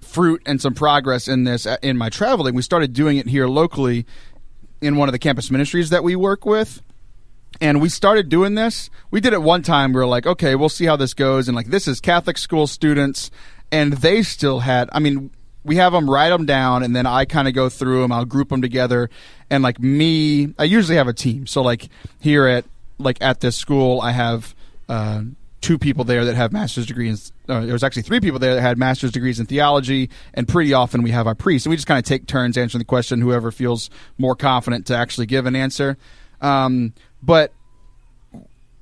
fruit 0.00 0.40
and 0.46 0.60
some 0.60 0.74
progress 0.74 1.28
in 1.28 1.44
this 1.44 1.66
uh, 1.66 1.76
in 1.82 1.98
my 1.98 2.08
traveling, 2.08 2.54
we 2.54 2.62
started 2.62 2.94
doing 2.94 3.18
it 3.18 3.28
here 3.28 3.46
locally 3.48 4.06
in 4.80 4.96
one 4.96 5.08
of 5.08 5.12
the 5.12 5.18
campus 5.18 5.50
ministries 5.50 5.90
that 5.90 6.02
we 6.02 6.16
work 6.16 6.46
with. 6.46 6.82
And 7.60 7.80
we 7.80 7.88
started 7.88 8.28
doing 8.28 8.54
this. 8.54 8.90
We 9.10 9.20
did 9.20 9.32
it 9.32 9.40
one 9.40 9.62
time. 9.62 9.92
We 9.92 10.00
were 10.00 10.06
like, 10.06 10.26
okay, 10.26 10.54
we'll 10.54 10.68
see 10.68 10.84
how 10.84 10.96
this 10.96 11.14
goes. 11.14 11.48
And 11.48 11.56
like, 11.56 11.68
this 11.68 11.88
is 11.88 12.00
Catholic 12.00 12.36
school 12.36 12.66
students, 12.66 13.30
and 13.72 13.94
they 13.94 14.22
still 14.22 14.60
had. 14.60 14.90
I 14.92 14.98
mean, 14.98 15.30
we 15.66 15.76
have 15.76 15.92
them 15.92 16.08
write 16.08 16.30
them 16.30 16.46
down, 16.46 16.82
and 16.82 16.94
then 16.94 17.06
I 17.06 17.24
kind 17.24 17.48
of 17.48 17.54
go 17.54 17.68
through 17.68 18.02
them. 18.02 18.12
I'll 18.12 18.24
group 18.24 18.48
them 18.48 18.62
together, 18.62 19.10
and 19.50 19.62
like 19.62 19.80
me, 19.80 20.54
I 20.58 20.64
usually 20.64 20.96
have 20.96 21.08
a 21.08 21.12
team. 21.12 21.46
So 21.46 21.60
like 21.62 21.88
here 22.20 22.46
at 22.46 22.64
like 22.98 23.18
at 23.20 23.40
this 23.40 23.56
school, 23.56 24.00
I 24.00 24.12
have 24.12 24.54
uh, 24.88 25.22
two 25.60 25.78
people 25.78 26.04
there 26.04 26.24
that 26.24 26.36
have 26.36 26.52
master's 26.52 26.86
degrees. 26.86 27.32
Uh, 27.48 27.60
there 27.60 27.72
was 27.72 27.82
actually 27.82 28.02
three 28.02 28.20
people 28.20 28.38
there 28.38 28.54
that 28.54 28.60
had 28.62 28.78
master's 28.78 29.10
degrees 29.10 29.40
in 29.40 29.46
theology, 29.46 30.08
and 30.34 30.46
pretty 30.46 30.72
often 30.72 31.02
we 31.02 31.10
have 31.10 31.26
our 31.26 31.34
priests, 31.34 31.66
and 31.66 31.70
we 31.70 31.76
just 31.76 31.88
kind 31.88 31.98
of 31.98 32.04
take 32.04 32.26
turns 32.26 32.56
answering 32.56 32.80
the 32.80 32.84
question. 32.84 33.20
Whoever 33.20 33.50
feels 33.50 33.90
more 34.18 34.36
confident 34.36 34.86
to 34.86 34.96
actually 34.96 35.26
give 35.26 35.46
an 35.46 35.56
answer. 35.56 35.98
Um, 36.40 36.94
but 37.22 37.52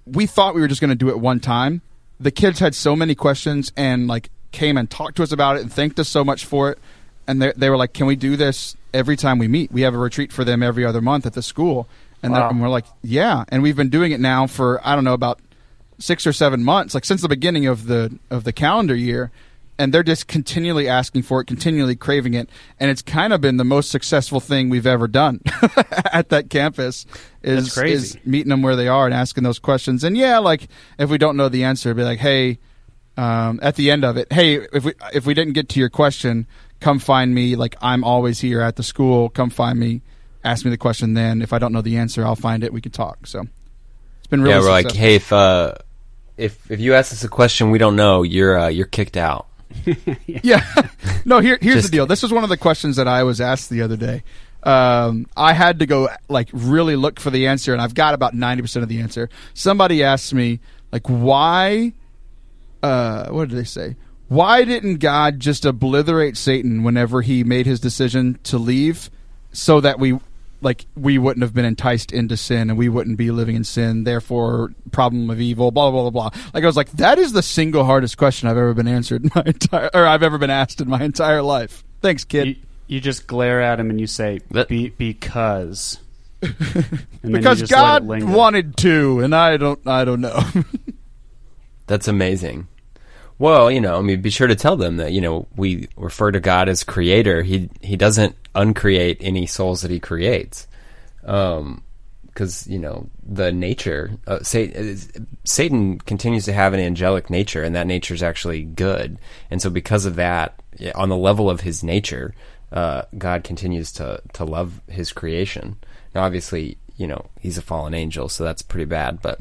we 0.05 0.27
thought 0.27 0.55
we 0.55 0.61
were 0.61 0.69
just 0.69 0.83
going 0.83 0.91
to 0.91 0.97
do 0.97 1.09
it 1.09 1.19
one 1.19 1.41
time. 1.41 1.81
The 2.21 2.31
kids 2.31 2.59
had 2.59 2.75
so 2.75 2.95
many 2.95 3.15
questions 3.15 3.73
and 3.77 4.07
like 4.07 4.31
came 4.55 4.79
and 4.79 4.89
talked 4.89 5.17
to 5.19 5.23
us 5.23 5.33
about 5.33 5.57
it 5.57 5.63
and 5.63 5.71
thanked 5.73 5.99
us 5.99 6.09
so 6.09 6.25
much 6.25 6.47
for 6.47 6.71
it. 6.71 6.79
And 7.27 7.43
they, 7.43 7.53
they 7.57 7.69
were 7.69 7.77
like, 7.77 7.93
"Can 7.93 8.07
we 8.07 8.17
do 8.17 8.37
this 8.37 8.77
every 8.95 9.17
time 9.17 9.39
we 9.39 9.49
meet? 9.49 9.71
We 9.73 9.83
have 9.83 9.95
a 9.95 9.99
retreat 9.99 10.33
for 10.33 10.45
them 10.45 10.63
every 10.63 10.85
other 10.87 11.01
month 11.03 11.27
at 11.27 11.33
the 11.35 11.43
school." 11.43 11.87
And, 12.23 12.33
Wow. 12.33 12.49
and 12.49 12.61
we're 12.63 12.69
like, 12.71 12.87
"Yeah." 13.03 13.45
And 13.49 13.63
we've 13.63 13.77
been 13.77 13.91
doing 13.91 14.13
it 14.13 14.21
now 14.21 14.47
for 14.47 14.81
I 14.87 14.95
don't 14.95 15.05
know 15.05 15.13
about 15.15 15.41
six 15.99 16.27
or 16.27 16.33
seven 16.33 16.65
months, 16.65 16.95
like 16.95 17.05
since 17.05 17.21
the 17.23 17.29
beginning 17.29 17.67
of 17.67 17.87
the 17.87 18.19
of 18.31 18.45
the 18.45 18.53
calendar 18.53 18.95
year. 18.97 19.31
And 19.77 19.93
they're 19.93 20.05
just 20.05 20.29
continually 20.29 20.87
asking 20.89 21.23
for 21.23 21.41
it, 21.41 21.47
continually 21.49 21.97
craving 21.97 22.35
it, 22.35 22.49
and 22.79 22.93
it's 22.93 23.03
kind 23.03 23.33
of 23.33 23.41
been 23.41 23.57
the 23.57 23.65
most 23.65 23.91
successful 23.91 24.39
thing 24.39 24.69
we've 24.71 24.87
ever 24.87 25.09
done 25.09 25.41
at 26.13 26.29
that 26.29 26.49
campus. 26.49 27.07
Is, 27.43 27.77
is 27.79 28.17
meeting 28.25 28.51
them 28.51 28.63
where 28.63 28.77
they 28.77 28.87
are 28.87 29.05
and 29.07 29.13
asking 29.13 29.43
those 29.43 29.59
questions. 29.59 30.05
And 30.05 30.17
yeah, 30.17 30.39
like 30.39 30.69
if 30.97 31.11
we 31.11 31.19
don't 31.19 31.37
know 31.37 31.49
the 31.49 31.65
answer, 31.65 31.93
be 31.93 32.05
like, 32.05 32.21
hey, 32.21 32.59
um, 33.17 33.61
at 33.63 33.77
the 33.77 33.91
end 33.91 34.05
of 34.05 34.17
it, 34.17 34.33
hey, 34.33 34.57
if 34.73 34.85
we 34.85 34.93
if 35.13 35.27
we 35.27 35.35
didn't 35.35 35.53
get 35.55 35.69
to 35.71 35.81
your 35.81 35.89
question, 35.89 36.47
come 36.81 36.99
find 36.99 37.35
me. 37.35 37.57
Like 37.57 37.77
I'm 37.81 38.05
always 38.05 38.41
here 38.41 38.61
at 38.61 38.77
the 38.77 38.83
school. 38.83 39.29
Come 39.29 39.51
find 39.51 39.79
me. 39.79 40.03
Ask 40.43 40.65
me 40.65 40.71
the 40.71 40.77
question. 40.77 41.15
Then, 41.15 41.41
if 41.41 41.53
I 41.53 41.59
don't 41.59 41.73
know 41.73 41.83
the 41.83 41.97
answer, 41.97 42.25
I'll 42.25 42.37
find 42.37 42.63
it. 42.65 42.73
We 42.73 42.81
can 42.81 42.93
talk. 42.93 43.27
So 43.27 43.43
it's 44.19 44.27
been 44.29 44.43
really 44.43 44.55
yeah, 44.55 44.61
we're 44.61 44.71
like, 44.71 44.93
hey, 44.93 45.15
if 45.15 45.33
uh, 45.33 45.75
if 46.37 46.71
if 46.71 46.81
you 46.81 46.95
ask 46.95 47.13
us 47.13 47.25
a 47.25 47.29
question 47.29 47.71
we 47.71 47.79
don't 47.79 47.97
know, 47.97 48.23
you're 48.23 48.59
uh, 48.59 48.69
you're 48.69 48.87
kicked 48.87 49.17
out. 49.17 49.47
Yeah. 50.27 50.65
no, 51.25 51.41
here 51.41 51.59
here's 51.61 51.77
Just- 51.77 51.91
the 51.91 51.97
deal. 51.97 52.07
This 52.07 52.23
was 52.23 52.33
one 52.33 52.45
of 52.45 52.51
the 52.51 52.57
questions 52.57 52.97
that 52.97 53.09
I 53.09 53.23
was 53.23 53.41
asked 53.41 53.71
the 53.71 53.83
other 53.83 53.97
day. 53.97 54.23
Um, 54.63 55.27
I 55.37 55.53
had 55.53 55.81
to 55.81 55.87
go 55.87 56.09
like 56.29 56.49
really 56.53 56.97
look 56.97 57.21
for 57.21 57.31
the 57.31 57.47
answer, 57.49 57.73
and 57.73 57.83
I've 57.83 57.95
got 57.95 58.15
about 58.15 58.35
ninety 58.35 58.63
percent 58.63 58.83
of 58.83 58.89
the 58.89 59.01
answer. 59.01 59.29
Somebody 59.53 60.03
asked 60.03 60.33
me 60.33 60.61
like, 60.93 61.07
why? 61.07 61.93
Uh, 62.85 63.29
what 63.31 63.49
did 63.49 63.57
they 63.57 63.65
say? 63.65 63.97
Why 64.29 64.65
didn't 64.65 64.97
God 64.97 65.41
just 65.41 65.65
obliterate 65.65 66.37
Satan 66.37 66.83
whenever 66.83 67.23
he 67.23 67.43
made 67.43 67.65
his 67.65 67.81
decision 67.81 68.39
to 68.45 68.59
leave, 68.59 69.11
so 69.53 69.81
that 69.81 69.99
we 69.99 70.19
like 70.61 70.85
we 70.95 71.17
wouldn't 71.17 71.43
have 71.43 71.55
been 71.55 71.65
enticed 71.65 72.13
into 72.13 72.37
sin 72.37 72.69
and 72.69 72.79
we 72.79 72.91
wouldn't 72.91 73.17
be 73.17 73.31
living 73.31 73.55
in 73.57 73.65
sin 73.65 74.05
therefore 74.05 74.73
problem 74.93 75.29
of 75.29 75.39
evil 75.41 75.71
blah 75.71 75.91
blah 75.91 76.09
blah 76.09 76.31
blah 76.31 76.41
like 76.55 76.65
i 76.65 76.67
was 76.67 76.77
like 76.77 76.91
that 76.93 77.19
is 77.19 77.33
the 77.33 77.43
single 77.43 77.85
hardest 77.85 78.17
question 78.17 78.49
i've 78.49 78.57
ever 78.57 78.73
been 78.73 78.89
answered 78.89 79.25
in 79.25 79.31
my 79.35 79.43
entire 79.47 79.91
or 79.93 80.07
i've 80.07 80.23
ever 80.23 80.39
been 80.39 80.49
asked 80.49 80.81
in 80.81 80.89
my 80.89 81.03
entire 81.03 81.43
life 81.43 81.85
thanks 82.01 82.25
kid 82.25 82.47
You, 82.47 82.57
you 82.87 83.01
just 83.01 83.27
glare 83.27 83.61
at 83.61 83.79
him 83.79 83.91
and 83.91 84.01
you 84.01 84.07
say, 84.07 84.41
Be, 84.69 84.89
because. 84.89 85.99
And 86.43 86.55
then 87.23 87.31
you 87.33 87.39
because 87.39 87.63
god 87.65 88.07
wanted 88.07 88.77
to 88.79 89.21
and 89.21 89.35
i 89.35 89.59
don't 89.59 89.87
i 89.87 90.05
don't 90.05 90.23
know 90.23 90.41
That's 91.87 92.09
amazing. 92.09 92.69
Well, 93.39 93.71
you 93.71 93.81
know, 93.81 93.99
I 93.99 94.03
mean, 94.03 94.21
be 94.21 94.31
sure 94.31 94.47
to 94.47 94.55
tell 94.55 94.77
them 94.77 94.97
that 94.99 95.13
you 95.13 95.21
know 95.21 95.47
we 95.57 95.89
refer 95.97 96.31
to 96.31 96.41
God 96.41 96.69
as 96.69 96.85
Creator. 96.85 97.43
He 97.43 97.69
he 97.83 97.97
doesn't 97.97 98.37
uncreate 98.55 99.19
any 99.21 99.47
souls 99.47 99.83
that 99.83 99.91
He 99.91 99.99
creates, 99.99 100.69
because 101.21 102.67
you 102.69 102.79
know 102.79 103.09
the 103.27 103.51
nature. 103.51 104.13
Uh, 104.27 104.41
Satan, 104.43 105.27
Satan 105.45 105.99
continues 105.99 106.45
to 106.45 106.53
have 106.53 106.75
an 106.75 106.81
angelic 106.81 107.29
nature, 107.29 107.65
and 107.65 107.75
that 107.75 107.89
nature 107.89 108.15
is 108.15 108.23
actually 108.23 108.63
good. 108.63 109.19
And 109.51 109.61
so, 109.61 109.69
because 109.69 110.07
of 110.07 110.17
that, 110.17 110.63
on 110.95 111.09
the 111.09 111.17
level 111.17 111.51
of 111.51 111.63
His 111.63 111.83
nature, 111.83 112.35
uh, 112.71 113.03
God 113.19 113.43
continues 113.43 113.91
to 113.93 114.23
to 114.35 114.45
love 114.45 114.81
His 114.89 115.13
creation. 115.13 115.77
Now, 116.15 116.23
obviously, 116.23 116.79
you 116.97 117.09
know 117.09 117.27
He's 117.41 117.59
a 117.59 117.63
fallen 117.63 117.95
angel, 117.95 118.29
so 118.29 118.45
that's 118.45 118.63
pretty 118.63 118.87
bad, 118.87 119.21
but. 119.21 119.41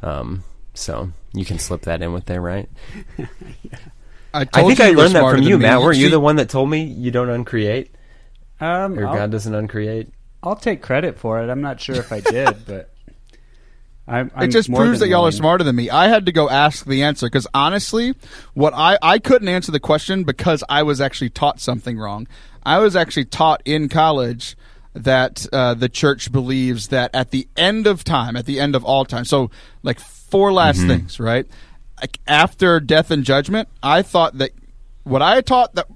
Um, 0.00 0.44
so 0.78 1.10
you 1.32 1.44
can 1.44 1.58
slip 1.58 1.82
that 1.82 2.02
in 2.02 2.12
with 2.12 2.26
there, 2.26 2.40
right? 2.40 2.68
i, 3.18 4.40
I 4.40 4.44
told 4.44 4.68
think 4.68 4.78
you 4.78 4.84
I 4.84 4.90
learned 4.90 5.14
that 5.14 5.20
from 5.20 5.40
than 5.40 5.42
you, 5.42 5.58
me. 5.58 5.62
Matt. 5.62 5.80
Weren't 5.80 5.98
you 5.98 6.10
the 6.10 6.20
one 6.20 6.36
that 6.36 6.48
told 6.48 6.70
me 6.70 6.84
you 6.84 7.10
don't 7.10 7.28
uncreate 7.28 7.94
Um, 8.60 8.98
or 8.98 9.06
I'll, 9.06 9.14
God 9.14 9.30
doesn't 9.30 9.54
uncreate? 9.54 10.08
I'll 10.42 10.56
take 10.56 10.82
credit 10.82 11.18
for 11.18 11.42
it. 11.42 11.50
I'm 11.50 11.60
not 11.60 11.80
sure 11.80 11.96
if 11.96 12.12
I 12.12 12.20
did, 12.20 12.56
but. 12.66 12.90
I'm, 14.06 14.30
I'm 14.34 14.44
it 14.44 14.52
just 14.52 14.72
proves 14.72 15.00
that 15.00 15.08
y'all 15.08 15.26
are 15.26 15.32
smarter 15.32 15.64
than 15.64 15.76
me. 15.76 15.90
I 15.90 16.08
had 16.08 16.24
to 16.26 16.32
go 16.32 16.48
ask 16.48 16.86
the 16.86 17.02
answer 17.02 17.26
because 17.26 17.46
honestly, 17.52 18.14
what 18.54 18.72
I 18.74 18.96
I 19.02 19.18
couldn't 19.18 19.48
answer 19.48 19.70
the 19.70 19.80
question 19.80 20.24
because 20.24 20.64
I 20.66 20.82
was 20.82 20.98
actually 20.98 21.28
taught 21.28 21.60
something 21.60 21.98
wrong. 21.98 22.26
I 22.64 22.78
was 22.78 22.96
actually 22.96 23.26
taught 23.26 23.60
in 23.66 23.90
college 23.90 24.56
that 24.94 25.46
uh, 25.52 25.74
the 25.74 25.88
church 25.88 26.32
believes 26.32 26.88
that 26.88 27.14
at 27.14 27.30
the 27.30 27.48
end 27.56 27.86
of 27.86 28.04
time, 28.04 28.36
at 28.36 28.46
the 28.46 28.60
end 28.60 28.74
of 28.74 28.84
all 28.84 29.04
time, 29.04 29.24
so 29.24 29.50
like 29.82 30.00
four 30.00 30.52
last 30.52 30.78
mm-hmm. 30.78 30.88
things, 30.88 31.20
right? 31.20 31.46
Like 32.00 32.18
after 32.26 32.80
death 32.80 33.10
and 33.10 33.24
judgment, 33.24 33.68
I 33.82 34.02
thought 34.02 34.38
that 34.38 34.50
what 35.04 35.22
I 35.22 35.40
taught 35.40 35.74
that 35.74 35.86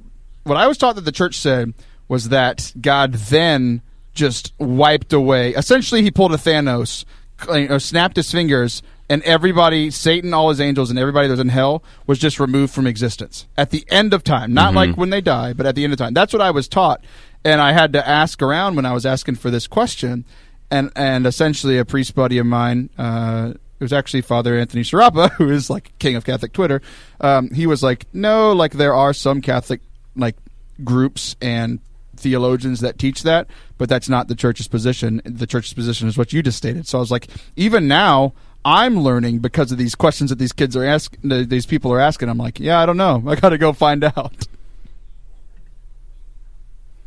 what 0.44 0.56
I 0.56 0.66
was 0.66 0.78
taught 0.78 0.96
that 0.96 1.04
the 1.04 1.12
church 1.12 1.36
said 1.38 1.74
was 2.08 2.30
that 2.30 2.72
God 2.80 3.14
then 3.14 3.82
just 4.14 4.52
wiped 4.58 5.12
away. 5.12 5.50
Essentially, 5.54 6.02
he 6.02 6.10
pulled 6.10 6.34
a 6.34 6.36
Thanos, 6.36 7.04
uh, 7.48 7.54
you 7.54 7.68
know, 7.68 7.78
snapped 7.78 8.16
his 8.16 8.30
fingers, 8.30 8.82
and 9.08 9.22
everybody, 9.22 9.90
Satan, 9.90 10.34
all 10.34 10.48
his 10.48 10.60
angels, 10.60 10.90
and 10.90 10.98
everybody 10.98 11.28
that 11.28 11.32
was 11.32 11.40
in 11.40 11.48
hell 11.48 11.82
was 12.06 12.18
just 12.18 12.40
removed 12.40 12.74
from 12.74 12.86
existence 12.86 13.46
at 13.56 13.70
the 13.70 13.84
end 13.88 14.12
of 14.12 14.24
time. 14.24 14.52
Not 14.52 14.68
mm-hmm. 14.68 14.76
like 14.76 14.96
when 14.96 15.10
they 15.10 15.20
die, 15.20 15.52
but 15.52 15.66
at 15.66 15.74
the 15.74 15.84
end 15.84 15.92
of 15.92 15.98
time. 15.98 16.14
That's 16.14 16.32
what 16.32 16.42
I 16.42 16.50
was 16.50 16.68
taught, 16.68 17.02
and 17.44 17.60
I 17.60 17.72
had 17.72 17.92
to 17.94 18.06
ask 18.06 18.42
around 18.42 18.76
when 18.76 18.86
I 18.86 18.92
was 18.92 19.06
asking 19.06 19.36
for 19.36 19.50
this 19.50 19.66
question, 19.66 20.24
and 20.70 20.90
and 20.96 21.26
essentially 21.26 21.78
a 21.78 21.84
priest 21.84 22.14
buddy 22.14 22.38
of 22.38 22.46
mine. 22.46 22.90
Uh, 22.98 23.54
it 23.54 23.84
was 23.84 23.92
actually 23.92 24.20
Father 24.20 24.56
Anthony 24.56 24.82
Sciarappa, 24.82 25.30
who 25.38 25.50
is 25.50 25.68
like 25.68 25.92
king 25.98 26.14
of 26.14 26.24
Catholic 26.24 26.52
Twitter. 26.52 26.80
Um, 27.20 27.50
he 27.50 27.66
was 27.66 27.82
like, 27.82 28.06
no, 28.12 28.52
like 28.52 28.74
there 28.74 28.94
are 28.94 29.12
some 29.12 29.40
Catholic 29.40 29.80
like 30.14 30.36
groups 30.84 31.34
and 31.42 31.80
theologians 32.16 32.80
that 32.80 32.98
teach 32.98 33.24
that, 33.24 33.48
but 33.78 33.88
that's 33.88 34.08
not 34.08 34.28
the 34.28 34.34
church's 34.34 34.68
position. 34.68 35.20
The 35.24 35.46
church's 35.46 35.74
position 35.74 36.06
is 36.06 36.16
what 36.16 36.32
you 36.32 36.42
just 36.42 36.58
stated. 36.58 36.86
So 36.86 36.98
I 36.98 37.00
was 37.00 37.10
like, 37.10 37.28
even 37.56 37.88
now, 37.88 38.32
I'm 38.64 39.00
learning 39.00 39.40
because 39.40 39.72
of 39.72 39.78
these 39.78 39.96
questions 39.96 40.30
that 40.30 40.38
these 40.38 40.52
kids 40.52 40.76
are 40.76 40.84
asking, 40.84 41.48
these 41.48 41.66
people 41.66 41.92
are 41.92 42.00
asking. 42.00 42.28
I'm 42.28 42.38
like, 42.38 42.60
yeah, 42.60 42.80
I 42.80 42.86
don't 42.86 42.96
know. 42.96 43.22
I 43.26 43.34
got 43.34 43.50
to 43.50 43.58
go 43.58 43.72
find 43.72 44.04
out. 44.04 44.46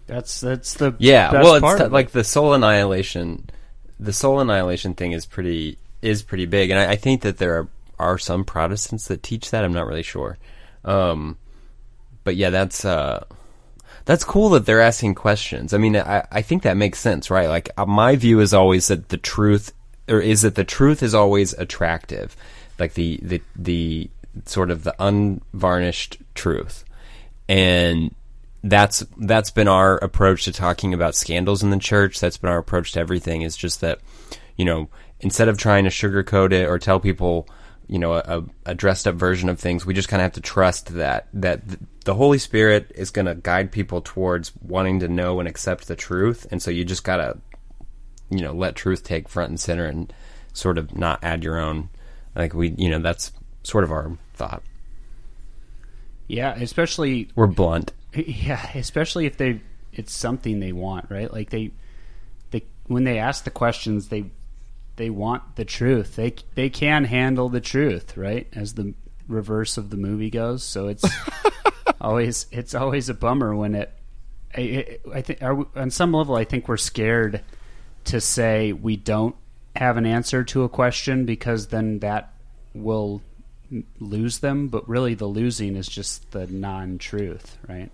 That's 0.07 0.39
that's 0.41 0.75
the 0.75 0.95
Yeah, 0.99 1.31
well, 1.31 1.55
it's 1.55 1.79
t- 1.79 1.85
it. 1.85 1.91
like 1.91 2.11
the 2.11 2.23
soul 2.23 2.53
annihilation. 2.53 3.49
The 3.99 4.13
soul 4.13 4.39
annihilation 4.39 4.93
thing 4.93 5.13
is 5.13 5.25
pretty 5.25 5.77
is 6.01 6.21
pretty 6.21 6.45
big, 6.45 6.69
and 6.69 6.79
I, 6.79 6.91
I 6.91 6.95
think 6.95 7.21
that 7.21 7.37
there 7.37 7.57
are, 7.57 7.67
are 7.97 8.17
some 8.17 8.43
Protestants 8.43 9.07
that 9.07 9.23
teach 9.23 9.49
that. 9.51 9.63
I'm 9.63 9.73
not 9.73 9.87
really 9.87 10.03
sure, 10.03 10.37
um, 10.83 11.37
but 12.23 12.35
yeah, 12.35 12.51
that's 12.51 12.85
uh, 12.85 13.23
that's 14.05 14.23
cool 14.23 14.49
that 14.49 14.65
they're 14.67 14.81
asking 14.81 15.15
questions. 15.15 15.73
I 15.73 15.77
mean, 15.79 15.95
I, 15.95 16.27
I 16.31 16.41
think 16.43 16.63
that 16.63 16.77
makes 16.77 16.99
sense, 16.99 17.31
right? 17.31 17.47
Like 17.49 17.69
uh, 17.77 17.85
my 17.85 18.15
view 18.15 18.39
is 18.41 18.53
always 18.53 18.87
that 18.89 19.09
the 19.09 19.17
truth, 19.17 19.73
or 20.07 20.19
is 20.19 20.43
that 20.43 20.55
the 20.55 20.63
truth 20.63 21.01
is 21.01 21.15
always 21.15 21.53
attractive, 21.53 22.35
like 22.77 22.93
the 22.93 23.19
the 23.23 23.41
the 23.55 24.09
sort 24.45 24.69
of 24.69 24.83
the 24.83 24.93
unvarnished 24.99 26.19
truth, 26.35 26.83
and 27.49 28.13
that's 28.65 29.05
that's 29.17 29.51
been 29.51 29.67
our 29.67 29.97
approach 29.97 30.45
to 30.45 30.51
talking 30.51 30.93
about 30.93 31.15
scandals 31.15 31.61
in 31.61 31.69
the 31.69 31.77
church. 31.77 32.19
That's 32.19 32.37
been 32.37 32.49
our 32.49 32.57
approach 32.57 32.93
to 32.93 32.99
everything. 32.99 33.43
Is 33.43 33.55
just 33.55 33.81
that, 33.81 33.99
you 34.57 34.65
know, 34.65 34.89
instead 35.19 35.47
of 35.47 35.57
trying 35.57 35.83
to 35.83 35.91
sugarcoat 35.91 36.51
it 36.51 36.67
or 36.67 36.79
tell 36.79 36.99
people, 36.99 37.47
you 37.87 37.99
know, 37.99 38.13
a, 38.13 38.43
a 38.65 38.73
dressed 38.73 39.07
up 39.07 39.15
version 39.15 39.49
of 39.49 39.59
things, 39.59 39.85
we 39.85 39.93
just 39.93 40.09
kind 40.09 40.19
of 40.19 40.25
have 40.25 40.33
to 40.33 40.41
trust 40.41 40.95
that 40.95 41.27
that 41.33 41.61
the 42.05 42.15
Holy 42.15 42.39
Spirit 42.39 42.91
is 42.95 43.11
going 43.11 43.27
to 43.27 43.35
guide 43.35 43.71
people 43.71 44.01
towards 44.01 44.51
wanting 44.61 44.99
to 45.01 45.07
know 45.07 45.39
and 45.39 45.47
accept 45.47 45.87
the 45.87 45.95
truth. 45.95 46.47
And 46.51 46.61
so 46.61 46.71
you 46.71 46.85
just 46.85 47.03
gotta, 47.03 47.37
you 48.31 48.41
know, 48.41 48.53
let 48.53 48.75
truth 48.75 49.03
take 49.03 49.29
front 49.29 49.49
and 49.49 49.59
center 49.59 49.85
and 49.85 50.11
sort 50.53 50.77
of 50.79 50.97
not 50.97 51.23
add 51.23 51.43
your 51.43 51.59
own. 51.59 51.89
Like 52.35 52.53
we, 52.55 52.69
you 52.77 52.89
know, 52.89 52.99
that's 52.99 53.31
sort 53.63 53.83
of 53.83 53.91
our 53.91 54.17
thought. 54.33 54.63
yeah, 56.27 56.55
especially 56.55 57.29
We're 57.35 57.47
blunt. 57.47 57.93
Yeah, 58.15 58.69
especially 58.75 59.25
if 59.25 59.37
they 59.37 59.61
it's 59.93 60.13
something 60.13 60.59
they 60.59 60.71
want, 60.71 61.09
right? 61.09 61.31
Like 61.31 61.49
they 61.49 61.71
they 62.51 62.63
when 62.87 63.03
they 63.03 63.19
ask 63.19 63.43
the 63.43 63.49
questions, 63.51 64.07
they 64.09 64.25
they 64.95 65.09
want 65.09 65.55
the 65.55 65.65
truth. 65.65 66.15
They 66.15 66.35
they 66.55 66.69
can 66.69 67.03
handle 67.05 67.49
the 67.49 67.61
truth, 67.61 68.15
right? 68.17 68.47
As 68.53 68.73
the 68.75 68.93
reverse 69.27 69.77
of 69.77 69.89
the 69.89 69.97
movie 69.97 70.29
goes. 70.29 70.63
So 70.63 70.87
it's 70.87 71.03
always 72.01 72.45
it's 72.51 72.75
always 72.75 73.09
a 73.09 73.13
bummer 73.13 73.55
when 73.55 73.75
it. 73.75 73.91
I, 74.55 74.61
I- 74.61 74.97
I 75.17 75.21
think 75.21 75.41
we, 75.41 75.65
on 75.81 75.91
some 75.91 76.13
level, 76.13 76.35
I 76.35 76.45
think 76.45 76.67
we're 76.67 76.77
scared 76.77 77.41
to 78.05 78.21
say 78.21 78.71
we 78.71 78.95
don't 78.95 79.35
have 79.75 79.97
an 79.97 80.05
answer 80.05 80.43
to 80.45 80.63
a 80.63 80.69
question 80.69 81.25
because 81.25 81.67
then 81.67 81.99
that 81.99 82.33
will 82.73 83.21
lose 83.99 84.39
them. 84.39 84.67
But 84.69 84.87
really, 84.87 85.13
the 85.15 85.25
losing 85.25 85.75
is 85.75 85.87
just 85.87 86.31
the 86.31 86.47
non-truth, 86.47 87.57
right? 87.67 87.91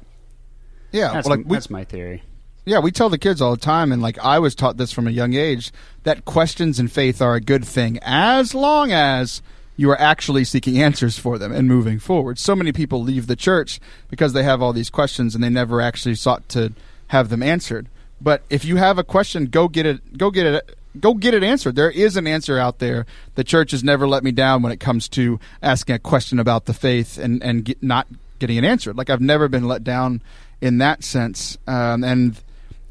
Yeah, 0.91 1.13
That's, 1.13 1.27
well, 1.27 1.37
like 1.37 1.47
we, 1.47 1.55
that's 1.55 1.69
my 1.69 1.83
theory. 1.83 2.23
Yeah, 2.65 2.79
we 2.79 2.91
tell 2.91 3.09
the 3.09 3.17
kids 3.17 3.41
all 3.41 3.51
the 3.51 3.61
time, 3.61 3.91
and 3.91 4.01
like 4.01 4.19
I 4.19 4.39
was 4.39 4.53
taught 4.53 4.77
this 4.77 4.91
from 4.91 5.07
a 5.07 5.11
young 5.11 5.33
age, 5.33 5.71
that 6.03 6.25
questions 6.25 6.79
and 6.79 6.91
faith 6.91 7.21
are 7.21 7.35
a 7.35 7.41
good 7.41 7.65
thing 7.65 7.97
as 8.03 8.53
long 8.53 8.91
as 8.91 9.41
you 9.77 9.89
are 9.89 9.99
actually 9.99 10.43
seeking 10.43 10.79
answers 10.79 11.17
for 11.17 11.39
them 11.39 11.51
and 11.51 11.67
moving 11.67 11.97
forward. 11.97 12.37
So 12.37 12.55
many 12.55 12.71
people 12.71 13.01
leave 13.01 13.25
the 13.25 13.35
church 13.35 13.79
because 14.09 14.33
they 14.33 14.43
have 14.43 14.61
all 14.61 14.73
these 14.73 14.91
questions 14.91 15.33
and 15.33 15.43
they 15.43 15.49
never 15.49 15.81
actually 15.81 16.15
sought 16.15 16.47
to 16.49 16.73
have 17.07 17.29
them 17.29 17.41
answered. 17.41 17.87
But 18.21 18.43
if 18.49 18.63
you 18.63 18.75
have 18.75 18.99
a 18.99 19.03
question, 19.03 19.47
go 19.47 19.67
get 19.67 19.87
it. 19.87 20.17
Go 20.17 20.29
get 20.29 20.45
it. 20.45 20.77
Go 20.99 21.15
get 21.15 21.33
it 21.33 21.41
answered. 21.41 21.75
There 21.75 21.89
is 21.89 22.15
an 22.15 22.27
answer 22.27 22.59
out 22.59 22.77
there. 22.77 23.07
The 23.35 23.43
church 23.43 23.71
has 23.71 23.83
never 23.83 24.07
let 24.07 24.23
me 24.23 24.31
down 24.31 24.61
when 24.61 24.71
it 24.71 24.79
comes 24.79 25.09
to 25.09 25.39
asking 25.63 25.95
a 25.95 25.99
question 25.99 26.37
about 26.37 26.65
the 26.65 26.73
faith 26.73 27.17
and 27.17 27.41
and 27.41 27.65
get, 27.65 27.81
not 27.81 28.07
getting 28.37 28.57
it 28.57 28.63
answered. 28.65 28.97
Like 28.97 29.09
I've 29.09 29.21
never 29.21 29.47
been 29.47 29.67
let 29.67 29.83
down 29.83 30.21
in 30.61 30.77
that 30.77 31.03
sense. 31.03 31.57
Um, 31.67 32.03
and 32.03 32.41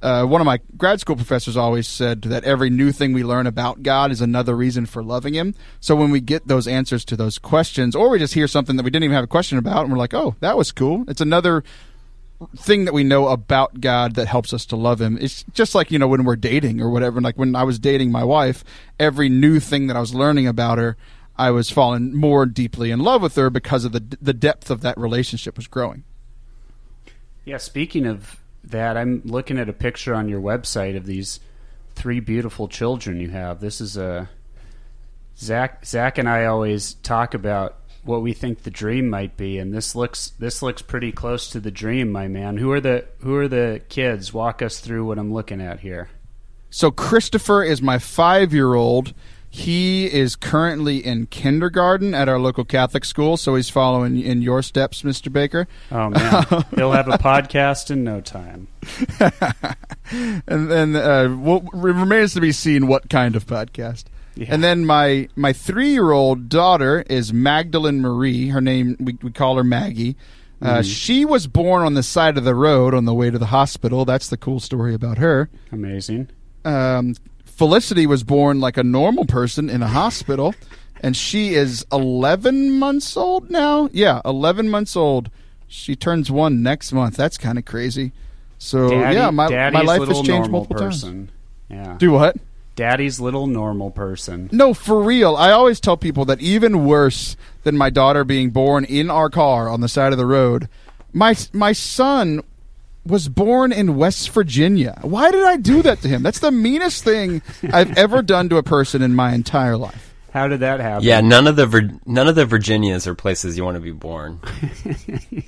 uh, 0.02 0.24
one 0.24 0.40
of 0.40 0.44
my 0.46 0.60
grad 0.76 0.98
school 1.00 1.16
professors 1.16 1.56
always 1.56 1.86
said 1.86 2.22
that 2.22 2.44
every 2.44 2.70
new 2.70 2.90
thing 2.90 3.12
we 3.12 3.22
learn 3.22 3.46
about 3.46 3.82
God 3.82 4.10
is 4.10 4.20
another 4.20 4.56
reason 4.56 4.86
for 4.86 5.02
loving 5.02 5.34
Him. 5.34 5.54
So 5.78 5.94
when 5.94 6.10
we 6.10 6.20
get 6.20 6.48
those 6.48 6.66
answers 6.66 7.04
to 7.06 7.16
those 7.16 7.38
questions, 7.38 7.94
or 7.94 8.08
we 8.08 8.18
just 8.18 8.34
hear 8.34 8.48
something 8.48 8.76
that 8.76 8.82
we 8.82 8.90
didn't 8.90 9.04
even 9.04 9.14
have 9.14 9.24
a 9.24 9.28
question 9.28 9.58
about, 9.58 9.82
and 9.82 9.92
we're 9.92 9.98
like, 9.98 10.14
"Oh, 10.14 10.36
that 10.40 10.56
was 10.56 10.72
cool," 10.72 11.04
it's 11.06 11.20
another 11.20 11.62
thing 12.56 12.86
that 12.86 12.94
we 12.94 13.04
know 13.04 13.28
about 13.28 13.82
God 13.82 14.14
that 14.14 14.26
helps 14.26 14.54
us 14.54 14.64
to 14.66 14.76
love 14.76 15.00
Him. 15.02 15.18
It's 15.20 15.44
just 15.52 15.74
like 15.74 15.90
you 15.90 15.98
know 15.98 16.08
when 16.08 16.24
we're 16.24 16.36
dating 16.36 16.80
or 16.80 16.88
whatever. 16.88 17.20
Like 17.20 17.36
when 17.36 17.54
I 17.54 17.64
was 17.64 17.78
dating 17.78 18.10
my 18.10 18.24
wife, 18.24 18.64
every 18.98 19.28
new 19.28 19.60
thing 19.60 19.86
that 19.88 19.96
I 19.96 20.00
was 20.00 20.14
learning 20.14 20.46
about 20.46 20.78
her, 20.78 20.96
I 21.36 21.50
was 21.50 21.68
falling 21.68 22.14
more 22.14 22.46
deeply 22.46 22.90
in 22.90 23.00
love 23.00 23.20
with 23.20 23.36
her 23.36 23.50
because 23.50 23.84
of 23.84 23.92
the 23.92 24.16
the 24.20 24.32
depth 24.32 24.70
of 24.70 24.80
that 24.80 24.96
relationship 24.96 25.58
was 25.58 25.66
growing. 25.66 26.04
Yeah, 27.44 27.56
speaking 27.56 28.06
of 28.06 28.40
that, 28.64 28.96
I'm 28.96 29.22
looking 29.24 29.58
at 29.58 29.68
a 29.68 29.72
picture 29.72 30.14
on 30.14 30.28
your 30.28 30.40
website 30.40 30.96
of 30.96 31.06
these 31.06 31.40
three 31.94 32.20
beautiful 32.20 32.68
children 32.68 33.20
you 33.20 33.30
have. 33.30 33.60
This 33.60 33.80
is 33.80 33.96
a 33.96 34.28
Zach. 35.36 35.84
Zach 35.84 36.18
and 36.18 36.28
I 36.28 36.44
always 36.44 36.94
talk 36.94 37.34
about 37.34 37.76
what 38.02 38.22
we 38.22 38.32
think 38.32 38.62
the 38.62 38.70
dream 38.70 39.08
might 39.08 39.36
be, 39.36 39.58
and 39.58 39.72
this 39.72 39.94
looks 39.94 40.30
this 40.38 40.62
looks 40.62 40.82
pretty 40.82 41.12
close 41.12 41.50
to 41.50 41.60
the 41.60 41.70
dream, 41.70 42.10
my 42.12 42.28
man. 42.28 42.56
Who 42.56 42.70
are 42.72 42.80
the 42.80 43.06
who 43.20 43.36
are 43.36 43.48
the 43.48 43.82
kids? 43.88 44.32
Walk 44.32 44.62
us 44.62 44.80
through 44.80 45.06
what 45.06 45.18
I'm 45.18 45.32
looking 45.32 45.60
at 45.60 45.80
here. 45.80 46.08
So 46.70 46.90
Christopher 46.90 47.62
is 47.62 47.82
my 47.82 47.98
five 47.98 48.52
year 48.52 48.74
old. 48.74 49.12
He 49.52 50.06
is 50.06 50.36
currently 50.36 51.04
in 51.04 51.26
kindergarten 51.26 52.14
at 52.14 52.28
our 52.28 52.38
local 52.38 52.64
Catholic 52.64 53.04
school, 53.04 53.36
so 53.36 53.56
he's 53.56 53.68
following 53.68 54.20
in 54.20 54.42
your 54.42 54.62
steps, 54.62 55.02
Mr. 55.02 55.30
Baker. 55.30 55.66
Oh 55.90 56.10
man, 56.10 56.44
he'll 56.76 56.92
have 56.92 57.08
a 57.08 57.18
podcast 57.18 57.90
in 57.90 58.04
no 58.04 58.20
time. 58.20 58.68
and 60.46 60.70
then 60.70 60.94
uh, 60.94 61.28
what 61.28 61.64
remains 61.72 62.34
to 62.34 62.40
be 62.40 62.52
seen 62.52 62.86
what 62.86 63.10
kind 63.10 63.34
of 63.34 63.44
podcast. 63.44 64.04
Yeah. 64.36 64.46
And 64.50 64.62
then 64.62 64.86
my 64.86 65.28
my 65.34 65.52
three 65.52 65.90
year 65.90 66.12
old 66.12 66.48
daughter 66.48 67.04
is 67.10 67.32
Magdalene 67.32 68.00
Marie. 68.00 68.48
Her 68.50 68.60
name 68.60 68.96
we, 69.00 69.18
we 69.20 69.32
call 69.32 69.56
her 69.56 69.64
Maggie. 69.64 70.16
Uh, 70.62 70.78
mm. 70.78 70.84
She 70.84 71.24
was 71.24 71.48
born 71.48 71.82
on 71.82 71.94
the 71.94 72.02
side 72.04 72.38
of 72.38 72.44
the 72.44 72.54
road 72.54 72.94
on 72.94 73.04
the 73.04 73.14
way 73.14 73.30
to 73.30 73.38
the 73.38 73.46
hospital. 73.46 74.04
That's 74.04 74.28
the 74.28 74.36
cool 74.36 74.60
story 74.60 74.94
about 74.94 75.18
her. 75.18 75.50
Amazing. 75.72 76.28
Um, 76.64 77.14
Felicity 77.60 78.06
was 78.06 78.22
born 78.22 78.58
like 78.58 78.78
a 78.78 78.82
normal 78.82 79.26
person 79.26 79.68
in 79.68 79.82
a 79.82 79.86
hospital, 79.86 80.54
and 81.02 81.14
she 81.14 81.52
is 81.52 81.84
11 81.92 82.78
months 82.78 83.18
old 83.18 83.50
now. 83.50 83.90
Yeah, 83.92 84.22
11 84.24 84.70
months 84.70 84.96
old. 84.96 85.30
She 85.68 85.94
turns 85.94 86.30
one 86.30 86.62
next 86.62 86.90
month. 86.90 87.18
That's 87.18 87.36
kind 87.36 87.58
of 87.58 87.66
crazy. 87.66 88.12
So 88.56 88.88
Daddy, 88.88 89.16
yeah, 89.16 89.28
my 89.28 89.50
my 89.68 89.82
life 89.82 90.08
has 90.08 90.22
changed 90.22 90.50
multiple 90.50 90.74
person. 90.74 91.26
times. 91.68 91.86
Yeah. 91.86 91.96
Do 91.98 92.12
what? 92.12 92.38
Daddy's 92.76 93.20
little 93.20 93.46
normal 93.46 93.90
person. 93.90 94.48
No, 94.52 94.72
for 94.72 95.02
real. 95.02 95.36
I 95.36 95.50
always 95.50 95.80
tell 95.80 95.98
people 95.98 96.24
that 96.24 96.40
even 96.40 96.86
worse 96.86 97.36
than 97.64 97.76
my 97.76 97.90
daughter 97.90 98.24
being 98.24 98.48
born 98.48 98.86
in 98.86 99.10
our 99.10 99.28
car 99.28 99.68
on 99.68 99.82
the 99.82 99.88
side 99.88 100.12
of 100.12 100.18
the 100.18 100.24
road, 100.24 100.66
my 101.12 101.36
my 101.52 101.72
son 101.72 102.40
was 103.10 103.28
born 103.28 103.72
in 103.72 103.96
West 103.96 104.30
Virginia. 104.30 104.98
Why 105.02 105.30
did 105.30 105.44
I 105.44 105.56
do 105.56 105.82
that 105.82 106.00
to 106.02 106.08
him? 106.08 106.22
That's 106.22 106.38
the 106.40 106.50
meanest 106.50 107.04
thing 107.04 107.42
I've 107.72 107.96
ever 107.98 108.22
done 108.22 108.48
to 108.48 108.56
a 108.56 108.62
person 108.62 109.02
in 109.02 109.14
my 109.14 109.34
entire 109.34 109.76
life. 109.76 110.14
How 110.32 110.48
did 110.48 110.60
that 110.60 110.80
happen? 110.80 111.04
Yeah, 111.04 111.20
none 111.20 111.46
of 111.46 111.56
the 111.56 111.66
Vir- 111.66 111.98
none 112.06 112.28
of 112.28 112.36
the 112.36 112.46
Virginias 112.46 113.06
are 113.06 113.14
places 113.14 113.56
you 113.56 113.64
want 113.64 113.74
to 113.74 113.80
be 113.80 113.90
born. 113.90 114.40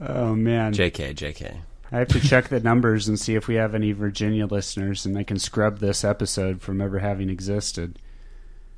oh 0.00 0.34
man. 0.34 0.72
JK, 0.72 1.14
JK. 1.14 1.56
I 1.90 1.98
have 1.98 2.08
to 2.08 2.20
check 2.20 2.48
the 2.48 2.60
numbers 2.60 3.08
and 3.08 3.18
see 3.18 3.34
if 3.34 3.48
we 3.48 3.54
have 3.56 3.74
any 3.74 3.92
Virginia 3.92 4.46
listeners, 4.46 5.06
and 5.06 5.16
I 5.16 5.22
can 5.22 5.38
scrub 5.38 5.78
this 5.78 6.04
episode 6.04 6.60
from 6.60 6.80
ever 6.80 6.98
having 6.98 7.30
existed. 7.30 7.98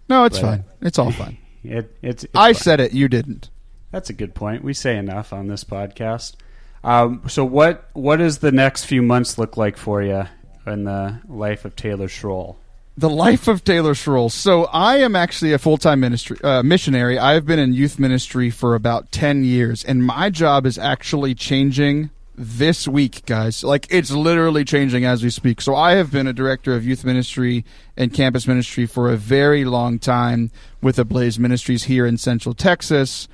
No, 0.09 0.25
it's 0.25 0.39
but, 0.39 0.47
fine. 0.47 0.65
It's 0.81 0.99
all 0.99 1.13
fine. 1.13 1.39
It, 1.63 1.95
it's, 2.01 2.25
it's 2.25 2.35
I 2.35 2.55
fine. 2.55 2.63
said 2.63 2.81
it. 2.81 2.95
You 2.95 3.07
didn't. 3.07 3.51
That's 3.91 4.11
a 4.11 4.13
good 4.13 4.35
point. 4.35 4.63
We 4.63 4.73
say 4.73 4.97
enough 4.97 5.33
on 5.33 5.49
this 5.49 5.65
podcast. 5.65 6.35
Um, 6.83 7.23
so, 7.29 7.45
what 7.45 7.89
what 7.93 8.17
does 8.17 8.39
the 8.39 8.53
next 8.53 8.85
few 8.85 9.03
months 9.03 9.37
look 9.39 9.57
like 9.57 9.77
for 9.77 10.03
you 10.03 10.25
in 10.67 10.85
the 10.85 11.21
life 11.29 11.65
of 11.65 11.77
Taylor 11.77 12.09
Schroll? 12.09 12.57
The 12.97 13.11
life 13.11 13.49
of 13.49 13.65
Taylor 13.65 13.95
Schroll. 13.95 14.31
So, 14.31 14.65
I 14.67 14.99
am 14.99 15.15
actually 15.15 15.53
a 15.53 15.59
full 15.59 15.77
time 15.77 16.01
ministry 16.01 16.39
uh, 16.43 16.63
missionary. 16.63 17.19
I've 17.19 17.45
been 17.45 17.59
in 17.59 17.75
youth 17.75 17.99
ministry 17.99 18.51
for 18.51 18.75
about 18.75 19.13
ten 19.13 19.45
years, 19.45 19.85
and 19.85 20.05
my 20.05 20.31
job 20.31 20.65
is 20.65 20.79
actually 20.79 21.35
changing 21.35 22.11
this 22.41 22.89
week, 22.89 23.27
guys. 23.27 23.63
Like 23.63 23.87
it's 23.91 24.11
literally 24.11 24.65
changing 24.65 25.05
as 25.05 25.23
we 25.23 25.29
speak. 25.29 25.61
So 25.61 25.75
I 25.75 25.93
have 25.93 26.11
been 26.11 26.27
a 26.27 26.33
director 26.33 26.75
of 26.75 26.87
youth 26.87 27.05
ministry 27.05 27.67
and 27.99 28.15
campus 28.15 28.47
ministry 28.47 28.87
for 28.87 29.13
a 29.13 29.17
very 29.17 29.67
long 29.67 29.99
time 29.99 30.51
with 30.81 30.99
Ablaze 30.99 31.39
Ministries 31.39 31.85
here 31.85 32.07
in 32.07 32.17
Central 32.17 32.55
Texas. 32.55 33.29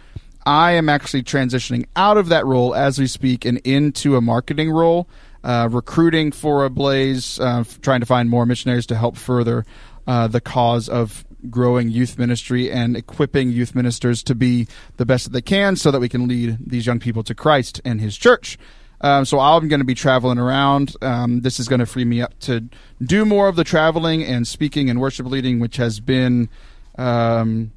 I 0.47 0.73
am 0.73 0.89
actually 0.89 1.25
transitioning 1.25 1.87
out 1.97 2.17
of 2.17 2.29
that 2.29 2.47
role 2.47 2.73
as 2.75 3.01
we 3.01 3.09
speak 3.09 3.45
and 3.45 3.59
into 3.59 4.17
a 4.17 4.21
marketing 4.21 4.71
role, 4.71 5.09
uh, 5.43 5.69
recruiting 5.71 6.31
for 6.31 6.65
Ablaze, 6.65 7.41
uh, 7.41 7.65
trying 7.83 7.99
to 7.99 8.07
find 8.07 8.31
more 8.31 8.47
missionaries 8.47 8.87
to 8.87 8.97
help 8.97 9.17
further 9.17 9.67
uh, 10.07 10.29
the 10.29 10.41
cause 10.41 10.89
of 10.89 11.25
growing 11.51 11.91
youth 11.91 12.17
ministry 12.17 12.71
and 12.71 12.97
equipping 12.97 13.51
youth 13.51 13.75
ministers 13.75 14.23
to 14.23 14.37
be 14.37 14.69
the 14.97 15.05
best 15.05 15.25
that 15.25 15.33
they 15.33 15.43
can 15.43 15.75
so 15.75 15.91
that 15.91 16.01
we 16.01 16.09
can 16.09 16.29
lead 16.29 16.57
these 16.65 16.87
young 16.87 17.01
people 17.01 17.25
to 17.25 17.35
Christ 17.35 17.81
and 17.85 18.01
his 18.01 18.17
church. 18.17 18.57
Um, 19.01 19.25
so 19.25 19.41
I'm 19.41 19.69
going 19.69 19.81
to 19.81 19.85
be 19.85 19.95
traveling 19.95 20.39
around. 20.39 20.97
Um, 21.03 21.41
this 21.43 21.61
is 21.61 21.69
going 21.69 21.81
to 21.81 21.87
free 21.87 22.05
me 22.05 22.23
up 22.23 22.39
to 22.41 22.69
do 23.03 23.25
more 23.25 23.49
of 23.49 23.57
the 23.57 23.65
traveling 23.65 24.23
and 24.23 24.47
speaking 24.47 24.89
and 24.89 25.01
worship 25.01 25.27
leading, 25.27 25.59
which 25.59 25.77
has 25.77 26.01
been 26.01 26.49
um, 26.97 27.73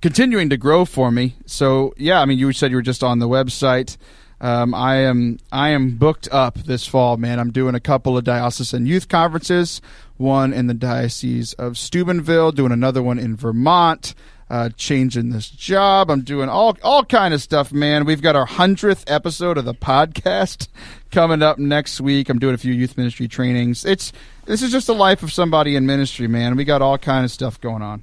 continuing 0.00 0.50
to 0.50 0.56
grow 0.56 0.84
for 0.84 1.10
me. 1.10 1.36
So 1.46 1.94
yeah, 1.96 2.20
I 2.20 2.24
mean, 2.24 2.38
you 2.38 2.52
said 2.52 2.70
you 2.70 2.76
were 2.76 2.82
just 2.82 3.02
on 3.02 3.18
the 3.18 3.28
website. 3.28 3.96
Um, 4.40 4.74
I 4.74 4.96
am 4.96 5.38
I 5.52 5.70
am 5.70 5.96
booked 5.96 6.28
up 6.32 6.58
this 6.58 6.86
fall, 6.86 7.16
man. 7.16 7.38
I'm 7.38 7.52
doing 7.52 7.74
a 7.74 7.80
couple 7.80 8.16
of 8.16 8.24
diocesan 8.24 8.86
youth 8.86 9.08
conferences. 9.08 9.80
One 10.16 10.52
in 10.52 10.66
the 10.66 10.74
diocese 10.74 11.52
of 11.54 11.78
Steubenville, 11.78 12.52
doing 12.52 12.72
another 12.72 13.02
one 13.02 13.18
in 13.18 13.36
Vermont 13.36 14.14
uh, 14.52 14.68
changing 14.76 15.30
this 15.30 15.48
job. 15.48 16.10
I'm 16.10 16.20
doing 16.20 16.50
all 16.50 16.76
all 16.82 17.06
kind 17.06 17.32
of 17.32 17.40
stuff, 17.40 17.72
man. 17.72 18.04
We've 18.04 18.20
got 18.20 18.36
our 18.36 18.44
hundredth 18.44 19.02
episode 19.06 19.56
of 19.56 19.64
the 19.64 19.74
podcast 19.74 20.68
coming 21.10 21.42
up 21.42 21.58
next 21.58 22.02
week. 22.02 22.28
I'm 22.28 22.38
doing 22.38 22.54
a 22.54 22.58
few 22.58 22.74
youth 22.74 22.98
ministry 22.98 23.28
trainings. 23.28 23.86
It's 23.86 24.12
this 24.44 24.60
is 24.60 24.70
just 24.70 24.86
the 24.86 24.94
life 24.94 25.22
of 25.22 25.32
somebody 25.32 25.74
in 25.74 25.86
ministry, 25.86 26.28
man. 26.28 26.54
We 26.54 26.64
got 26.64 26.82
all 26.82 26.98
kind 26.98 27.24
of 27.24 27.30
stuff 27.30 27.58
going 27.62 27.80
on. 27.80 28.02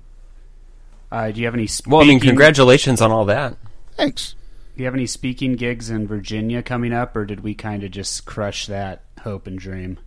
Uh, 1.12 1.32
do 1.32 1.40
you 1.40 1.46
have 1.46 1.56
any? 1.56 1.68
Speaking... 1.68 1.92
Well, 1.92 2.02
I 2.02 2.06
mean, 2.06 2.20
congratulations 2.20 3.02
on 3.02 3.12
all 3.12 3.26
that. 3.26 3.58
Thanks. 3.96 4.36
Do 4.76 4.84
you 4.84 4.86
have 4.86 4.94
any 4.94 5.08
speaking 5.08 5.54
gigs 5.56 5.90
in 5.90 6.08
Virginia 6.08 6.64
coming 6.64 6.94
up, 6.94 7.16
or 7.16 7.26
did 7.26 7.42
we 7.42 7.54
kind 7.54 7.84
of 7.84 7.92
just 7.92 8.26
crush 8.26 8.68
that 8.68 9.04
hope 9.22 9.48
and 9.48 9.60
dream? 9.60 10.00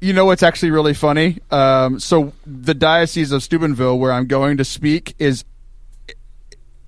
You 0.00 0.12
know 0.12 0.24
what's 0.24 0.42
actually 0.42 0.70
really 0.70 0.94
funny? 0.94 1.38
Um, 1.50 1.98
so 1.98 2.32
the 2.46 2.74
diocese 2.74 3.32
of 3.32 3.42
Steubenville, 3.42 3.98
where 3.98 4.12
I'm 4.12 4.26
going 4.26 4.56
to 4.58 4.64
speak, 4.64 5.14
is 5.18 5.44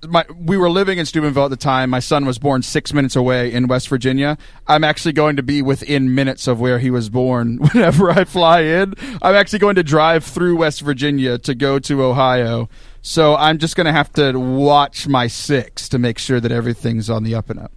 my 0.07 0.25
we 0.35 0.57
were 0.57 0.69
living 0.69 0.99
in 0.99 1.05
Steubenville 1.05 1.45
at 1.45 1.49
the 1.49 1.57
time. 1.57 1.89
My 1.89 1.99
son 1.99 2.25
was 2.25 2.37
born 2.37 2.61
six 2.61 2.93
minutes 2.93 3.15
away 3.15 3.51
in 3.51 3.67
West 3.67 3.89
Virginia. 3.89 4.37
I'm 4.67 4.83
actually 4.83 5.13
going 5.13 5.35
to 5.37 5.43
be 5.43 5.61
within 5.61 6.13
minutes 6.13 6.47
of 6.47 6.59
where 6.59 6.79
he 6.79 6.91
was 6.91 7.09
born. 7.09 7.57
Whenever 7.73 8.11
I 8.11 8.23
fly 8.23 8.61
in, 8.61 8.93
I'm 9.21 9.35
actually 9.35 9.59
going 9.59 9.75
to 9.75 9.83
drive 9.83 10.23
through 10.23 10.57
West 10.57 10.81
Virginia 10.81 11.37
to 11.39 11.55
go 11.55 11.79
to 11.79 12.03
Ohio. 12.03 12.69
So 13.07 13.37
I'm 13.37 13.57
just 13.57 13.77
going 13.77 13.85
to 13.85 13.93
have 13.93 14.11
to 14.13 14.37
watch 14.37 15.07
my 15.07 15.27
six 15.27 15.87
to 15.89 15.97
make 15.97 16.19
sure 16.19 16.41
that 16.41 16.51
everything's 16.51 17.09
on 17.09 17.23
the 17.23 17.35
up 17.35 17.49
and 17.49 17.57
up. 17.57 17.71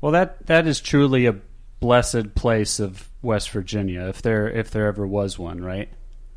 Well, 0.00 0.12
that 0.12 0.46
that 0.46 0.68
is 0.68 0.80
truly 0.80 1.26
a 1.26 1.34
blessed 1.80 2.36
place 2.36 2.78
of 2.78 3.10
West 3.20 3.50
Virginia, 3.50 4.02
if 4.02 4.22
there 4.22 4.48
if 4.48 4.70
there 4.70 4.86
ever 4.86 5.04
was 5.04 5.40
one, 5.40 5.60
right? 5.60 5.88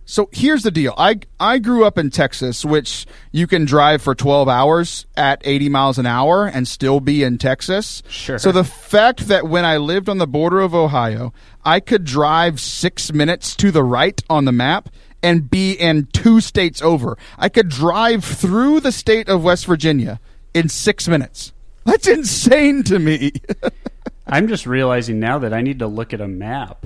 So 0.05 0.29
here's 0.31 0.63
the 0.63 0.71
deal. 0.71 0.95
I 0.97 1.19
I 1.39 1.59
grew 1.59 1.85
up 1.85 1.99
in 1.99 2.09
Texas, 2.09 2.65
which 2.65 3.05
you 3.31 3.45
can 3.45 3.65
drive 3.65 4.01
for 4.01 4.15
12 4.15 4.49
hours 4.49 5.05
at 5.15 5.43
80 5.45 5.69
miles 5.69 5.99
an 5.99 6.07
hour 6.07 6.47
and 6.47 6.67
still 6.67 6.99
be 6.99 7.21
in 7.21 7.37
Texas. 7.37 8.01
Sure. 8.09 8.39
So 8.39 8.51
the 8.51 8.63
fact 8.63 9.27
that 9.27 9.47
when 9.47 9.63
I 9.63 9.77
lived 9.77 10.09
on 10.09 10.17
the 10.17 10.25
border 10.25 10.61
of 10.61 10.73
Ohio, 10.73 11.33
I 11.63 11.79
could 11.79 12.03
drive 12.03 12.59
6 12.59 13.13
minutes 13.13 13.55
to 13.57 13.69
the 13.69 13.83
right 13.83 14.19
on 14.27 14.45
the 14.45 14.51
map 14.51 14.89
and 15.21 15.49
be 15.49 15.73
in 15.73 16.07
two 16.07 16.41
states 16.41 16.81
over. 16.81 17.17
I 17.37 17.49
could 17.49 17.69
drive 17.69 18.23
through 18.23 18.79
the 18.79 18.91
state 18.91 19.29
of 19.29 19.43
West 19.43 19.65
Virginia 19.65 20.19
in 20.53 20.69
6 20.69 21.07
minutes. 21.07 21.53
That's 21.85 22.07
insane 22.07 22.83
to 22.83 22.99
me. 22.99 23.31
I'm 24.27 24.47
just 24.47 24.65
realizing 24.65 25.19
now 25.19 25.39
that 25.39 25.53
I 25.53 25.61
need 25.61 25.79
to 25.79 25.87
look 25.87 26.13
at 26.13 26.21
a 26.21 26.27
map 26.27 26.85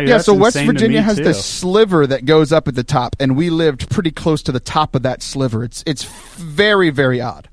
yeah, 0.00 0.18
so 0.18 0.34
West 0.34 0.56
Virginia 0.56 1.02
has 1.02 1.16
this 1.16 1.44
sliver 1.44 2.06
that 2.06 2.24
goes 2.24 2.52
up 2.52 2.66
at 2.68 2.74
the 2.74 2.84
top, 2.84 3.14
and 3.20 3.36
we 3.36 3.50
lived 3.50 3.90
pretty 3.90 4.10
close 4.10 4.42
to 4.44 4.52
the 4.52 4.60
top 4.60 4.94
of 4.94 5.02
that 5.02 5.22
sliver. 5.22 5.64
It's 5.64 5.82
it's 5.86 6.04
very 6.04 6.90
very 6.90 7.20
odd. 7.20 7.48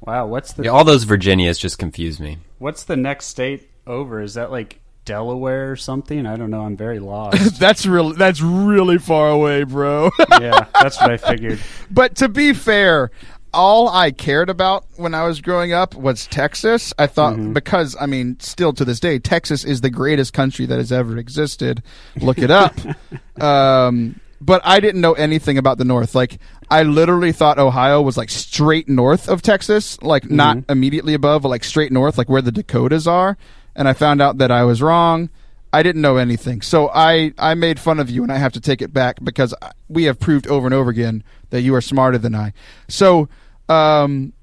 Wow, 0.00 0.26
what's 0.26 0.52
the 0.54 0.64
yeah, 0.64 0.70
all 0.70 0.84
those 0.84 1.04
Virginias 1.04 1.58
just 1.58 1.78
confuse 1.78 2.18
me. 2.18 2.38
What's 2.58 2.84
the 2.84 2.96
next 2.96 3.26
state 3.26 3.70
over? 3.86 4.20
Is 4.20 4.34
that 4.34 4.50
like 4.50 4.80
Delaware 5.04 5.70
or 5.72 5.76
something. 5.76 6.26
I 6.26 6.36
don't 6.36 6.50
know. 6.50 6.62
I'm 6.62 6.76
very 6.76 6.98
lost. 7.00 7.58
that's 7.60 7.86
real. 7.86 8.12
That's 8.14 8.40
really 8.40 8.98
far 8.98 9.28
away, 9.30 9.64
bro. 9.64 10.10
yeah, 10.40 10.66
that's 10.80 11.00
what 11.00 11.10
I 11.10 11.16
figured. 11.16 11.58
But 11.90 12.16
to 12.16 12.28
be 12.28 12.52
fair, 12.52 13.10
all 13.54 13.88
I 13.88 14.12
cared 14.12 14.48
about 14.48 14.84
when 14.96 15.14
I 15.14 15.24
was 15.26 15.40
growing 15.40 15.72
up 15.72 15.94
was 15.94 16.26
Texas. 16.28 16.94
I 16.98 17.06
thought 17.06 17.34
Mm-hmm. 17.34 17.52
because 17.52 17.96
I 18.00 18.06
mean, 18.06 18.38
still 18.40 18.72
to 18.74 18.84
this 18.84 19.00
day, 19.00 19.18
Texas 19.18 19.64
is 19.64 19.80
the 19.80 19.90
greatest 19.90 20.32
country 20.32 20.66
that 20.66 20.78
has 20.78 20.92
ever 20.92 21.18
existed. 21.18 21.82
Look 22.16 22.38
it 22.38 22.50
up. 22.50 22.74
um, 23.42 24.18
but 24.40 24.60
I 24.64 24.80
didn't 24.80 25.00
know 25.00 25.12
anything 25.12 25.58
about 25.58 25.78
the 25.78 25.84
North. 25.84 26.14
Like 26.14 26.38
I 26.70 26.82
literally 26.84 27.32
thought 27.32 27.58
Ohio 27.58 28.00
was 28.02 28.16
like 28.16 28.30
straight 28.30 28.88
north 28.88 29.28
of 29.28 29.42
Texas, 29.42 30.00
like 30.02 30.30
not 30.30 30.56
Mm-hmm. 30.58 30.72
immediately 30.72 31.14
above, 31.14 31.42
but 31.42 31.48
like 31.48 31.64
straight 31.64 31.92
north, 31.92 32.18
like 32.18 32.28
where 32.28 32.42
the 32.42 32.52
Dakotas 32.52 33.06
are. 33.06 33.36
And 33.74 33.88
I 33.88 33.92
found 33.92 34.20
out 34.20 34.38
that 34.38 34.50
I 34.50 34.64
was 34.64 34.82
wrong. 34.82 35.30
I 35.72 35.82
didn't 35.82 36.02
know 36.02 36.18
anything. 36.18 36.60
So 36.60 36.90
I, 36.90 37.32
I 37.38 37.54
made 37.54 37.80
fun 37.80 37.98
of 37.98 38.10
you 38.10 38.22
and 38.22 38.30
I 38.30 38.36
have 38.36 38.52
to 38.52 38.60
take 38.60 38.82
it 38.82 38.92
back 38.92 39.24
because 39.24 39.54
we 39.88 40.04
have 40.04 40.20
proved 40.20 40.46
over 40.46 40.66
and 40.66 40.74
over 40.74 40.90
again 40.90 41.24
that 41.50 41.62
you 41.62 41.74
are 41.74 41.80
smarter 41.80 42.18
than 42.18 42.34
I. 42.34 42.52
So, 42.88 43.28
um, 43.68 44.34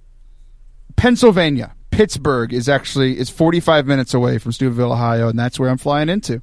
Pennsylvania, 0.95 1.75
Pittsburgh 1.91 2.51
is 2.51 2.67
actually 2.67 3.17
is 3.17 3.29
45 3.29 3.85
minutes 3.85 4.13
away 4.13 4.37
from 4.37 4.51
Steubenville, 4.51 4.91
Ohio, 4.91 5.29
and 5.29 5.37
that's 5.37 5.59
where 5.59 5.69
I'm 5.69 5.77
flying 5.77 6.09
into. 6.09 6.41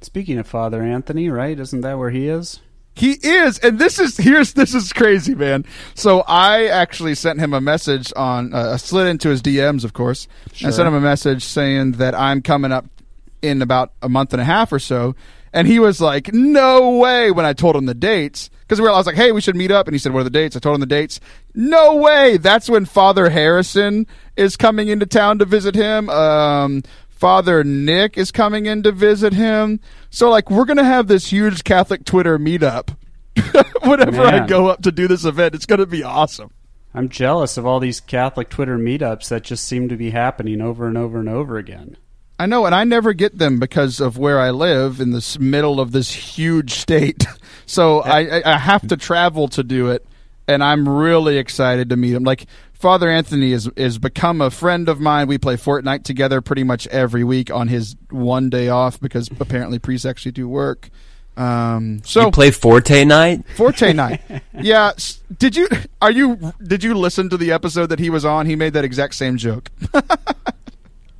Speaking 0.00 0.38
of 0.38 0.46
Father 0.46 0.82
Anthony, 0.82 1.28
right? 1.28 1.58
Isn't 1.58 1.82
that 1.82 1.98
where 1.98 2.10
he 2.10 2.28
is? 2.28 2.60
He 2.94 3.12
is, 3.12 3.58
and 3.58 3.78
this 3.78 3.98
is 3.98 4.16
here's 4.18 4.52
this 4.52 4.74
is 4.74 4.92
crazy, 4.92 5.34
man. 5.34 5.64
So 5.94 6.20
I 6.28 6.66
actually 6.66 7.14
sent 7.14 7.38
him 7.40 7.54
a 7.54 7.60
message 7.60 8.12
on, 8.16 8.52
uh, 8.52 8.72
I 8.74 8.76
slid 8.76 9.06
into 9.06 9.30
his 9.30 9.40
DMs, 9.40 9.82
of 9.84 9.92
course. 9.94 10.28
I 10.50 10.54
Sure. 10.54 10.72
sent 10.72 10.88
him 10.88 10.94
a 10.94 11.00
message 11.00 11.42
saying 11.44 11.92
that 11.92 12.14
I'm 12.14 12.42
coming 12.42 12.70
up 12.70 12.84
in 13.40 13.62
about 13.62 13.92
a 14.02 14.08
month 14.08 14.32
and 14.34 14.42
a 14.42 14.44
half 14.44 14.72
or 14.72 14.78
so, 14.78 15.14
and 15.54 15.66
he 15.66 15.78
was 15.78 16.00
like, 16.02 16.32
"No 16.34 16.98
way!" 16.98 17.30
When 17.30 17.46
I 17.46 17.54
told 17.54 17.76
him 17.76 17.86
the 17.86 17.94
dates, 17.94 18.50
because 18.60 18.78
we 18.80 18.86
I 18.86 18.92
was 18.92 19.06
like, 19.06 19.16
"Hey, 19.16 19.32
we 19.32 19.40
should 19.40 19.56
meet 19.56 19.70
up," 19.70 19.88
and 19.88 19.94
he 19.94 19.98
said, 19.98 20.12
"What 20.12 20.20
are 20.20 20.24
the 20.24 20.30
dates?" 20.30 20.54
I 20.54 20.58
told 20.60 20.74
him 20.74 20.80
the 20.80 20.86
dates. 20.86 21.18
No 21.54 21.96
way! 21.96 22.36
That's 22.36 22.68
when 22.68 22.84
Father 22.84 23.30
Harrison 23.30 24.06
is 24.36 24.56
coming 24.56 24.88
into 24.88 25.06
town 25.06 25.38
to 25.38 25.44
visit 25.46 25.74
him. 25.74 26.08
Um, 26.10 26.82
Father 27.22 27.62
Nick 27.62 28.18
is 28.18 28.32
coming 28.32 28.66
in 28.66 28.82
to 28.82 28.90
visit 28.90 29.32
him. 29.32 29.78
So, 30.10 30.28
like, 30.28 30.50
we're 30.50 30.64
going 30.64 30.78
to 30.78 30.84
have 30.84 31.06
this 31.06 31.30
huge 31.30 31.62
Catholic 31.62 32.04
Twitter 32.04 32.36
meetup. 32.36 32.96
Whenever 33.84 34.22
I 34.22 34.44
go 34.44 34.66
up 34.66 34.82
to 34.82 34.90
do 34.90 35.06
this 35.06 35.24
event, 35.24 35.54
it's 35.54 35.64
going 35.64 35.78
to 35.78 35.86
be 35.86 36.02
awesome. 36.02 36.50
I'm 36.92 37.08
jealous 37.08 37.56
of 37.56 37.64
all 37.64 37.78
these 37.78 38.00
Catholic 38.00 38.48
Twitter 38.48 38.76
meetups 38.76 39.28
that 39.28 39.44
just 39.44 39.68
seem 39.68 39.88
to 39.90 39.96
be 39.96 40.10
happening 40.10 40.60
over 40.60 40.88
and 40.88 40.98
over 40.98 41.20
and 41.20 41.28
over 41.28 41.58
again. 41.58 41.96
I 42.40 42.46
know, 42.46 42.66
and 42.66 42.74
I 42.74 42.82
never 42.82 43.12
get 43.12 43.38
them 43.38 43.60
because 43.60 44.00
of 44.00 44.18
where 44.18 44.40
I 44.40 44.50
live 44.50 45.00
in 45.00 45.12
this 45.12 45.38
middle 45.38 45.78
of 45.78 45.92
this 45.92 46.10
huge 46.10 46.72
state. 46.72 47.24
So 47.64 48.00
I, 48.00 48.42
I 48.44 48.58
have 48.58 48.86
to 48.88 48.96
travel 48.98 49.48
to 49.48 49.62
do 49.62 49.88
it, 49.88 50.04
and 50.52 50.62
I'm 50.62 50.88
really 50.88 51.38
excited 51.38 51.88
to 51.90 51.96
meet 51.96 52.14
him. 52.14 52.24
Like 52.24 52.46
Father 52.72 53.08
Anthony 53.08 53.52
is 53.52 53.68
is 53.76 53.98
become 53.98 54.40
a 54.40 54.50
friend 54.50 54.88
of 54.88 55.00
mine. 55.00 55.26
We 55.28 55.38
play 55.38 55.56
Fortnite 55.56 56.04
together 56.04 56.40
pretty 56.40 56.64
much 56.64 56.86
every 56.88 57.24
week 57.24 57.50
on 57.50 57.68
his 57.68 57.96
one 58.10 58.50
day 58.50 58.68
off 58.68 59.00
because 59.00 59.28
apparently 59.40 59.78
priests 59.78 60.04
actually 60.06 60.32
do 60.32 60.48
work. 60.48 60.90
Um, 61.34 62.02
so 62.04 62.26
you 62.26 62.30
play 62.30 62.50
Forte 62.50 63.04
night? 63.06 63.42
Forte 63.56 63.92
night. 63.94 64.20
Yeah. 64.60 64.92
Did 65.38 65.56
you 65.56 65.66
are 66.02 66.10
you 66.10 66.52
did 66.62 66.84
you 66.84 66.94
listen 66.94 67.30
to 67.30 67.36
the 67.38 67.52
episode 67.52 67.86
that 67.86 67.98
he 67.98 68.10
was 68.10 68.24
on? 68.24 68.46
He 68.46 68.54
made 68.56 68.74
that 68.74 68.84
exact 68.84 69.14
same 69.14 69.36
joke. 69.38 69.70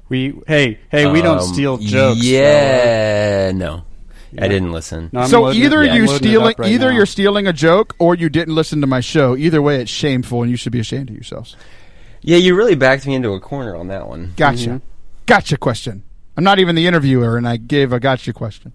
We 0.09 0.39
hey 0.47 0.78
hey 0.91 1.11
we 1.11 1.22
don't 1.22 1.39
Um, 1.39 1.45
steal 1.55 1.78
jokes. 1.78 2.20
fella. 2.20 2.22
Yeah, 2.22 3.53
no, 3.55 3.85
Yeah. 4.33 4.45
I 4.45 4.49
didn't 4.49 4.72
listen. 4.72 5.11
No, 5.12 5.26
so 5.26 5.43
loading 5.43 5.61
it- 5.62 5.64
either 5.66 5.85
yeah, 5.85 5.95
you 5.95 6.07
stealing, 6.09 6.55
right 6.59 6.68
either 6.68 6.91
now. 6.91 6.97
you're 6.97 7.07
stealing 7.07 7.47
a 7.47 7.53
joke 7.53 7.95
or 7.99 8.14
you 8.14 8.28
didn't 8.28 8.55
listen 8.55 8.80
to 8.80 8.87
my 8.87 9.01
show. 9.01 9.37
Either 9.37 9.61
way, 9.61 9.80
it's 9.80 9.91
shameful 9.91 10.43
and 10.43 10.51
you 10.51 10.57
should 10.57 10.72
be 10.72 10.80
ashamed 10.80 11.11
of 11.11 11.14
yourselves. 11.14 11.57
Yeah, 12.22 12.39
you 12.39 12.55
really 12.55 12.74
backed 12.74 13.07
me 13.07 13.14
into 13.14 13.33
a 13.33 13.41
corner 13.41 13.76
on 13.76 13.89
that 13.89 14.09
one. 14.09 14.33
Gotcha. 14.37 14.68
Mhm. 14.70 14.80
Gotcha 15.26 15.57
question. 15.59 16.03
I'm 16.37 16.45
not 16.45 16.59
even 16.59 16.74
the 16.76 16.87
interviewer 16.87 17.37
and 17.37 17.47
I 17.47 17.59
gave 17.59 17.93
a 17.93 18.01
gotcha 18.01 18.33
question. 18.33 18.72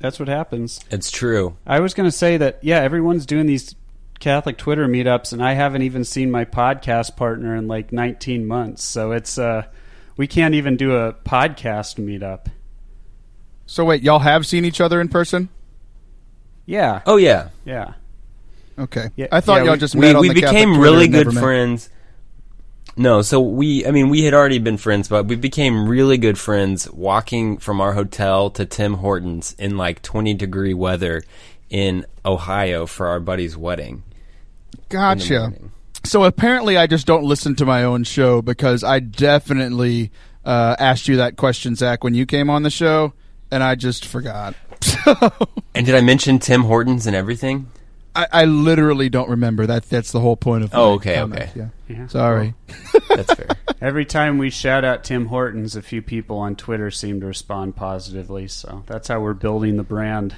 That's 0.00 0.18
what 0.18 0.28
happens. 0.28 0.80
It's 0.90 1.10
true. 1.10 1.56
I 1.66 1.80
was 1.80 1.94
going 1.94 2.08
to 2.08 2.16
say 2.16 2.36
that 2.36 2.58
yeah, 2.62 2.80
everyone's 2.80 3.24
doing 3.24 3.46
these 3.46 3.74
Catholic 4.18 4.56
Twitter 4.58 4.86
meetups, 4.86 5.32
and 5.32 5.42
I 5.42 5.54
haven't 5.54 5.82
even 5.82 6.04
seen 6.04 6.30
my 6.30 6.44
podcast 6.44 7.16
partner 7.16 7.56
in 7.56 7.66
like 7.68 7.92
19 7.92 8.46
months. 8.46 8.82
So 8.84 9.12
it's 9.12 9.38
uh, 9.38 9.64
we 10.16 10.26
can't 10.26 10.54
even 10.54 10.76
do 10.76 10.94
a 10.96 11.12
podcast 11.12 11.96
meetup. 11.98 12.46
So 13.72 13.86
wait, 13.86 14.02
y'all 14.02 14.18
have 14.18 14.44
seen 14.46 14.66
each 14.66 14.82
other 14.82 15.00
in 15.00 15.08
person? 15.08 15.48
Yeah, 16.66 17.00
Oh 17.06 17.16
yeah, 17.16 17.48
yeah. 17.64 17.94
Okay. 18.78 19.08
Yeah, 19.16 19.28
I 19.32 19.40
thought 19.40 19.60
yeah, 19.60 19.64
y'all 19.64 19.72
we- 19.72 19.78
just 19.78 19.96
met 19.96 20.08
we 20.08 20.14
on 20.14 20.20
we 20.20 20.28
the 20.28 20.34
became 20.34 20.68
Twitter 20.74 20.82
really 20.82 21.08
good 21.08 21.24
never 21.26 21.32
met. 21.32 21.40
friends. 21.40 21.88
No, 22.98 23.22
so 23.22 23.40
we 23.40 23.86
I 23.86 23.90
mean 23.90 24.10
we 24.10 24.24
had 24.24 24.34
already 24.34 24.58
been 24.58 24.76
friends, 24.76 25.08
but 25.08 25.24
we 25.24 25.36
became 25.36 25.88
really 25.88 26.18
good 26.18 26.36
friends 26.38 26.90
walking 26.90 27.56
from 27.56 27.80
our 27.80 27.94
hotel 27.94 28.50
to 28.50 28.66
Tim 28.66 28.92
Hortons 28.94 29.56
in 29.58 29.78
like 29.78 30.02
20 30.02 30.34
degree 30.34 30.74
weather 30.74 31.22
in 31.70 32.04
Ohio 32.26 32.84
for 32.84 33.06
our 33.06 33.20
buddy's 33.20 33.56
wedding. 33.56 34.02
Gotcha. 34.90 35.54
So 36.04 36.24
apparently, 36.24 36.76
I 36.76 36.86
just 36.86 37.06
don't 37.06 37.24
listen 37.24 37.54
to 37.56 37.64
my 37.64 37.84
own 37.84 38.04
show 38.04 38.42
because 38.42 38.84
I 38.84 38.98
definitely 38.98 40.10
uh, 40.44 40.76
asked 40.78 41.08
you 41.08 41.16
that 41.16 41.38
question, 41.38 41.74
Zach, 41.74 42.04
when 42.04 42.12
you 42.14 42.26
came 42.26 42.50
on 42.50 42.64
the 42.64 42.70
show, 42.70 43.14
and 43.52 43.62
I 43.62 43.76
just 43.76 44.04
forgot. 44.06 44.56
So 44.80 45.30
And 45.74 45.86
did 45.86 45.94
I 45.94 46.00
mention 46.00 46.38
Tim 46.38 46.62
Hortons 46.62 47.06
and 47.06 47.14
everything? 47.14 47.68
I, 48.14 48.26
I 48.32 48.44
literally 48.44 49.08
don't 49.08 49.30
remember. 49.30 49.66
That 49.66 49.84
that's 49.88 50.12
the 50.12 50.20
whole 50.20 50.36
point 50.36 50.64
of. 50.64 50.70
Oh, 50.74 50.94
okay, 50.94 51.14
comment. 51.14 51.42
okay. 51.42 51.52
Yeah. 51.54 51.68
Yeah. 51.88 52.06
Sorry. 52.08 52.54
That's 53.08 53.32
fair. 53.34 53.48
Every 53.80 54.04
time 54.04 54.38
we 54.38 54.50
shout 54.50 54.84
out 54.84 55.04
Tim 55.04 55.26
Hortons, 55.26 55.76
a 55.76 55.82
few 55.82 56.00
people 56.02 56.38
on 56.38 56.56
Twitter 56.56 56.90
seem 56.90 57.20
to 57.20 57.26
respond 57.26 57.76
positively. 57.76 58.48
So 58.48 58.82
that's 58.86 59.08
how 59.08 59.20
we're 59.20 59.34
building 59.34 59.76
the 59.76 59.82
brand. 59.82 60.34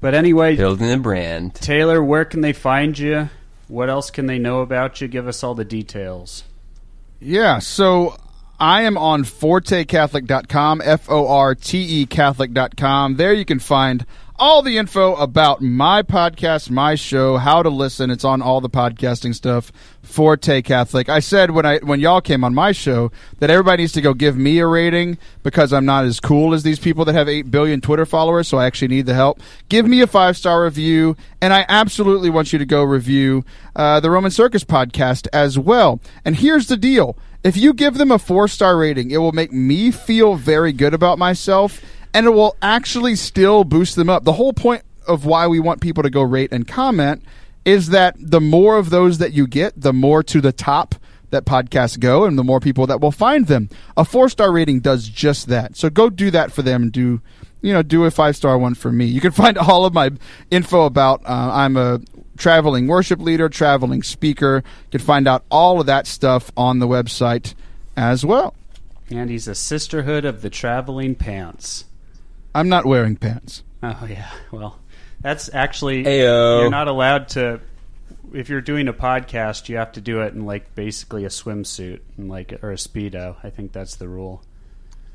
But 0.00 0.14
anyway, 0.14 0.56
Building 0.56 0.88
the 0.88 0.96
brand. 0.98 1.54
Taylor, 1.54 2.02
where 2.02 2.24
can 2.24 2.40
they 2.40 2.52
find 2.52 2.98
you? 2.98 3.30
What 3.68 3.90
else 3.90 4.10
can 4.10 4.26
they 4.26 4.38
know 4.38 4.60
about 4.60 5.00
you? 5.00 5.06
Give 5.08 5.28
us 5.28 5.44
all 5.44 5.54
the 5.54 5.64
details. 5.64 6.44
Yeah, 7.20 7.58
so 7.58 8.16
I 8.60 8.82
am 8.82 8.98
on 8.98 9.22
fortecatholic.com, 9.22 10.82
F 10.84 11.08
O 11.08 11.28
R 11.28 11.54
T 11.54 11.78
E 11.78 12.06
Catholic.com. 12.06 13.14
There 13.14 13.32
you 13.32 13.44
can 13.44 13.60
find 13.60 14.04
all 14.36 14.62
the 14.62 14.78
info 14.78 15.14
about 15.16 15.60
my 15.60 16.02
podcast, 16.02 16.70
my 16.70 16.94
show, 16.94 17.36
how 17.36 17.62
to 17.62 17.68
listen. 17.68 18.10
It's 18.10 18.24
on 18.24 18.40
all 18.42 18.60
the 18.60 18.70
podcasting 18.70 19.34
stuff. 19.34 19.72
Forte 20.02 20.62
Catholic. 20.62 21.08
I 21.08 21.20
said 21.20 21.50
when 21.50 21.66
I 21.66 21.78
when 21.78 22.00
y'all 22.00 22.20
came 22.20 22.42
on 22.42 22.54
my 22.54 22.72
show 22.72 23.12
that 23.38 23.50
everybody 23.50 23.82
needs 23.82 23.92
to 23.92 24.00
go 24.00 24.14
give 24.14 24.36
me 24.36 24.58
a 24.58 24.66
rating 24.66 25.18
because 25.42 25.72
I'm 25.72 25.84
not 25.84 26.04
as 26.04 26.18
cool 26.18 26.54
as 26.54 26.62
these 26.62 26.78
people 26.78 27.04
that 27.04 27.14
have 27.14 27.28
8 27.28 27.50
billion 27.50 27.80
Twitter 27.80 28.06
followers, 28.06 28.48
so 28.48 28.58
I 28.58 28.66
actually 28.66 28.88
need 28.88 29.06
the 29.06 29.14
help. 29.14 29.40
Give 29.68 29.86
me 29.86 30.00
a 30.00 30.06
five 30.06 30.36
star 30.36 30.64
review, 30.64 31.16
and 31.40 31.52
I 31.52 31.64
absolutely 31.68 32.30
want 32.30 32.52
you 32.52 32.58
to 32.58 32.66
go 32.66 32.82
review 32.82 33.44
uh, 33.76 34.00
the 34.00 34.10
Roman 34.10 34.30
Circus 34.30 34.64
podcast 34.64 35.28
as 35.32 35.58
well. 35.58 36.00
And 36.24 36.36
here's 36.36 36.66
the 36.68 36.76
deal 36.76 37.16
if 37.44 37.56
you 37.56 37.72
give 37.72 37.94
them 37.94 38.10
a 38.10 38.18
four 38.18 38.48
star 38.48 38.76
rating, 38.76 39.10
it 39.10 39.18
will 39.18 39.32
make 39.32 39.52
me 39.52 39.90
feel 39.90 40.34
very 40.34 40.72
good 40.72 40.94
about 40.94 41.18
myself, 41.18 41.80
and 42.12 42.26
it 42.26 42.30
will 42.30 42.56
actually 42.62 43.16
still 43.16 43.64
boost 43.64 43.96
them 43.96 44.10
up. 44.10 44.24
The 44.24 44.32
whole 44.32 44.52
point 44.52 44.82
of 45.06 45.24
why 45.24 45.46
we 45.46 45.60
want 45.60 45.80
people 45.80 46.02
to 46.02 46.10
go 46.10 46.22
rate 46.22 46.52
and 46.52 46.66
comment 46.66 47.22
is 47.64 47.88
that 47.88 48.16
the 48.18 48.40
more 48.40 48.76
of 48.76 48.90
those 48.90 49.18
that 49.18 49.32
you 49.32 49.46
get, 49.46 49.80
the 49.80 49.92
more 49.92 50.22
to 50.22 50.40
the 50.40 50.52
top 50.52 50.94
that 51.30 51.44
podcasts 51.44 51.98
go 51.98 52.24
and 52.24 52.38
the 52.38 52.44
more 52.44 52.60
people 52.60 52.86
that 52.86 53.00
will 53.00 53.12
find 53.12 53.46
them. 53.46 53.68
A 53.96 54.04
four 54.04 54.28
star 54.28 54.50
rating 54.50 54.80
does 54.80 55.08
just 55.08 55.48
that. 55.48 55.76
So 55.76 55.90
go 55.90 56.08
do 56.08 56.30
that 56.30 56.52
for 56.52 56.62
them 56.62 56.90
do 56.90 57.20
you 57.60 57.72
know, 57.72 57.82
do 57.82 58.04
a 58.04 58.10
five 58.10 58.36
star 58.36 58.56
one 58.58 58.74
for 58.74 58.92
me. 58.92 59.06
You 59.06 59.20
can 59.20 59.32
find 59.42 59.58
all 59.58 59.84
of 59.84 59.94
my 59.94 60.10
info 60.50 60.84
about 60.84 61.22
uh, 61.24 61.50
I'm 61.52 61.76
a 61.76 62.00
traveling 62.38 62.86
worship 62.86 63.20
leader, 63.20 63.50
traveling 63.50 64.02
speaker. 64.02 64.62
You 64.64 64.98
can 64.98 65.00
find 65.00 65.28
out 65.28 65.44
all 65.50 65.80
of 65.80 65.86
that 65.86 66.06
stuff 66.06 66.50
on 66.56 66.78
the 66.78 66.88
website 66.88 67.54
as 67.96 68.24
well. 68.24 68.54
And 69.10 69.28
he's 69.28 69.48
a 69.48 69.54
sisterhood 69.54 70.24
of 70.24 70.40
the 70.40 70.48
traveling 70.48 71.14
pants. 71.14 71.84
I'm 72.54 72.68
not 72.68 72.86
wearing 72.86 73.16
pants. 73.16 73.62
Oh 73.82 74.06
yeah, 74.08 74.30
well, 74.50 74.78
that's 75.20 75.52
actually 75.52 76.04
Ayo. 76.04 76.62
you're 76.62 76.70
not 76.70 76.88
allowed 76.88 77.28
to. 77.30 77.60
If 78.32 78.48
you're 78.48 78.60
doing 78.60 78.88
a 78.88 78.92
podcast, 78.92 79.68
you 79.68 79.76
have 79.76 79.92
to 79.92 80.00
do 80.00 80.20
it 80.20 80.34
in 80.34 80.44
like 80.44 80.74
basically 80.74 81.24
a 81.24 81.28
swimsuit 81.28 82.00
and 82.16 82.28
like 82.28 82.52
or 82.62 82.72
a 82.72 82.76
speedo. 82.76 83.36
I 83.42 83.50
think 83.50 83.72
that's 83.72 83.96
the 83.96 84.08
rule. 84.08 84.42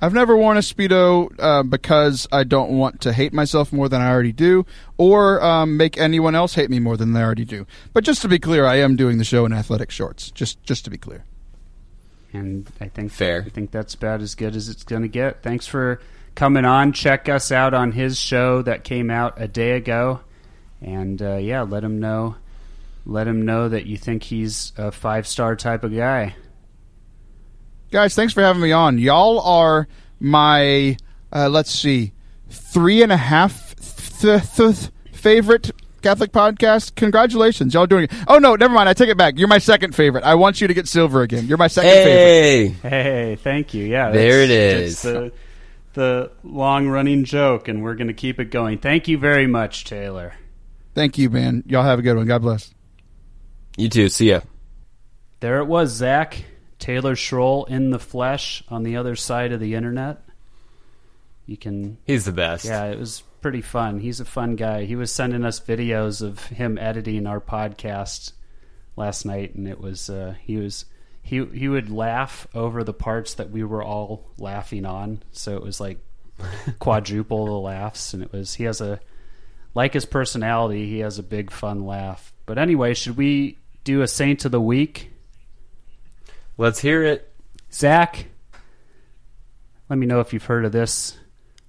I've 0.03 0.13
never 0.13 0.35
worn 0.35 0.57
a 0.57 0.59
speedo 0.59 1.33
uh, 1.39 1.63
because 1.63 2.27
I 2.29 2.43
don't 2.43 2.77
want 2.77 2.99
to 3.03 3.13
hate 3.13 3.31
myself 3.31 3.71
more 3.71 3.87
than 3.87 4.01
I 4.01 4.09
already 4.09 4.33
do, 4.33 4.65
or 4.97 5.41
um, 5.41 5.77
make 5.77 5.97
anyone 5.97 6.35
else 6.35 6.55
hate 6.55 6.69
me 6.69 6.79
more 6.81 6.97
than 6.97 7.13
they 7.13 7.21
already 7.21 7.45
do. 7.45 7.65
But 7.93 8.03
just 8.03 8.21
to 8.23 8.27
be 8.27 8.37
clear, 8.37 8.65
I 8.65 8.79
am 8.79 8.97
doing 8.97 9.17
the 9.17 9.23
show 9.23 9.45
in 9.45 9.53
athletic 9.53 9.91
shorts. 9.91 10.29
Just 10.29 10.61
just 10.61 10.83
to 10.83 10.89
be 10.89 10.97
clear. 10.97 11.23
and 12.33 12.69
I 12.81 12.89
think 12.89 13.13
Fair. 13.13 13.43
I 13.47 13.49
think 13.49 13.71
that's 13.71 13.93
about 13.93 14.19
as 14.19 14.35
good 14.35 14.57
as 14.57 14.67
it's 14.67 14.83
going 14.83 15.03
to 15.03 15.07
get. 15.07 15.41
Thanks 15.41 15.67
for 15.67 16.01
coming 16.35 16.65
on. 16.65 16.91
Check 16.91 17.29
us 17.29 17.49
out 17.49 17.73
on 17.73 17.93
his 17.93 18.19
show 18.19 18.61
that 18.63 18.83
came 18.83 19.09
out 19.09 19.35
a 19.37 19.47
day 19.47 19.71
ago, 19.71 20.19
and 20.81 21.21
uh, 21.21 21.37
yeah, 21.37 21.61
let 21.61 21.81
him 21.81 22.01
know. 22.01 22.35
Let 23.05 23.25
him 23.25 23.45
know 23.45 23.69
that 23.69 23.85
you 23.85 23.95
think 23.95 24.23
he's 24.23 24.73
a 24.75 24.91
five 24.91 25.27
star 25.27 25.55
type 25.55 25.85
of 25.85 25.95
guy. 25.95 26.35
Guys, 27.93 28.15
thanks 28.15 28.33
for 28.33 28.41
having 28.41 28.59
me 28.59 28.71
on. 28.71 28.97
Y'all 28.97 29.39
are 29.41 29.87
my, 30.19 30.97
uh, 31.31 31.47
let's 31.47 31.69
see, 31.71 32.11
three 32.49 33.03
and 33.03 33.11
a 33.11 33.17
half 33.17 33.75
th- 34.19 34.41
th- 34.55 34.89
favorite 35.11 35.69
Catholic 36.01 36.31
podcast. 36.31 36.95
Congratulations. 36.95 37.71
Y'all 37.75 37.85
doing 37.85 38.05
it. 38.05 38.11
Oh, 38.27 38.39
no, 38.39 38.55
never 38.55 38.73
mind. 38.73 38.89
I 38.89 38.93
take 38.93 39.09
it 39.09 39.17
back. 39.17 39.37
You're 39.37 39.47
my 39.47 39.59
second 39.59 39.93
favorite. 39.93 40.23
I 40.23 40.33
want 40.33 40.59
you 40.59 40.67
to 40.67 40.73
get 40.73 40.87
silver 40.87 41.21
again. 41.21 41.45
You're 41.45 41.59
my 41.59 41.67
second 41.67 41.91
favorite. 41.91 42.77
Hey, 42.81 42.89
Hey, 42.89 43.35
thank 43.35 43.75
you. 43.75 43.85
Yeah, 43.85 44.09
There 44.09 44.47
that's- 44.47 44.49
it 44.49 44.83
that's. 44.89 45.01
The, 45.03 45.31
the 45.93 46.31
long 46.43 46.87
running 46.87 47.25
joke, 47.25 47.67
and 47.67 47.83
we're 47.83 47.93
going 47.93 48.07
to 48.07 48.15
keep 48.15 48.39
it 48.39 48.45
going. 48.49 48.79
Thank 48.79 49.07
you 49.07 49.19
very 49.19 49.45
much, 49.45 49.85
Taylor. 49.85 50.33
Thank 50.95 51.19
you, 51.19 51.29
man. 51.29 51.63
Y'all 51.67 51.83
have 51.83 51.99
a 51.99 52.01
good 52.01 52.17
one. 52.17 52.25
God 52.25 52.41
bless. 52.41 52.73
you 53.77 53.87
too. 53.87 54.09
See 54.09 54.29
ya. 54.29 54.39
There 55.41 55.59
it 55.59 55.65
was, 55.65 55.91
Zach. 55.91 56.43
Taylor 56.83 57.15
Schroll 57.15 57.65
in 57.69 57.91
the 57.91 57.99
flesh 57.99 58.61
on 58.67 58.83
the 58.83 58.97
other 58.97 59.15
side 59.15 59.53
of 59.53 59.61
the 59.61 59.73
internet. 59.73 60.21
You 61.45 61.55
can, 61.55 61.97
He's 62.05 62.25
the 62.25 62.33
best. 62.33 62.65
yeah, 62.65 62.87
it 62.87 62.99
was 62.99 63.23
pretty 63.39 63.61
fun. 63.61 64.01
He's 64.01 64.19
a 64.19 64.25
fun 64.25 64.57
guy. 64.57 64.83
He 64.83 64.97
was 64.97 65.09
sending 65.09 65.45
us 65.45 65.61
videos 65.61 66.21
of 66.21 66.43
him 66.47 66.77
editing 66.77 67.25
our 67.25 67.39
podcast 67.39 68.33
last 68.97 69.23
night, 69.25 69.55
and 69.55 69.65
it 69.65 69.79
was 69.79 70.09
uh, 70.09 70.35
he 70.41 70.57
was 70.57 70.83
he 71.21 71.45
he 71.45 71.69
would 71.69 71.89
laugh 71.89 72.47
over 72.53 72.83
the 72.83 72.93
parts 72.93 73.35
that 73.35 73.49
we 73.49 73.63
were 73.63 73.81
all 73.81 74.29
laughing 74.37 74.85
on. 74.85 75.23
So 75.31 75.55
it 75.55 75.63
was 75.63 75.79
like 75.79 75.99
quadruple 76.79 77.45
the 77.45 77.51
laughs, 77.53 78.13
and 78.13 78.21
it 78.21 78.33
was 78.33 78.55
he 78.55 78.65
has 78.65 78.81
a 78.81 78.99
like 79.73 79.93
his 79.93 80.05
personality. 80.05 80.85
He 80.89 80.99
has 80.99 81.17
a 81.17 81.23
big 81.23 81.49
fun 81.49 81.85
laugh. 81.85 82.33
But 82.45 82.57
anyway, 82.57 82.93
should 82.93 83.15
we 83.15 83.59
do 83.85 84.01
a 84.01 84.07
saint 84.09 84.43
of 84.43 84.51
the 84.51 84.59
week? 84.59 85.11
Let's 86.57 86.79
hear 86.79 87.03
it. 87.03 87.33
Zach, 87.71 88.27
let 89.89 89.97
me 89.97 90.05
know 90.05 90.19
if 90.19 90.33
you've 90.33 90.45
heard 90.45 90.65
of 90.65 90.71
this 90.71 91.17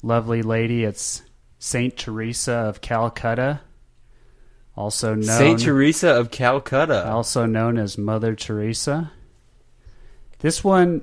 lovely 0.02 0.42
lady. 0.42 0.84
It's 0.84 1.22
Saint 1.58 1.96
Teresa 1.96 2.52
of 2.52 2.82
Calcutta, 2.82 3.60
also 4.76 5.14
known 5.14 5.22
Saint 5.22 5.60
Teresa 5.60 6.10
of 6.10 6.30
Calcutta. 6.30 7.08
also 7.08 7.46
known 7.46 7.78
as 7.78 7.96
Mother 7.96 8.34
Teresa. 8.34 9.10
This 10.40 10.62
one, 10.62 11.00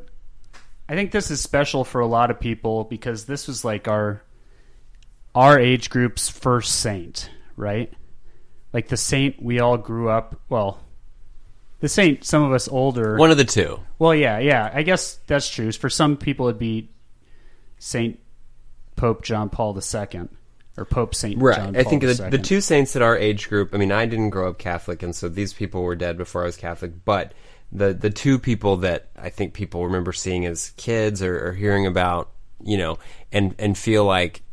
I 0.87 0.93
think 0.93 1.11
this 1.11 1.31
is 1.31 1.41
special 1.41 1.83
for 1.83 2.01
a 2.01 2.07
lot 2.07 2.29
of 2.29 2.39
people 2.39 2.83
because 2.83 3.25
this 3.25 3.47
was 3.47 3.65
like 3.65 3.87
our 3.87 4.21
our 5.33 5.57
age 5.57 5.89
group's 5.89 6.29
first 6.29 6.79
saint, 6.79 7.31
right? 7.55 7.91
Like 8.73 8.89
the 8.89 8.97
saint 8.97 9.41
we 9.41 9.59
all 9.59 9.77
grew 9.77 10.09
up. 10.09 10.39
Well, 10.49 10.79
the 11.81 11.89
saint 11.89 12.23
some 12.23 12.43
of 12.43 12.53
us 12.53 12.67
older. 12.67 13.17
One 13.17 13.31
of 13.31 13.37
the 13.37 13.43
two. 13.43 13.79
Well, 13.99 14.15
yeah, 14.15 14.39
yeah. 14.39 14.71
I 14.73 14.83
guess 14.83 15.19
that's 15.27 15.49
true. 15.49 15.71
For 15.71 15.89
some 15.89 16.15
people, 16.15 16.47
it'd 16.47 16.59
be 16.59 16.89
Saint 17.79 18.19
Pope 18.95 19.23
John 19.23 19.49
Paul 19.49 19.77
II 19.77 20.29
or 20.77 20.85
Pope 20.85 21.15
Saint 21.15 21.41
Right. 21.41 21.57
John 21.57 21.75
I 21.75 21.83
think 21.83 22.03
the, 22.03 22.29
the 22.29 22.37
two 22.37 22.61
saints 22.61 22.95
at 22.95 23.01
our 23.01 23.17
age 23.17 23.49
group. 23.49 23.73
I 23.73 23.77
mean, 23.77 23.91
I 23.91 24.05
didn't 24.05 24.29
grow 24.29 24.49
up 24.49 24.59
Catholic, 24.59 25.03
and 25.03 25.15
so 25.15 25.27
these 25.27 25.53
people 25.53 25.81
were 25.81 25.95
dead 25.95 26.17
before 26.17 26.43
I 26.43 26.45
was 26.45 26.55
Catholic. 26.55 27.03
But 27.03 27.33
the 27.71 27.93
the 27.93 28.11
two 28.11 28.37
people 28.37 28.77
that 28.77 29.09
I 29.17 29.29
think 29.29 29.53
people 29.53 29.85
remember 29.85 30.13
seeing 30.13 30.45
as 30.45 30.69
kids 30.77 31.23
or, 31.23 31.47
or 31.47 31.53
hearing 31.53 31.87
about, 31.87 32.29
you 32.63 32.77
know, 32.77 32.99
and 33.31 33.55
and 33.57 33.75
feel 33.75 34.05
like, 34.05 34.43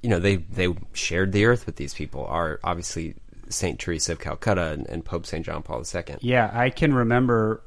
you 0.00 0.08
know, 0.08 0.20
they 0.20 0.36
they 0.36 0.72
shared 0.92 1.32
the 1.32 1.46
earth 1.46 1.66
with 1.66 1.74
these 1.74 1.92
people 1.92 2.24
are 2.26 2.60
obviously 2.62 3.16
Saint 3.48 3.78
Teresa 3.78 4.12
of 4.12 4.18
Calcutta 4.18 4.68
and, 4.68 4.86
and 4.88 5.04
Pope 5.04 5.26
Saint 5.26 5.44
John 5.44 5.62
Paul 5.62 5.82
II. 5.82 6.16
Yeah, 6.20 6.50
I 6.52 6.70
can 6.70 6.94
remember 6.94 7.62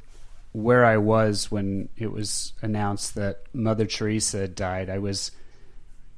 where 0.51 0.85
I 0.85 0.97
was 0.97 1.51
when 1.51 1.89
it 1.95 2.11
was 2.11 2.53
announced 2.61 3.15
that 3.15 3.43
Mother 3.53 3.85
Teresa 3.85 4.47
died. 4.47 4.89
I 4.89 4.99
was 4.99 5.31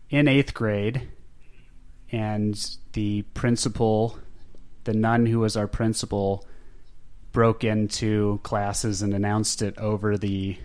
in 0.10 0.28
eighth 0.28 0.54
grade, 0.54 1.10
and 2.12 2.78
the 2.94 3.24
principal, 3.34 4.18
the 4.84 4.94
nun 4.94 5.26
who 5.26 5.40
was 5.40 5.58
our 5.58 5.68
principal, 5.68 6.46
broke 7.32 7.64
into 7.64 8.40
classes 8.44 9.02
and 9.02 9.14
announced 9.14 9.62
it 9.62 9.78
over 9.78 10.18
the 10.18 10.58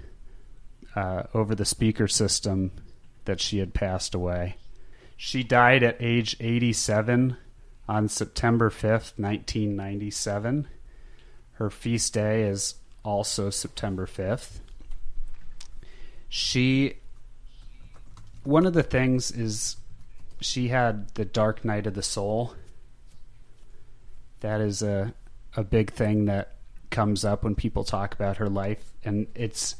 uh, 0.94 1.24
over 1.34 1.54
the 1.54 1.64
speaker 1.64 2.08
system 2.08 2.72
that 3.26 3.40
she 3.40 3.58
had 3.58 3.74
passed 3.74 4.14
away. 4.14 4.56
She 5.16 5.42
died 5.42 5.82
at 5.82 5.96
age 6.00 6.36
87 6.40 7.36
on 7.88 8.08
September 8.08 8.70
5th, 8.70 9.18
1997. 9.18 10.68
Her 11.52 11.70
feast 11.70 12.12
day 12.14 12.42
is 12.42 12.74
also 13.04 13.50
September 13.50 14.06
5th. 14.06 14.58
She, 16.28 16.94
one 18.42 18.66
of 18.66 18.72
the 18.72 18.82
things 18.82 19.30
is 19.30 19.76
she 20.40 20.68
had 20.68 21.14
the 21.14 21.24
dark 21.24 21.64
night 21.64 21.86
of 21.86 21.94
the 21.94 22.02
soul. 22.02 22.54
That 24.40 24.60
is 24.60 24.82
a, 24.82 25.14
a 25.56 25.64
big 25.64 25.92
thing 25.92 26.26
that 26.26 26.56
comes 26.90 27.24
up 27.24 27.44
when 27.44 27.54
people 27.54 27.84
talk 27.84 28.14
about 28.14 28.36
her 28.38 28.48
life. 28.48 28.92
And 29.04 29.28
it's 29.34 29.76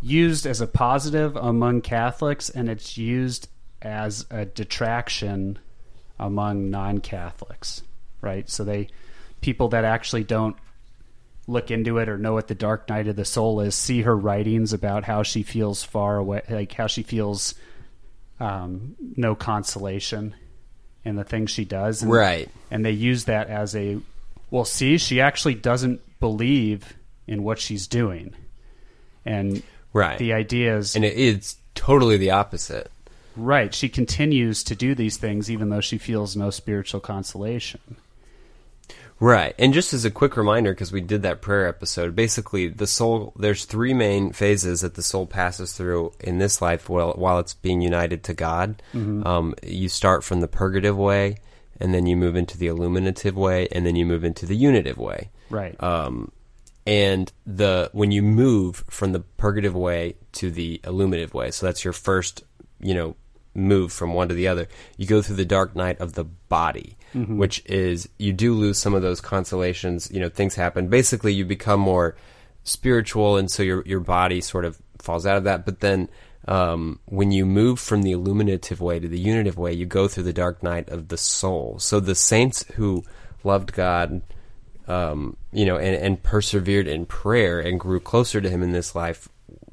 used 0.00 0.46
as 0.46 0.60
a 0.60 0.66
positive 0.66 1.36
among 1.36 1.80
Catholics 1.80 2.50
and 2.50 2.68
it's 2.68 2.96
used 2.96 3.48
as 3.82 4.26
a 4.30 4.44
detraction 4.44 5.58
among 6.18 6.70
non-Catholics, 6.70 7.82
right? 8.20 8.48
So 8.48 8.64
they 8.64 8.88
people 9.40 9.68
that 9.70 9.84
actually 9.84 10.24
don't 10.24 10.56
look 11.46 11.70
into 11.70 11.98
it 11.98 12.08
or 12.08 12.18
know 12.18 12.32
what 12.32 12.48
the 12.48 12.54
dark 12.54 12.88
night 12.88 13.06
of 13.06 13.14
the 13.14 13.24
soul 13.24 13.60
is 13.60 13.74
see 13.74 14.02
her 14.02 14.16
writings 14.16 14.72
about 14.72 15.04
how 15.04 15.22
she 15.22 15.44
feels 15.44 15.84
far 15.84 16.16
away 16.16 16.42
like 16.50 16.72
how 16.72 16.88
she 16.88 17.04
feels 17.04 17.54
um, 18.40 18.96
no 19.16 19.36
consolation 19.36 20.34
in 21.04 21.14
the 21.14 21.22
things 21.22 21.50
she 21.52 21.64
does 21.64 22.02
and, 22.02 22.10
Right. 22.10 22.48
and 22.70 22.84
they 22.84 22.90
use 22.90 23.26
that 23.26 23.46
as 23.48 23.76
a 23.76 23.98
well 24.50 24.64
see 24.64 24.98
she 24.98 25.20
actually 25.20 25.54
doesn't 25.54 26.00
believe 26.18 26.94
in 27.28 27.44
what 27.44 27.60
she's 27.60 27.86
doing 27.86 28.34
and 29.24 29.62
Right. 29.92 30.18
the 30.18 30.32
idea 30.32 30.76
is 30.78 30.96
and 30.96 31.04
it, 31.04 31.16
it's 31.16 31.56
totally 31.76 32.16
the 32.16 32.32
opposite. 32.32 32.90
Right. 33.36 33.74
She 33.74 33.88
continues 33.88 34.64
to 34.64 34.74
do 34.74 34.94
these 34.94 35.16
things 35.16 35.50
even 35.50 35.68
though 35.68 35.80
she 35.80 35.98
feels 35.98 36.36
no 36.36 36.50
spiritual 36.50 37.00
consolation. 37.00 37.96
Right. 39.18 39.54
And 39.58 39.72
just 39.72 39.94
as 39.94 40.04
a 40.04 40.10
quick 40.10 40.36
reminder, 40.36 40.72
because 40.72 40.92
we 40.92 41.00
did 41.00 41.22
that 41.22 41.40
prayer 41.40 41.66
episode, 41.66 42.14
basically 42.14 42.68
the 42.68 42.86
soul, 42.86 43.32
there's 43.36 43.64
three 43.64 43.94
main 43.94 44.32
phases 44.32 44.82
that 44.82 44.94
the 44.94 45.02
soul 45.02 45.26
passes 45.26 45.72
through 45.72 46.12
in 46.20 46.38
this 46.38 46.60
life 46.60 46.88
while, 46.88 47.12
while 47.12 47.38
it's 47.38 47.54
being 47.54 47.80
united 47.80 48.22
to 48.24 48.34
God. 48.34 48.82
Um, 49.26 49.54
you 49.62 49.88
start 49.88 50.22
from 50.22 50.40
the 50.40 50.48
purgative 50.48 50.98
way, 50.98 51.36
and 51.80 51.94
then 51.94 52.06
you 52.06 52.16
move 52.16 52.36
into 52.36 52.58
the 52.58 52.66
illuminative 52.66 53.34
way, 53.36 53.68
and 53.72 53.86
then 53.86 53.96
you 53.96 54.04
move 54.04 54.22
into 54.22 54.44
the 54.44 54.56
unitive 54.56 54.98
way. 54.98 55.30
Right. 55.48 55.82
Um, 55.82 56.30
and 56.86 57.32
the 57.46 57.90
when 57.92 58.12
you 58.12 58.22
move 58.22 58.84
from 58.88 59.12
the 59.12 59.20
purgative 59.20 59.74
way 59.74 60.14
to 60.32 60.50
the 60.50 60.80
illuminative 60.84 61.34
way, 61.34 61.50
so 61.50 61.66
that's 61.66 61.84
your 61.84 61.92
first, 61.92 62.44
you 62.80 62.94
know, 62.94 63.16
move 63.56 63.92
from 63.92 64.14
one 64.14 64.28
to 64.28 64.34
the 64.34 64.48
other. 64.48 64.68
You 64.96 65.06
go 65.06 65.22
through 65.22 65.36
the 65.36 65.44
dark 65.44 65.74
night 65.74 66.00
of 66.00 66.12
the 66.12 66.24
body, 66.24 66.96
which 67.36 67.62
is 67.66 68.08
you 68.18 68.32
do 68.32 68.54
lose 68.54 68.78
some 68.78 68.94
of 68.94 69.02
those 69.02 69.20
consolations. 69.20 70.10
You 70.12 70.20
know, 70.20 70.28
things 70.28 70.54
happen. 70.54 70.88
Basically, 70.88 71.32
you 71.32 71.44
become 71.44 71.80
more 71.80 72.16
spiritual, 72.64 73.36
and 73.36 73.50
so 73.50 73.62
your 73.62 73.82
your 73.86 74.00
body 74.00 74.40
sort 74.40 74.64
of 74.64 74.78
falls 74.98 75.26
out 75.26 75.36
of 75.36 75.44
that. 75.44 75.64
But 75.64 75.80
then. 75.80 76.08
Um, 76.48 77.00
when 77.06 77.32
you 77.32 77.44
move 77.44 77.80
from 77.80 78.02
the 78.02 78.12
illuminative 78.12 78.78
way 78.78 79.00
to 79.00 79.08
the 79.08 79.18
unitive 79.18 79.58
way, 79.58 79.72
you 79.72 79.84
go 79.84 80.06
through 80.06 80.22
the 80.22 80.32
dark 80.32 80.62
night 80.62 80.88
of 80.90 81.08
the 81.08 81.16
soul. 81.16 81.80
So 81.80 81.98
the 81.98 82.14
saints 82.14 82.64
who 82.74 83.02
loved 83.42 83.72
God 83.72 84.22
um, 84.88 85.36
you 85.52 85.66
know, 85.66 85.76
and, 85.76 85.96
and 85.96 86.22
persevered 86.22 86.86
in 86.86 87.06
prayer 87.06 87.60
and 87.60 87.80
grew 87.80 88.00
closer 88.00 88.40
to 88.40 88.48
Him 88.48 88.62
in 88.62 88.72
this 88.72 88.94
life 88.94 89.28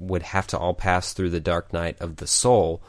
would 0.08 0.24
have 0.24 0.48
to 0.48 0.58
all 0.58 0.74
pass 0.74 1.14
through 1.14 1.32
the 1.32 1.40
dark 1.40 1.74
night 1.74 1.98
of 2.00 2.18
the 2.18 2.28
soul. 2.28 2.82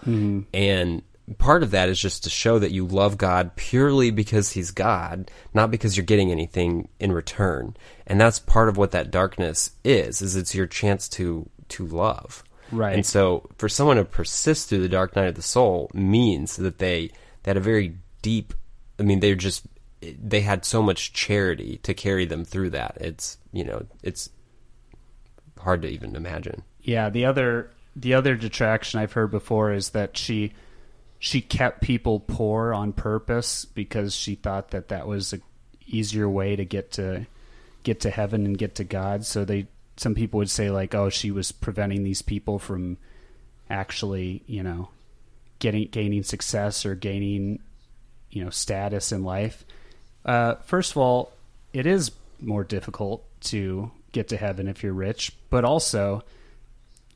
And 0.53 1.03
part 1.39 1.63
of 1.63 1.71
that 1.71 1.89
is 1.89 1.99
just 1.99 2.25
to 2.25 2.31
show 2.31 2.59
that 2.59 2.73
you 2.73 2.87
love 2.87 3.17
God 3.17 3.57
purely 3.57 4.11
because 4.11 4.53
He's 4.53 4.71
God, 4.71 5.31
not 5.55 5.71
because 5.71 5.97
you're 5.97 6.05
getting 6.05 6.31
anything 6.31 6.89
in 7.01 7.13
return. 7.13 7.77
And 8.07 8.21
that's 8.21 8.39
part 8.39 8.69
of 8.69 8.77
what 8.77 8.91
that 8.91 9.11
darkness 9.11 9.71
is, 9.85 10.21
is 10.21 10.37
it's 10.37 10.55
your 10.55 10.67
chance 10.67 11.09
to, 11.11 11.49
to 11.71 11.87
love. 11.87 12.45
Right. 12.71 12.95
And 12.95 13.07
so 13.07 13.49
for 13.57 13.69
someone 13.69 13.97
to 13.97 14.05
persist 14.05 14.69
through 14.69 14.83
the 14.83 14.89
dark 14.89 15.17
night 15.17 15.29
of 15.29 15.35
the 15.35 15.43
soul 15.43 15.91
means 15.95 16.57
that 16.57 16.79
they, 16.79 17.09
they 17.43 17.51
had 17.51 17.57
a 17.57 17.61
very 17.61 17.97
deep, 18.21 18.53
I 18.99 19.03
mean, 19.03 19.21
they're 19.21 19.35
just, 19.35 19.67
they 20.01 20.41
had 20.41 20.65
so 20.65 20.83
much 20.83 21.13
charity 21.13 21.79
to 21.85 21.95
carry 21.95 22.27
them 22.27 22.45
through 22.45 22.71
that. 22.71 22.99
It's, 23.01 23.39
you 23.53 23.65
know, 23.65 23.87
it's 24.03 24.29
hard 25.59 25.83
to 25.83 25.89
even 25.89 26.17
imagine. 26.17 26.63
Yeah, 26.85 27.09
the 27.11 27.25
other 27.25 27.71
the 27.97 28.15
other 28.15 28.37
detraction 28.37 29.01
I've 29.01 29.13
heard 29.13 29.31
before 29.31 29.73
is 29.73 29.91
that 29.91 30.17
she 30.17 30.53
she 31.19 31.41
kept 31.41 31.81
people 31.81 32.21
poor 32.21 32.75
on 32.75 32.93
purpose 32.93 33.65
because 33.65 34.15
she 34.15 34.35
thought 34.35 34.71
that 34.71 34.89
that 34.89 35.07
was 35.07 35.33
a 35.33 35.41
easier 35.87 36.29
way 36.29 36.55
to 36.55 36.65
get 36.65 36.93
to 36.93 37.27
get 37.83 38.01
to 38.01 38.11
heaven 38.11 38.45
and 38.45 38.59
get 38.59 38.77
to 38.77 38.85
God. 38.85 39.25
So 39.25 39.45
they 39.45 39.67
some 39.97 40.15
people 40.15 40.39
would 40.39 40.51
say 40.51 40.71
like, 40.71 40.95
oh, 40.95 41.09
she 41.09 41.31
was 41.31 41.53
preventing 41.53 42.05
these 42.05 42.21
people 42.21 42.59
from 42.59 42.99
actually, 43.71 44.43
you 44.47 44.63
know, 44.63 44.91
getting 45.61 45.89
gaining 45.89 46.23
success 46.23 46.85
or 46.85 46.95
gaining, 46.95 47.61
you 48.31 48.45
know, 48.45 48.51
status 48.51 49.11
in 49.11 49.25
life. 49.25 49.65
Uh, 50.25 50.57
first 50.67 50.91
of 50.91 50.99
all, 50.99 51.33
it 51.73 51.87
is 51.87 52.11
more 52.41 52.65
difficult 52.65 53.25
to 53.41 53.91
get 54.13 54.29
to 54.29 54.37
heaven 54.37 54.69
if 54.69 54.83
you're 54.83 54.93
rich, 54.93 55.33
but 55.49 55.65
also 55.65 56.23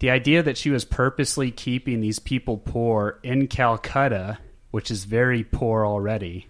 the 0.00 0.10
idea 0.10 0.42
that 0.42 0.56
she 0.56 0.70
was 0.70 0.84
purposely 0.84 1.50
keeping 1.50 2.00
these 2.00 2.18
people 2.18 2.56
poor 2.56 3.18
in 3.22 3.48
Calcutta, 3.48 4.38
which 4.70 4.90
is 4.90 5.04
very 5.04 5.44
poor 5.44 5.84
already. 5.84 6.48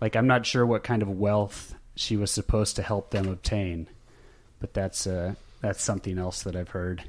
Like 0.00 0.16
I'm 0.16 0.26
not 0.26 0.46
sure 0.46 0.66
what 0.66 0.84
kind 0.84 1.02
of 1.02 1.08
wealth 1.08 1.74
she 1.94 2.16
was 2.16 2.30
supposed 2.30 2.76
to 2.76 2.82
help 2.82 3.10
them 3.10 3.28
obtain, 3.28 3.88
but 4.60 4.74
that's 4.74 5.06
uh, 5.06 5.34
that's 5.60 5.82
something 5.82 6.18
else 6.18 6.42
that 6.42 6.56
I've 6.56 6.70
heard. 6.70 7.04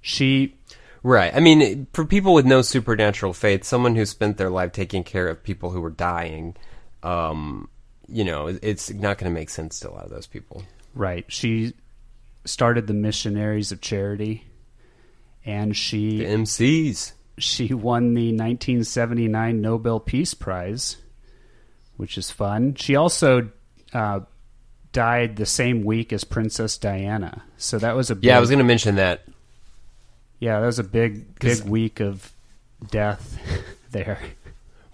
She 0.00 0.54
Right. 1.02 1.34
I 1.34 1.40
mean, 1.40 1.88
for 1.92 2.04
people 2.04 2.32
with 2.32 2.46
no 2.46 2.62
supernatural 2.62 3.32
faith, 3.32 3.64
someone 3.64 3.96
who 3.96 4.06
spent 4.06 4.36
their 4.36 4.50
life 4.50 4.72
taking 4.72 5.02
care 5.02 5.26
of 5.26 5.42
people 5.42 5.70
who 5.70 5.80
were 5.80 5.90
dying, 5.90 6.54
um, 7.02 7.68
you 8.06 8.24
know, 8.24 8.46
it's 8.46 8.90
not 8.90 9.18
going 9.18 9.30
to 9.30 9.34
make 9.34 9.50
sense 9.50 9.80
to 9.80 9.90
a 9.90 9.92
lot 9.92 10.04
of 10.04 10.10
those 10.10 10.26
people. 10.26 10.62
right, 10.94 11.24
she 11.28 11.74
started 12.44 12.86
the 12.86 12.94
Missionaries 12.94 13.72
of 13.72 13.80
Charity, 13.80 14.44
and 15.44 15.76
she 15.76 16.18
The 16.18 16.24
MCs. 16.26 17.12
she 17.38 17.74
won 17.74 18.14
the 18.14 18.28
1979 18.28 19.60
Nobel 19.60 20.00
Peace 20.00 20.34
Prize, 20.34 20.96
which 21.96 22.16
is 22.18 22.30
fun. 22.30 22.74
She 22.74 22.96
also 22.96 23.50
uh, 23.92 24.20
died 24.92 25.36
the 25.36 25.46
same 25.46 25.84
week 25.84 26.12
as 26.12 26.24
Princess 26.24 26.78
Diana, 26.78 27.42
so 27.56 27.78
that 27.78 27.96
was 27.96 28.10
a 28.10 28.14
big, 28.14 28.24
Yeah, 28.24 28.36
I 28.36 28.40
was 28.40 28.50
going 28.50 28.58
to 28.58 28.64
mention 28.64 28.96
that. 28.96 29.22
yeah 30.40 30.60
that 30.60 30.66
was 30.66 30.78
a 30.78 30.84
big 30.84 31.38
big 31.38 31.62
week 31.64 32.00
of 32.00 32.32
death 32.90 33.38
there. 33.90 34.18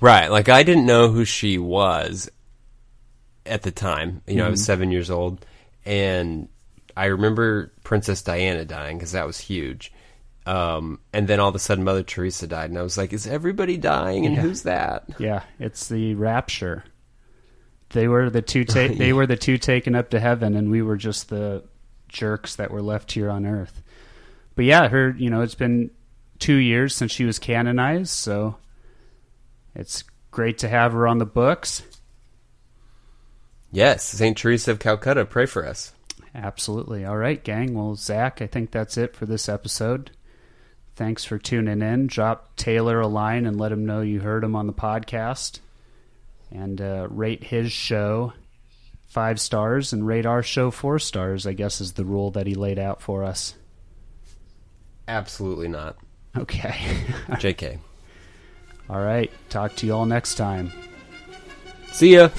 Right. 0.01 0.30
Like, 0.30 0.49
I 0.49 0.62
didn't 0.62 0.86
know 0.86 1.11
who 1.11 1.24
she 1.24 1.59
was 1.59 2.30
at 3.44 3.62
the 3.62 3.70
time. 3.72 4.22
You 4.28 4.36
know, 4.36 4.46
I 4.46 4.51
was 4.51 4.64
seven 4.64 4.92
years 4.92 5.11
old. 5.11 5.44
And 5.84 6.49
I 6.96 7.07
remember 7.07 7.72
Princess 7.82 8.22
Diana 8.22 8.64
dying 8.64 8.99
because 8.99 9.12
that 9.12 9.26
was 9.26 9.38
huge. 9.38 9.92
Um, 10.49 11.01
and 11.12 11.28
then 11.28 11.40
all 11.40 11.51
of 11.51 11.55
a 11.55 11.59
sudden, 11.59 11.84
Mother 11.84 12.03
Teresa 12.03 12.46
died. 12.46 12.70
And 12.70 12.78
I 12.78 12.82
was 12.82 12.96
like, 12.96 13.12
is 13.12 13.26
everybody 13.26 13.76
dying? 13.76 14.24
And 14.24 14.34
Yeah. 14.34 14.40
who's 14.40 14.62
that? 14.62 15.05
Yeah, 15.18 15.42
it's 15.59 15.88
the 15.88 16.14
rapture. 16.14 16.84
They 17.90 18.09
were 18.09 18.30
the 18.30 18.40
two 18.42 18.64
ta- 18.64 18.88
they 18.96 19.12
were 19.12 19.26
the 19.26 19.36
two 19.36 19.59
taken 19.59 19.94
up 19.94 20.11
to 20.11 20.20
heaven, 20.20 20.55
and 20.57 20.70
we 20.70 20.80
were 20.80 20.96
just 20.96 21.28
the 21.28 21.64
jerks 22.09 22.57
that 22.57 22.70
were 22.70 22.80
left 22.82 23.12
here 23.12 23.28
on 23.30 23.44
earth. 23.44 23.82
But 24.55 24.64
yeah, 24.64 24.88
her 24.88 25.14
you 25.18 25.28
know 25.30 25.42
it's 25.42 25.55
been 25.55 25.90
two 26.38 26.57
years 26.57 26.94
since 26.96 27.12
she 27.12 27.24
was 27.26 27.38
canonized, 27.38 28.11
so 28.11 28.57
it's 29.74 30.03
great 30.30 30.59
to 30.59 30.68
have 30.68 30.92
her 30.92 31.07
on 31.07 31.18
the 31.18 31.26
books. 31.26 31.82
Yes, 33.70 34.03
St. 34.05 34.36
Teresa 34.36 34.70
of 34.70 34.78
Calcutta, 34.78 35.24
pray 35.26 35.44
for 35.46 35.66
us. 35.66 35.92
Absolutely. 36.34 37.05
All 37.05 37.16
right, 37.18 37.42
gang. 37.42 37.74
Well, 37.74 37.96
Zach, 37.96 38.40
I 38.40 38.46
think 38.46 38.70
that's 38.70 38.96
it 38.96 39.14
for 39.14 39.26
this 39.26 39.49
episode. 39.49 40.11
Thanks 40.99 41.24
for 41.24 41.38
tuning 41.38 41.80
in. 41.80 42.09
Drop 42.09 42.57
Taylor 42.57 43.01
a 43.01 43.07
line 43.07 43.46
and 43.46 43.57
let 43.57 43.70
him 43.70 43.86
know 43.86 44.01
you 44.01 44.18
heard 44.18 44.42
him 44.42 44.57
on 44.57 44.66
the 44.66 44.72
podcast. 44.72 45.61
And 46.51 46.80
uh, 46.80 47.07
rate 47.09 47.44
his 47.44 47.70
show 47.70 48.32
five 49.07 49.38
stars 49.38 49.92
and 49.92 50.05
rate 50.05 50.26
our 50.26 50.42
show 50.42 50.72
four 50.72 50.99
stars, 50.99 51.46
I 51.46 51.53
guess 51.53 51.80
is 51.80 51.92
the 51.92 52.05
rule 52.05 52.32
that 52.32 52.49
he 52.49 52.57
laid 52.57 52.80
out 52.80 53.01
for 53.01 53.22
us. 53.22 53.55
Absolutely 55.07 55.68
not. 55.68 55.99
Okay. 56.36 56.70
JK. 57.28 57.78
all 58.90 59.01
right. 59.01 59.30
Talk 59.51 59.76
to 59.76 59.86
you 59.86 59.94
all 59.94 60.05
next 60.05 60.34
time. 60.34 60.72
See 61.92 62.14
ya. 62.14 62.30